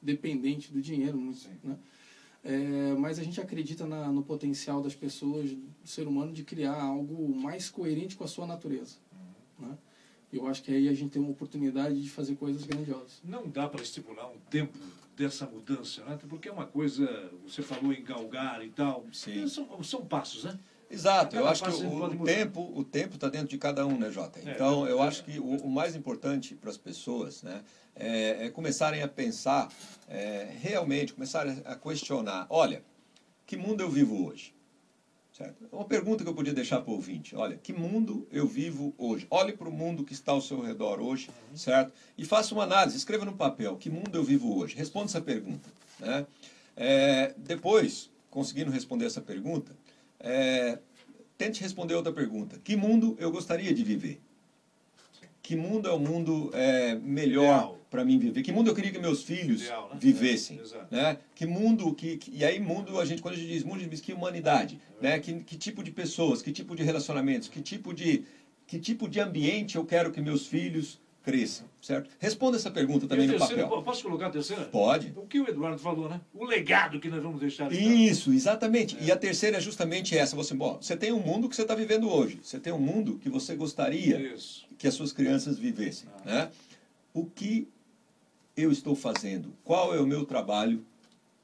dependente 0.03 0.73
do 0.73 0.81
dinheiro, 0.81 1.17
muito, 1.19 1.49
né? 1.65 1.77
É, 2.45 2.95
mas 2.97 3.19
a 3.19 3.25
gente 3.25 3.41
acredita 3.41 3.87
na- 3.87 4.13
no 4.13 4.23
potencial 4.23 4.81
das 4.81 4.95
pessoas, 4.95 5.51
do 5.51 5.69
ser 5.85 6.07
humano, 6.07 6.33
de 6.33 6.45
criar 6.45 6.81
algo 6.81 7.29
mais 7.35 7.69
coerente 7.69 8.15
com 8.15 8.23
a 8.23 8.29
sua 8.29 8.47
natureza. 8.47 8.97
Uhum. 9.59 9.69
Né? 9.69 9.79
Eu 10.33 10.47
acho 10.47 10.63
que 10.63 10.71
aí 10.73 10.89
a 10.89 10.93
gente 10.93 11.11
tem 11.11 11.23
uma 11.23 11.31
oportunidade 11.33 12.01
de 12.01 12.09
fazer 12.09 12.37
coisas 12.37 12.65
grandiosas. 12.65 13.21
Não 13.25 13.49
dá 13.49 13.69
para 13.69 13.83
estimular 13.83 14.29
um 14.31 14.39
tempo 14.51 14.79
dessa 15.17 15.47
mudança, 15.47 16.05
né? 16.05 16.19
porque 16.29 16.49
é 16.49 16.53
uma 16.53 16.67
coisa, 16.67 17.31
você 17.47 17.63
falou 17.63 17.93
em 17.93 18.05
galgar 18.05 18.65
e 18.65 18.69
tal, 18.69 19.07
Sim. 19.13 19.49
São, 19.49 19.83
são 19.83 20.05
passos, 20.05 20.45
né? 20.45 20.59
Exato, 20.89 21.35
eu 21.35 21.49
acho 21.49 21.65
que 21.65 21.71
o, 21.71 22.05
o 22.05 22.25
tempo 22.25 22.73
o 22.73 22.85
tempo 22.85 23.17
está 23.17 23.29
dentro 23.29 23.49
de 23.49 23.59
cada 23.59 23.85
um, 23.85 23.99
né, 23.99 24.11
Jota? 24.11 24.39
É, 24.39 24.53
Então, 24.53 24.87
eu 24.87 25.03
é. 25.03 25.09
acho 25.09 25.25
que 25.25 25.39
o, 25.39 25.57
o 25.57 25.69
mais 25.69 25.97
importante 25.97 26.55
para 26.55 26.71
as 26.71 26.77
pessoas 26.77 27.43
né, 27.43 27.65
é, 27.95 28.47
é 28.47 28.51
começarem 28.51 29.03
a 29.03 29.09
pensar 29.09 29.69
é, 30.09 30.49
realmente, 30.61 31.13
começarem 31.13 31.61
a 31.65 31.75
questionar: 31.75 32.47
olha, 32.49 32.85
que 33.45 33.57
mundo 33.57 33.81
eu 33.81 33.91
vivo 33.91 34.29
hoje? 34.29 34.55
Certo? 35.37 35.69
Uma 35.71 35.85
pergunta 35.85 36.25
que 36.25 36.31
eu 36.31 36.35
podia 36.35 36.55
deixar 36.55 36.81
para 36.81 36.91
o 36.91 36.95
ouvinte: 36.95 37.37
olha, 37.37 37.59
que 37.59 37.71
mundo 37.71 38.27
eu 38.33 38.47
vivo 38.47 38.95
hoje? 38.97 39.27
Olhe 39.29 39.53
para 39.53 39.69
o 39.69 39.73
mundo 39.73 40.03
que 40.03 40.15
está 40.15 40.33
ao 40.33 40.41
seu 40.41 40.63
redor 40.63 40.99
hoje, 40.99 41.29
certo? 41.55 41.93
E 42.17 42.25
faça 42.25 42.55
uma 42.55 42.65
análise, 42.65 42.97
escreva 42.97 43.27
no 43.27 43.37
papel: 43.37 43.77
que 43.77 43.91
mundo 43.91 44.15
eu 44.15 44.25
vivo 44.25 44.57
hoje? 44.57 44.75
Responda 44.75 45.07
essa 45.07 45.21
pergunta. 45.21 45.69
Né? 46.01 46.27
É, 46.75 47.35
depois, 47.37 48.11
conseguindo 48.31 48.71
responder 48.71 49.05
essa 49.05 49.21
pergunta, 49.21 49.77
é, 50.19 50.79
tente 51.37 51.61
responder 51.61 51.95
outra 51.95 52.15
pergunta: 52.15 52.59
que 52.65 52.75
mundo 52.75 53.15
eu 53.21 53.31
gostaria 53.31 53.75
de 53.75 53.85
viver? 53.85 54.23
Que 55.47 55.55
mundo 55.55 55.89
é 55.89 55.93
o 55.93 55.99
mundo 56.01 56.51
é, 56.55 56.97
melhor 56.97 57.79
para 57.89 58.05
mim 58.05 58.19
viver? 58.19 58.43
Que 58.43 58.51
mundo 58.51 58.69
eu 58.69 58.75
queria 58.75 58.91
que 58.91 58.99
meus 58.99 59.23
filhos 59.23 59.63
Ideal, 59.63 59.91
né? 59.93 59.97
vivessem? 60.01 60.61
É, 60.91 60.97
né? 60.97 61.19
Que 61.37 61.47
mundo 61.47 61.95
que, 61.95 62.17
que- 62.17 62.33
e 62.35 62.45
aí 62.45 62.59
mundo 62.59 62.99
a 62.99 63.05
gente 63.05 63.23
quando 63.23 63.35
a 63.35 63.39
gente 63.39 63.47
diz 63.51 63.63
mundo 63.63 63.77
a 63.77 63.83
gente 63.83 63.91
diz 63.91 64.01
que 64.01 64.13
humanidade, 64.13 64.81
né? 65.01 65.21
Que, 65.21 65.35
que 65.45 65.57
tipo 65.57 65.85
de 65.85 65.93
pessoas, 65.93 66.43
que 66.43 66.51
tipo 66.51 66.75
de 66.75 66.83
relacionamentos, 66.83 67.47
que 67.47 67.61
tipo 67.61 67.95
de 67.95 68.25
que 68.67 68.77
tipo 68.77 69.09
de 69.09 69.21
ambiente 69.21 69.77
eu 69.77 69.85
quero 69.85 70.11
que 70.11 70.21
meus 70.21 70.49
filhos 70.49 70.99
cresça, 71.27 71.65
certo? 71.83 72.09
Responda 72.21 72.57
essa 72.57 72.71
pergunta 72.71 73.09
também 73.09 73.27
no 73.27 73.37
papel. 73.37 73.83
Posso 73.83 74.05
colocar 74.05 74.29
a 74.29 74.31
terceira? 74.31 74.63
Pode. 74.67 75.13
O 75.17 75.27
que 75.27 75.41
o 75.41 75.49
Eduardo 75.49 75.77
falou, 75.77 76.09
né? 76.09 76.21
O 76.33 76.45
legado 76.45 77.01
que 77.01 77.09
nós 77.09 77.21
vamos 77.21 77.41
deixar. 77.41 77.73
Isso, 77.73 78.33
exatamente. 78.33 78.97
É. 78.97 79.07
E 79.07 79.11
a 79.11 79.17
terceira 79.17 79.57
é 79.57 79.61
justamente 79.61 80.17
essa. 80.17 80.37
Você, 80.37 80.55
bom, 80.55 80.79
você 80.81 80.97
tem 80.97 81.11
um 81.13 81.19
mundo 81.19 81.49
que 81.49 81.57
você 81.57 81.63
está 81.63 81.75
vivendo 81.75 82.09
hoje. 82.09 82.39
Você 82.41 82.61
tem 82.61 82.73
um 82.73 82.79
mundo 82.79 83.19
que 83.19 83.29
você 83.29 83.57
gostaria 83.57 84.35
Isso. 84.35 84.69
que 84.79 84.87
as 84.87 84.95
suas 84.95 85.11
crianças 85.11 85.59
vivessem. 85.59 86.09
Ah. 86.25 86.31
Né? 86.31 86.51
O 87.13 87.27
que 87.27 87.67
eu 88.57 88.71
estou 88.71 88.95
fazendo? 88.95 89.53
Qual 89.65 89.93
é 89.93 90.01
o 90.01 90.07
meu 90.07 90.25
trabalho, 90.25 90.87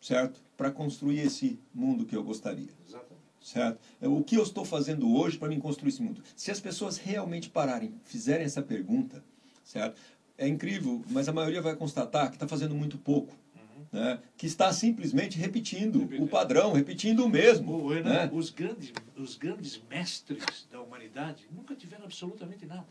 certo? 0.00 0.40
Para 0.56 0.70
construir 0.70 1.18
esse 1.18 1.58
mundo 1.74 2.04
que 2.04 2.14
eu 2.14 2.22
gostaria. 2.22 2.70
Exatamente. 2.86 3.20
Certo? 3.40 3.80
É, 4.00 4.06
o 4.06 4.22
que 4.22 4.36
eu 4.36 4.44
estou 4.44 4.64
fazendo 4.64 5.12
hoje 5.12 5.36
para 5.36 5.48
me 5.48 5.58
construir 5.58 5.88
esse 5.88 6.00
mundo? 6.00 6.22
Se 6.36 6.52
as 6.52 6.60
pessoas 6.60 6.98
realmente 6.98 7.50
pararem, 7.50 7.92
fizerem 8.04 8.44
essa 8.44 8.62
pergunta, 8.62 9.24
certo? 9.64 10.00
É 10.36 10.48
incrível, 10.48 11.02
mas 11.10 11.28
a 11.28 11.32
maioria 11.32 11.62
vai 11.62 11.76
constatar 11.76 12.28
que 12.28 12.36
está 12.36 12.48
fazendo 12.48 12.74
muito 12.74 12.98
pouco. 12.98 13.36
Uhum. 13.54 14.00
Né? 14.00 14.18
que 14.36 14.46
está 14.46 14.72
simplesmente 14.72 15.38
repetindo 15.38 16.08
o 16.22 16.26
padrão, 16.26 16.72
repetindo 16.72 17.24
o 17.24 17.28
mesmo. 17.28 17.88
Renan, 17.88 18.10
né? 18.10 18.30
os, 18.32 18.50
grandes, 18.50 18.92
os 19.16 19.36
grandes 19.36 19.80
mestres 19.90 20.66
da 20.70 20.80
humanidade 20.80 21.46
nunca 21.50 21.74
tiveram 21.74 22.04
absolutamente 22.04 22.64
nada. 22.66 22.86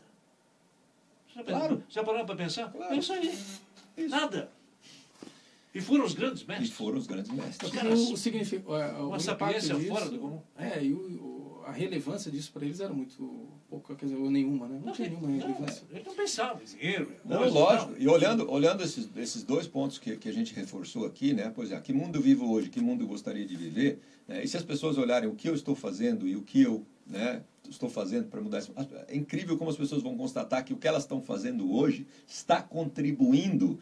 Já 1.36 1.44
claro. 1.44 1.84
Já 1.90 2.04
pararam 2.04 2.26
para 2.26 2.36
pensar? 2.36 2.72
Claro. 2.72 2.94
É 2.94 2.98
isso 2.98 3.14
aí. 3.14 3.28
Isso. 3.98 4.10
Nada. 4.10 4.52
E 5.74 5.80
foram 5.80 6.04
os 6.04 6.14
grandes 6.14 6.44
mestres. 6.44 6.70
E 6.70 6.74
foram 6.74 6.98
os 6.98 7.08
grandes 7.08 7.32
mestres. 7.32 7.70
Os 7.70 7.76
caras, 7.76 8.00
o, 8.00 8.18
significa, 8.18 8.70
uma 9.00 9.20
sapiência 9.20 9.80
fora 9.80 10.10
do 10.10 10.20
comum. 10.20 10.42
É, 10.58 10.84
e 10.84 10.94
o, 10.94 11.64
a 11.66 11.72
relevância 11.72 12.30
disso 12.30 12.52
para 12.52 12.66
eles 12.66 12.82
era 12.82 12.94
muito 12.94 13.48
pouca, 13.72 13.96
quer 13.96 14.06
dizer, 14.06 14.18
ou 14.18 14.30
nenhuma, 14.30 14.68
né? 14.68 14.76
Não, 14.80 14.88
não 14.88 14.94
tinha 14.94 15.08
nenhuma 15.08 15.30
relevância. 15.30 15.84
Eles 15.90 16.06
não 16.06 16.14
pensavam 16.14 16.62
em 16.62 16.66
dinheiro. 16.66 17.16
Não, 17.24 17.50
lógico. 17.50 17.94
E 17.98 18.06
olhando, 18.06 18.52
olhando 18.52 18.84
esses, 18.84 19.10
esses 19.16 19.44
dois 19.44 19.66
pontos 19.66 19.98
que, 19.98 20.18
que 20.18 20.28
a 20.28 20.34
gente 20.34 20.54
reforçou 20.54 21.06
aqui, 21.06 21.32
né? 21.34 21.50
Pois 21.56 21.72
é, 21.72 21.80
que 21.80 21.94
mundo 21.94 22.18
eu 22.18 22.22
vivo 22.22 22.52
hoje, 22.52 22.70
que 22.70 22.82
mundo 22.82 23.06
eu 23.06 23.08
gostaria 23.08 23.46
de 23.46 23.56
viver, 23.56 24.00
né? 24.28 24.44
e 24.44 24.48
se 24.48 24.58
as 24.58 24.64
pessoas 24.64 24.98
olharem 24.98 25.30
o 25.30 25.36
que 25.36 25.48
eu 25.48 25.56
estou 25.56 25.74
fazendo 25.74 26.28
e 26.28 26.36
o 26.36 26.42
que 26.42 26.62
eu 26.62 26.86
né, 27.08 27.42
estou 27.70 27.90
fazendo 27.90 28.28
para 28.28 28.42
mudar 28.42 28.60
isso, 28.60 28.74
é 29.08 29.16
incrível 29.16 29.58
como 29.58 29.70
as 29.70 29.78
pessoas 29.78 30.04
vão 30.04 30.18
constatar 30.18 30.66
que 30.66 30.74
o 30.74 30.78
que 30.78 30.88
elas 30.88 31.04
estão 31.04 31.22
fazendo 31.22 31.74
hoje 31.74 32.06
está 32.28 32.62
contribuindo 32.62 33.80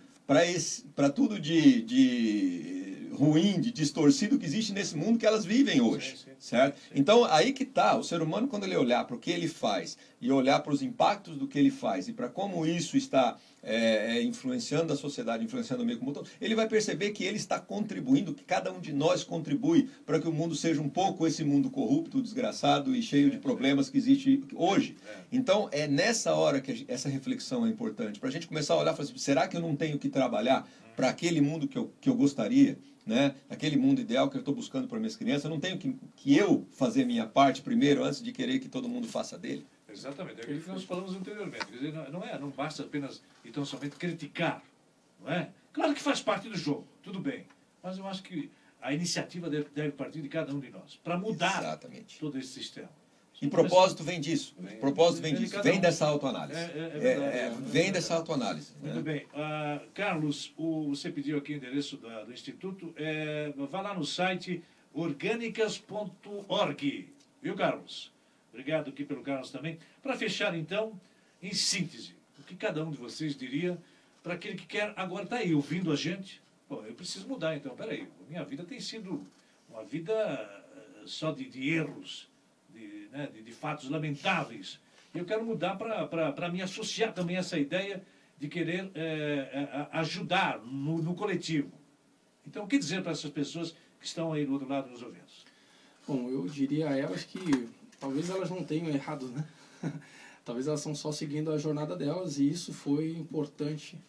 para 0.95 1.09
tudo 1.09 1.39
de, 1.39 1.81
de 1.81 2.78
ruim, 3.19 3.59
de 3.59 3.71
distorcido 3.71 4.39
que 4.39 4.45
existe 4.45 4.71
nesse 4.71 4.95
mundo 4.95 5.19
que 5.19 5.25
elas 5.25 5.43
vivem 5.43 5.81
hoje, 5.81 6.11
sim, 6.11 6.17
sim, 6.17 6.31
certo? 6.39 6.77
Sim. 6.77 6.95
Então, 6.95 7.25
aí 7.25 7.51
que 7.51 7.63
está, 7.63 7.97
o 7.97 8.03
ser 8.03 8.21
humano, 8.21 8.47
quando 8.47 8.63
ele 8.63 8.77
olhar 8.77 9.03
para 9.03 9.15
o 9.15 9.19
que 9.19 9.29
ele 9.29 9.47
faz 9.47 9.97
e 10.21 10.31
olhar 10.31 10.59
para 10.61 10.71
os 10.71 10.81
impactos 10.81 11.37
do 11.37 11.45
que 11.45 11.59
ele 11.59 11.69
faz 11.69 12.07
e 12.07 12.13
para 12.13 12.29
como 12.29 12.65
isso 12.65 12.95
está 12.95 13.37
é, 13.61 14.17
é, 14.17 14.23
influenciando 14.23 14.93
a 14.93 14.95
sociedade, 14.95 15.43
influenciando 15.43 15.83
o 15.83 15.85
meio 15.85 15.99
como 15.99 16.13
todo, 16.13 16.29
ele 16.39 16.55
vai 16.55 16.67
perceber 16.67 17.11
que 17.11 17.25
ele 17.25 17.35
está 17.35 17.59
contribuindo, 17.59 18.33
que 18.33 18.43
cada 18.43 18.71
um 18.71 18.79
de 18.79 18.93
nós 18.93 19.23
contribui 19.23 19.89
para 20.05 20.19
que 20.19 20.27
o 20.27 20.31
mundo 20.31 20.55
seja 20.55 20.81
um 20.81 20.89
pouco 20.89 21.27
esse 21.27 21.43
mundo 21.43 21.69
corrupto, 21.69 22.21
desgraçado 22.21 22.95
e 22.95 23.01
cheio 23.01 23.29
de 23.29 23.37
problemas 23.37 23.89
que 23.89 23.97
existe 23.97 24.41
hoje. 24.55 24.95
Então, 25.29 25.67
é 25.73 25.87
nessa 25.87 26.33
hora 26.33 26.61
que 26.61 26.85
essa 26.87 27.09
reflexão 27.09 27.65
é 27.65 27.69
importante, 27.69 28.17
para 28.17 28.29
a 28.29 28.31
gente 28.31 28.47
começar 28.47 28.75
a 28.75 28.77
olhar 28.77 28.93
e 28.93 28.95
falar 28.95 29.09
assim, 29.09 29.17
será 29.17 29.45
que 29.45 29.57
eu 29.57 29.61
não 29.61 29.75
tenho 29.75 29.99
que 29.99 30.07
trabalhar 30.07 30.65
para 30.99 31.09
aquele 31.09 31.39
mundo 31.39 31.65
que 31.65 31.77
eu, 31.77 31.93
que 32.01 32.09
eu 32.09 32.13
gostaria? 32.13 32.77
Né? 33.05 33.33
Aquele 33.49 33.77
mundo 33.77 34.01
ideal 34.01 34.29
que 34.29 34.35
eu 34.35 34.41
estou 34.41 34.53
buscando 34.53 34.85
para 34.85 34.99
minhas 34.99 35.15
crianças, 35.15 35.45
eu 35.45 35.49
não 35.49 35.59
tenho 35.59 35.77
que, 35.77 35.95
que 36.17 36.35
eu 36.35 36.67
fazer 36.73 37.05
minha 37.05 37.25
parte 37.25 37.61
primeiro 37.61 38.03
antes 38.03 38.21
de 38.21 38.33
querer 38.33 38.59
que 38.59 38.67
todo 38.67 38.89
mundo 38.89 39.07
faça 39.07 39.37
dele. 39.37 39.65
Exatamente, 39.87 40.41
é 40.41 40.43
aquilo 40.43 40.61
que 40.61 40.67
nós 40.67 40.83
falamos 40.83 41.15
anteriormente. 41.15 41.65
Quer 41.67 41.77
dizer, 41.77 41.93
não, 42.11 42.21
é, 42.21 42.37
não 42.37 42.49
basta 42.49 42.83
apenas 42.83 43.23
e 43.45 43.49
tão 43.49 43.63
somente 43.63 43.95
criticar, 43.95 44.61
não 45.21 45.31
é? 45.31 45.49
Claro 45.71 45.93
que 45.93 46.01
faz 46.01 46.21
parte 46.21 46.49
do 46.49 46.57
jogo, 46.57 46.85
tudo 47.01 47.19
bem. 47.19 47.45
Mas 47.81 47.97
eu 47.97 48.05
acho 48.05 48.21
que 48.21 48.51
a 48.81 48.93
iniciativa 48.93 49.49
deve, 49.49 49.69
deve 49.73 49.91
partir 49.93 50.21
de 50.21 50.27
cada 50.27 50.53
um 50.53 50.59
de 50.59 50.69
nós, 50.69 50.99
para 51.01 51.17
mudar 51.17 51.59
Exatamente. 51.59 52.19
todo 52.19 52.37
esse 52.37 52.49
sistema. 52.49 52.89
E 53.41 53.47
propósito 53.47 54.03
vem 54.03 54.19
disso. 54.19 54.53
Vem, 54.59 54.75
propósito 54.77 55.21
vem, 55.21 55.33
vem 55.33 55.43
disso. 55.43 55.63
Vem 55.63 55.79
dessa 55.79 56.05
autoanálise. 56.05 56.59
É, 56.59 56.63
é, 56.63 56.67
é, 56.67 57.07
é, 57.07 57.45
é 57.45 57.55
vem 57.61 57.89
dessa 57.91 58.15
autoanálise. 58.15 58.73
Muito 58.81 58.97
né? 58.97 59.01
bem. 59.01 59.25
Uh, 59.27 59.79
Carlos, 59.93 60.51
o, 60.57 60.89
você 60.89 61.09
pediu 61.09 61.37
aqui 61.37 61.53
o 61.53 61.55
endereço 61.55 61.95
da, 61.97 62.25
do 62.25 62.33
Instituto. 62.33 62.93
É, 62.97 63.53
vá 63.55 63.79
lá 63.81 63.93
no 63.93 64.03
site 64.03 64.61
orgânicas.org. 64.93 67.09
Viu, 67.41 67.55
Carlos? 67.55 68.11
Obrigado 68.51 68.89
aqui 68.89 69.05
pelo 69.05 69.21
Carlos 69.21 69.51
também. 69.51 69.79
Para 70.03 70.17
fechar, 70.17 70.53
então, 70.57 70.99
em 71.41 71.53
síntese, 71.53 72.13
o 72.37 72.43
que 72.43 72.55
cada 72.55 72.83
um 72.83 72.91
de 72.91 72.97
vocês 72.97 73.37
diria 73.37 73.77
para 74.21 74.33
aquele 74.33 74.55
que 74.55 74.65
quer 74.65 74.93
agora 74.95 75.23
estar 75.23 75.37
tá 75.37 75.43
aí 75.43 75.53
ouvindo 75.53 75.91
a 75.91 75.95
gente? 75.95 76.41
Pô, 76.67 76.83
eu 76.83 76.93
preciso 76.93 77.27
mudar 77.27 77.55
então, 77.55 77.75
peraí, 77.75 78.07
minha 78.27 78.43
vida 78.43 78.63
tem 78.63 78.79
sido 78.79 79.25
uma 79.69 79.83
vida 79.83 80.13
eh, 80.13 81.01
só 81.05 81.31
de, 81.31 81.49
de 81.49 81.69
erros, 81.69 82.28
né, 83.11 83.29
de, 83.33 83.41
de, 83.41 83.51
fatos 83.51 83.89
lamentáveis. 83.89 84.79
E 85.13 85.17
eu 85.17 85.25
quero 85.25 85.43
mudar 85.43 85.75
para 85.75 86.49
me 86.49 86.61
associar 86.61 87.13
também 87.13 87.37
a 87.37 87.39
essa 87.39 87.57
ideia 87.57 88.03
de 88.37 88.47
querer 88.47 88.89
é, 88.95 89.87
ajudar 89.91 90.59
no, 90.59 91.01
no, 91.01 91.15
coletivo. 91.15 91.71
Então, 92.47 92.63
o 92.63 92.67
que 92.67 92.77
dizer 92.77 93.01
para 93.01 93.11
essas 93.11 93.29
pessoas 93.29 93.75
que 93.99 94.05
estão 94.05 94.31
aí 94.31 94.45
do 94.45 94.53
outro 94.53 94.67
lado 94.67 94.89
nos 94.89 95.01
ouvindo? 95.01 95.25
Bom, 96.07 96.29
eu 96.29 96.47
diria 96.47 96.89
a 96.89 96.97
elas 96.97 97.23
que 97.23 97.69
talvez 97.99 98.29
elas 98.29 98.49
não 98.49 98.63
tenham 98.63 98.87
errado, 98.87 99.27
né? 99.27 99.45
talvez 100.45 100.67
elas 100.67 100.79
estão 100.79 100.95
só 100.95 101.11
seguindo 101.11 101.51
a 101.51 101.57
jornada 101.57 101.95
delas 101.95 102.39
e 102.39 102.49
isso 102.49 102.73
foi 102.73 103.11
importante 103.11 103.99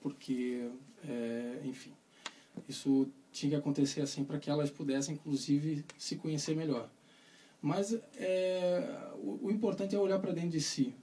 porque, 0.00 0.68
é, 1.08 1.60
enfim, 1.64 1.92
isso 2.68 3.08
tinha 3.32 3.50
que 3.50 3.56
acontecer 3.56 4.00
assim 4.00 4.24
para 4.24 4.38
que 4.38 4.50
elas 4.50 4.70
pudessem, 4.70 5.14
inclusive, 5.14 5.84
se 5.96 6.16
conhecer 6.16 6.54
melhor. 6.54 6.88
Mas 7.60 7.98
é, 8.16 9.10
o, 9.16 9.46
o 9.46 9.50
importante 9.50 9.94
é 9.94 9.98
olhar 9.98 10.18
para 10.18 10.32
dentro 10.32 10.50
de 10.50 10.60
si, 10.60 10.94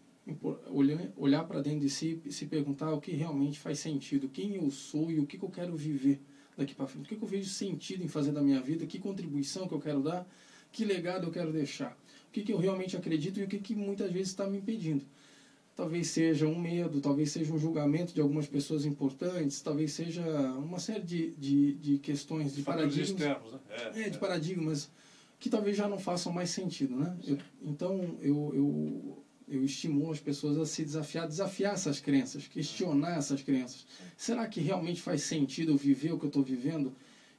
olhar, 0.69 1.11
olhar 1.17 1.43
para 1.43 1.61
dentro 1.61 1.81
de 1.81 1.89
si 1.89 2.21
e 2.25 2.31
se 2.31 2.45
perguntar 2.45 2.91
o 2.91 3.01
que 3.01 3.11
realmente 3.11 3.59
faz 3.59 3.79
sentido, 3.79 4.29
quem 4.29 4.55
eu 4.55 4.69
sou 4.71 5.11
e 5.11 5.19
o 5.19 5.25
que, 5.25 5.37
que 5.37 5.43
eu 5.43 5.49
quero 5.49 5.75
viver 5.75 6.21
daqui 6.57 6.73
para 6.73 6.87
frente, 6.87 7.05
o 7.05 7.09
que, 7.09 7.15
que 7.17 7.23
eu 7.23 7.27
vejo 7.27 7.49
sentido 7.49 8.03
em 8.03 8.07
fazer 8.07 8.31
da 8.31 8.41
minha 8.41 8.61
vida, 8.61 8.85
que 8.85 8.97
contribuição 8.99 9.67
que 9.67 9.73
eu 9.73 9.81
quero 9.81 10.01
dar, 10.01 10.25
que 10.71 10.85
legado 10.85 11.27
eu 11.27 11.31
quero 11.31 11.51
deixar 11.51 11.97
que, 12.35 12.43
que 12.43 12.51
eu 12.51 12.57
realmente 12.57 12.97
acredito 12.97 13.39
e 13.39 13.43
o 13.43 13.47
que, 13.47 13.59
que 13.59 13.73
muitas 13.73 14.11
vezes 14.11 14.29
está 14.29 14.45
me 14.45 14.57
impedindo. 14.57 15.05
Talvez 15.73 16.07
seja 16.07 16.45
um 16.45 16.59
medo, 16.59 16.99
talvez 16.99 17.31
seja 17.31 17.53
um 17.53 17.57
julgamento 17.57 18.13
de 18.13 18.19
algumas 18.19 18.45
pessoas 18.45 18.85
importantes, 18.85 19.61
talvez 19.61 19.93
seja 19.93 20.21
uma 20.57 20.79
série 20.79 21.03
de, 21.03 21.31
de, 21.31 21.73
de 21.75 21.97
questões, 21.99 22.53
de 22.53 22.61
paradigmas. 22.61 23.09
Externos, 23.09 23.53
né? 23.53 23.59
é, 23.69 24.01
é, 24.01 24.09
de 24.09 24.17
é. 24.17 24.19
paradigmas 24.19 24.89
que 25.45 25.49
talvez 25.51 25.77
já 25.77 25.87
não 25.87 25.99
façam 25.99 26.33
mais 26.33 26.49
sentido. 26.49 26.95
Né? 26.95 27.15
Eu, 27.23 27.37
então, 27.61 28.17
eu, 28.19 28.51
eu, 28.55 29.23
eu 29.47 29.63
estimulo 29.63 30.11
as 30.11 30.19
pessoas 30.19 30.57
a 30.57 30.65
se 30.65 30.83
desafiar, 30.83 31.27
desafiar 31.27 31.75
essas 31.75 31.99
crenças, 31.99 32.47
questionar 32.47 33.15
essas 33.15 33.43
crenças. 33.43 33.85
Será 34.17 34.47
que 34.47 34.59
realmente 34.59 35.03
faz 35.03 35.21
sentido 35.21 35.73
eu 35.73 35.77
viver 35.77 36.13
o 36.13 36.17
que 36.17 36.25
eu 36.25 36.29
estou 36.29 36.41
vivendo? 36.41 36.91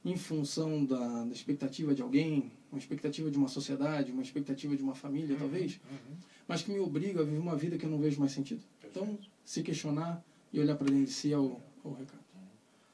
em 0.05 0.15
função 0.15 0.85
da, 0.85 1.25
da, 1.25 1.33
expectativa 1.33 1.93
de 1.93 2.01
alguém, 2.01 2.49
uma 2.71 2.79
expectativa 2.79 3.29
de 3.29 3.37
uma 3.37 3.49
sociedade, 3.49 4.09
uma 4.09 4.21
expectativa 4.21 4.73
de 4.73 4.81
uma 4.81 4.95
família, 4.95 5.33
uhum, 5.33 5.39
talvez, 5.39 5.81
uhum. 5.91 6.15
mas 6.47 6.61
que 6.61 6.71
me 6.71 6.79
obriga 6.79 7.19
a 7.19 7.23
viver 7.25 7.39
uma 7.39 7.57
vida 7.57 7.77
que 7.77 7.85
eu 7.85 7.89
não 7.89 7.99
vejo 7.99 8.17
mais 8.17 8.31
sentido. 8.31 8.63
Então, 8.89 9.19
se 9.43 9.61
questionar 9.61 10.23
e 10.53 10.61
olhar 10.61 10.77
para 10.77 10.87
dentro 10.87 11.07
de 11.07 11.11
si 11.11 11.33
é 11.33 11.37
o, 11.37 11.59
é 11.83 11.87
o 11.87 11.91
recado. 11.91 12.23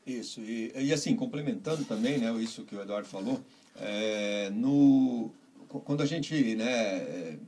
Isso, 0.08 0.42
e, 0.42 0.72
e, 0.76 0.92
assim, 0.92 1.16
complementando 1.16 1.86
também 1.86 2.18
né, 2.18 2.34
isso 2.42 2.64
que 2.64 2.76
o 2.76 2.82
Eduardo 2.82 3.08
falou, 3.08 3.40
é, 3.76 4.50
no, 4.52 5.32
quando 5.68 6.02
a 6.02 6.06
gente 6.06 6.56
né, 6.56 7.40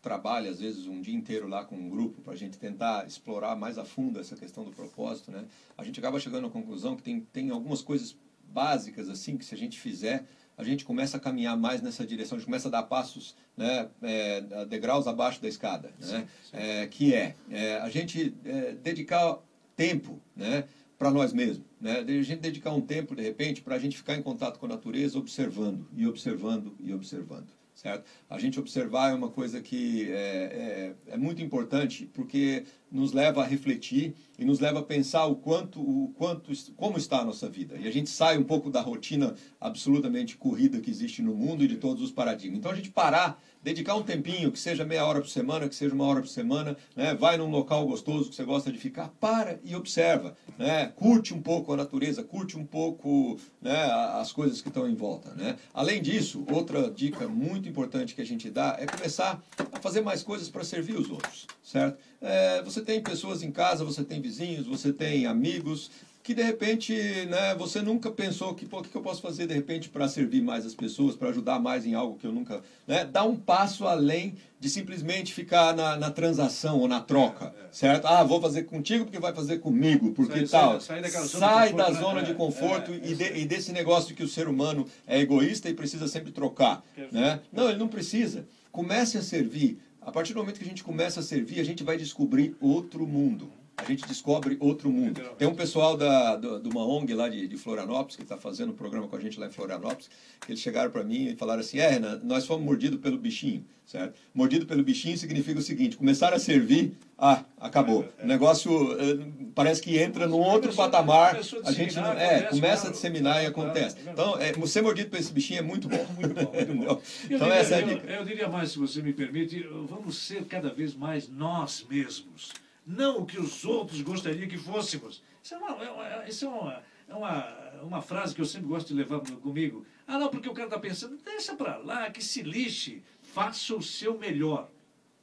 trabalha, 0.00 0.50
às 0.50 0.60
vezes, 0.60 0.86
um 0.86 1.00
dia 1.00 1.14
inteiro 1.14 1.48
lá 1.48 1.64
com 1.64 1.76
um 1.76 1.88
grupo, 1.88 2.22
para 2.22 2.32
a 2.32 2.36
gente 2.36 2.58
tentar 2.58 3.06
explorar 3.06 3.56
mais 3.56 3.78
a 3.78 3.84
fundo 3.84 4.20
essa 4.20 4.36
questão 4.36 4.64
do 4.64 4.70
propósito, 4.70 5.30
né, 5.30 5.44
a 5.76 5.84
gente 5.84 5.98
acaba 5.98 6.18
chegando 6.18 6.46
à 6.46 6.50
conclusão 6.50 6.96
que 6.96 7.02
tem, 7.02 7.20
tem 7.20 7.50
algumas 7.50 7.82
coisas 7.82 8.16
básicas 8.48 9.08
assim 9.08 9.36
que 9.36 9.44
se 9.44 9.54
a 9.54 9.58
gente 9.58 9.78
fizer 9.78 10.24
a 10.58 10.64
gente 10.64 10.84
começa 10.84 11.18
a 11.18 11.20
caminhar 11.20 11.56
mais 11.56 11.82
nessa 11.82 12.06
direção, 12.06 12.36
a 12.36 12.38
gente 12.38 12.46
começa 12.46 12.68
a 12.68 12.70
dar 12.70 12.82
passos, 12.84 13.36
né, 13.56 13.88
é, 14.00 14.64
degraus 14.64 15.06
abaixo 15.06 15.40
da 15.40 15.48
escada, 15.48 15.92
né, 16.00 16.20
sim, 16.20 16.26
sim. 16.50 16.56
É, 16.56 16.86
que 16.86 17.14
é, 17.14 17.36
é, 17.50 17.76
a 17.78 17.90
gente 17.90 18.34
é, 18.44 18.72
dedicar 18.72 19.38
tempo, 19.76 20.18
né, 20.34 20.64
para 20.98 21.10
nós 21.10 21.32
mesmos, 21.32 21.66
né, 21.80 22.00
a 22.00 22.22
gente 22.22 22.36
dedicar 22.36 22.72
um 22.72 22.80
tempo 22.80 23.14
de 23.14 23.22
repente 23.22 23.60
para 23.60 23.76
a 23.76 23.78
gente 23.78 23.96
ficar 23.96 24.16
em 24.16 24.22
contato 24.22 24.58
com 24.58 24.66
a 24.66 24.70
natureza, 24.70 25.18
observando 25.18 25.86
e 25.94 26.06
observando 26.06 26.74
e 26.80 26.92
observando, 26.94 27.48
certo? 27.74 28.04
A 28.30 28.38
gente 28.38 28.58
observar 28.58 29.10
é 29.10 29.14
uma 29.14 29.28
coisa 29.28 29.60
que 29.60 30.10
é, 30.10 30.94
é, 31.06 31.14
é 31.14 31.16
muito 31.16 31.42
importante 31.42 32.08
porque 32.14 32.64
nos 32.96 33.12
leva 33.12 33.42
a 33.42 33.46
refletir 33.46 34.14
e 34.38 34.44
nos 34.44 34.60
leva 34.60 34.80
a 34.80 34.82
pensar 34.82 35.26
o 35.26 35.36
quanto, 35.36 35.80
o 35.80 36.12
quanto, 36.16 36.50
como 36.76 36.98
está 36.98 37.20
a 37.20 37.24
nossa 37.24 37.48
vida. 37.48 37.76
E 37.78 37.86
a 37.86 37.90
gente 37.90 38.10
sai 38.10 38.36
um 38.36 38.44
pouco 38.44 38.70
da 38.70 38.80
rotina 38.80 39.34
absolutamente 39.60 40.36
corrida 40.36 40.80
que 40.80 40.90
existe 40.90 41.22
no 41.22 41.34
mundo 41.34 41.64
e 41.64 41.68
de 41.68 41.76
todos 41.76 42.02
os 42.02 42.10
paradigmas. 42.10 42.58
Então 42.58 42.70
a 42.70 42.74
gente 42.74 42.90
parar, 42.90 43.40
dedicar 43.62 43.94
um 43.94 44.02
tempinho, 44.02 44.52
que 44.52 44.58
seja 44.58 44.84
meia 44.84 45.04
hora 45.04 45.20
por 45.20 45.28
semana, 45.28 45.68
que 45.68 45.74
seja 45.74 45.94
uma 45.94 46.04
hora 46.04 46.20
por 46.20 46.28
semana, 46.28 46.76
né? 46.94 47.14
vai 47.14 47.36
num 47.36 47.50
local 47.50 47.86
gostoso 47.86 48.28
que 48.28 48.36
você 48.36 48.44
gosta 48.44 48.70
de 48.70 48.78
ficar, 48.78 49.08
para 49.20 49.58
e 49.64 49.74
observa, 49.74 50.36
né? 50.58 50.92
curte 50.94 51.32
um 51.34 51.40
pouco 51.40 51.72
a 51.72 51.76
natureza, 51.76 52.22
curte 52.22 52.58
um 52.58 52.64
pouco 52.64 53.38
né, 53.60 53.84
as 54.20 54.32
coisas 54.32 54.60
que 54.60 54.68
estão 54.68 54.88
em 54.88 54.94
volta. 54.94 55.34
Né? 55.34 55.56
Além 55.72 56.02
disso, 56.02 56.44
outra 56.50 56.90
dica 56.90 57.26
muito 57.26 57.68
importante 57.68 58.14
que 58.14 58.20
a 58.20 58.26
gente 58.26 58.50
dá 58.50 58.76
é 58.78 58.86
começar 58.86 59.42
a 59.72 59.80
fazer 59.80 60.02
mais 60.02 60.22
coisas 60.22 60.48
para 60.48 60.62
servir 60.62 60.96
os 60.96 61.10
outros, 61.10 61.46
certo? 61.66 61.98
É, 62.22 62.62
você 62.62 62.80
tem 62.80 63.02
pessoas 63.02 63.42
em 63.42 63.50
casa, 63.50 63.84
você 63.84 64.04
tem 64.04 64.20
vizinhos, 64.20 64.66
você 64.66 64.92
tem 64.92 65.26
amigos 65.26 65.90
que 66.22 66.34
de 66.34 66.42
repente 66.42 66.92
né, 67.26 67.54
você 67.54 67.80
nunca 67.80 68.10
pensou 68.10 68.52
que 68.52 68.64
o 68.64 68.82
que 68.82 68.96
eu 68.96 69.00
posso 69.00 69.22
fazer 69.22 69.46
de 69.46 69.54
repente 69.54 69.88
para 69.88 70.08
servir 70.08 70.42
mais 70.42 70.66
as 70.66 70.74
pessoas, 70.74 71.14
para 71.14 71.28
ajudar 71.28 71.60
mais 71.60 71.86
em 71.86 71.94
algo 71.94 72.18
que 72.18 72.26
eu 72.26 72.32
nunca. 72.32 72.62
Né, 72.84 73.04
dá 73.04 73.22
um 73.22 73.36
passo 73.36 73.86
além 73.86 74.34
de 74.58 74.68
simplesmente 74.68 75.32
ficar 75.32 75.72
na, 75.76 75.96
na 75.96 76.10
transação 76.10 76.80
ou 76.80 76.88
na 76.88 77.00
troca, 77.00 77.54
é, 77.56 77.66
é. 77.66 77.68
certo? 77.70 78.06
Ah, 78.06 78.24
vou 78.24 78.40
fazer 78.40 78.64
contigo 78.64 79.04
porque 79.04 79.20
vai 79.20 79.32
fazer 79.32 79.58
comigo, 79.58 80.10
porque 80.14 80.44
sai, 80.48 80.60
tal. 80.60 80.80
Sai, 80.80 81.08
sai, 81.08 81.26
sai 81.28 81.72
da 81.72 81.92
zona 81.92 82.22
de 82.22 82.34
conforto, 82.34 82.90
né? 82.90 83.00
é, 83.04 83.08
e, 83.08 83.14
de, 83.14 83.38
e, 83.38 83.44
desse 83.44 83.70
negócio 83.70 84.12
que 84.12 84.24
o 84.24 84.28
ser 84.28 84.48
humano 84.48 84.84
é 85.06 85.20
egoísta 85.20 85.68
e 85.68 85.74
precisa 85.74 86.08
sempre 86.08 86.32
trocar. 86.32 86.84
Né? 87.12 87.38
Não, 87.52 87.68
ele 87.68 87.78
não 87.78 87.86
precisa. 87.88 88.48
Comece 88.72 89.16
a 89.16 89.22
servir. 89.22 89.78
A 90.06 90.12
partir 90.12 90.32
do 90.34 90.38
momento 90.38 90.58
que 90.58 90.64
a 90.64 90.68
gente 90.68 90.84
começa 90.84 91.18
a 91.18 91.22
servir, 91.22 91.58
a 91.58 91.64
gente 91.64 91.82
vai 91.82 91.96
descobrir 91.96 92.56
outro 92.60 93.04
mundo 93.04 93.50
a 93.76 93.84
gente 93.84 94.06
descobre 94.06 94.56
outro 94.58 94.90
mundo. 94.90 95.20
Tem 95.36 95.46
um 95.46 95.54
pessoal 95.54 95.96
da, 95.96 96.36
do, 96.36 96.58
de 96.60 96.68
uma 96.68 96.84
ONG 96.86 97.12
lá 97.12 97.28
de, 97.28 97.46
de 97.46 97.56
Florianópolis, 97.56 98.16
que 98.16 98.22
está 98.22 98.36
fazendo 98.36 98.72
um 98.72 98.76
programa 98.76 99.06
com 99.06 99.16
a 99.16 99.20
gente 99.20 99.38
lá 99.38 99.46
em 99.46 99.50
Florianópolis, 99.50 100.08
que 100.40 100.50
eles 100.50 100.60
chegaram 100.60 100.90
para 100.90 101.04
mim 101.04 101.28
e 101.28 101.36
falaram 101.36 101.60
assim, 101.60 101.78
é, 101.78 101.88
Renan, 101.88 102.20
nós 102.24 102.46
fomos 102.46 102.64
mordidos 102.64 102.98
pelo 103.00 103.18
bichinho, 103.18 103.64
certo? 103.84 104.18
Mordido 104.34 104.64
pelo 104.64 104.82
bichinho 104.82 105.16
significa 105.18 105.58
o 105.58 105.62
seguinte, 105.62 105.96
começaram 105.96 106.36
a 106.36 106.40
servir, 106.40 106.96
ah, 107.18 107.44
acabou. 107.60 108.02
É, 108.18 108.22
é. 108.22 108.24
O 108.24 108.26
negócio 108.26 108.70
eh, 108.98 109.26
parece 109.54 109.82
que 109.82 109.98
entra 109.98 110.26
num 110.26 110.40
outro 110.40 110.74
patamar, 110.74 111.38
a 111.64 111.72
gente 111.72 111.96
não, 111.96 112.12
é, 112.12 112.42
começa 112.42 112.88
a 112.88 112.90
disseminar 112.90 113.42
e 113.42 113.46
acontece. 113.46 113.96
Então, 114.06 114.38
é, 114.38 114.54
ser 114.66 114.82
mordido 114.82 115.10
por 115.10 115.18
esse 115.18 115.32
bichinho 115.32 115.58
é 115.58 115.62
muito 115.62 115.86
bom. 115.86 116.06
Muito 116.18 116.34
bom, 116.34 116.52
muito 116.52 116.74
bom. 116.74 117.02
então, 117.30 117.52
essa 117.52 117.74
é 117.74 117.78
a 117.78 117.82
dica. 117.82 118.06
Eu, 118.06 118.20
eu 118.20 118.24
diria 118.24 118.48
mais, 118.48 118.70
se 118.70 118.78
você 118.78 119.02
me 119.02 119.12
permite, 119.12 119.66
vamos 119.86 120.16
ser 120.18 120.44
cada 120.46 120.70
vez 120.70 120.94
mais 120.94 121.28
nós 121.28 121.84
mesmos 121.88 122.52
não 122.86 123.18
o 123.18 123.26
que 123.26 123.38
os 123.38 123.64
outros 123.64 124.00
gostariam 124.00 124.48
que 124.48 124.56
fôssemos. 124.56 125.22
Isso 125.42 125.54
é 125.54 125.58
uma, 125.58 125.84
é 125.84 125.90
uma, 125.90 126.28
isso 126.28 126.44
é 126.44 126.48
uma, 126.48 126.82
é 127.08 127.14
uma, 127.14 127.80
uma 127.82 128.02
frase 128.02 128.34
que 128.34 128.40
eu 128.40 128.46
sempre 128.46 128.68
gosto 128.68 128.88
de 128.88 128.94
levar 128.94 129.20
comigo. 129.20 129.84
Ah, 130.06 130.18
não, 130.18 130.28
porque 130.28 130.48
o 130.48 130.54
cara 130.54 130.68
está 130.68 130.78
pensando, 130.78 131.18
deixa 131.24 131.54
para 131.56 131.78
lá, 131.78 132.10
que 132.10 132.22
se 132.22 132.42
lixe, 132.42 133.02
faça 133.22 133.74
o 133.74 133.82
seu 133.82 134.16
melhor 134.16 134.70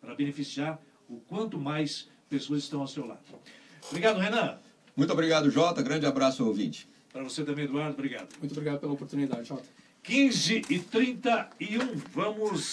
para 0.01 0.14
beneficiar 0.14 0.80
o 1.07 1.18
quanto 1.22 1.57
mais 1.57 2.09
pessoas 2.30 2.64
estão 2.64 2.82
ao 2.82 2.88
seu 2.88 3.05
lado. 3.05 3.22
Obrigado, 3.89 4.20
Renan. 4.20 4.59
Muito 4.95 5.14
obrigado, 5.14 5.49
Jota. 5.49 5.82
Grande 5.82 6.05
abraço, 6.05 6.45
ouvinte. 6.45 6.88
Para 7.11 7.24
você 7.24 7.43
também, 7.43 7.66
Eduardo. 7.66 7.93
Obrigado. 7.93 8.28
Muito 8.39 8.51
obrigado 8.51 8.80
pela 8.80 8.93
oportunidade, 8.93 9.47
Jota. 9.47 9.66
15 10.03 10.64
e 10.70 10.80
31, 10.80 11.95
vamos 12.14 12.66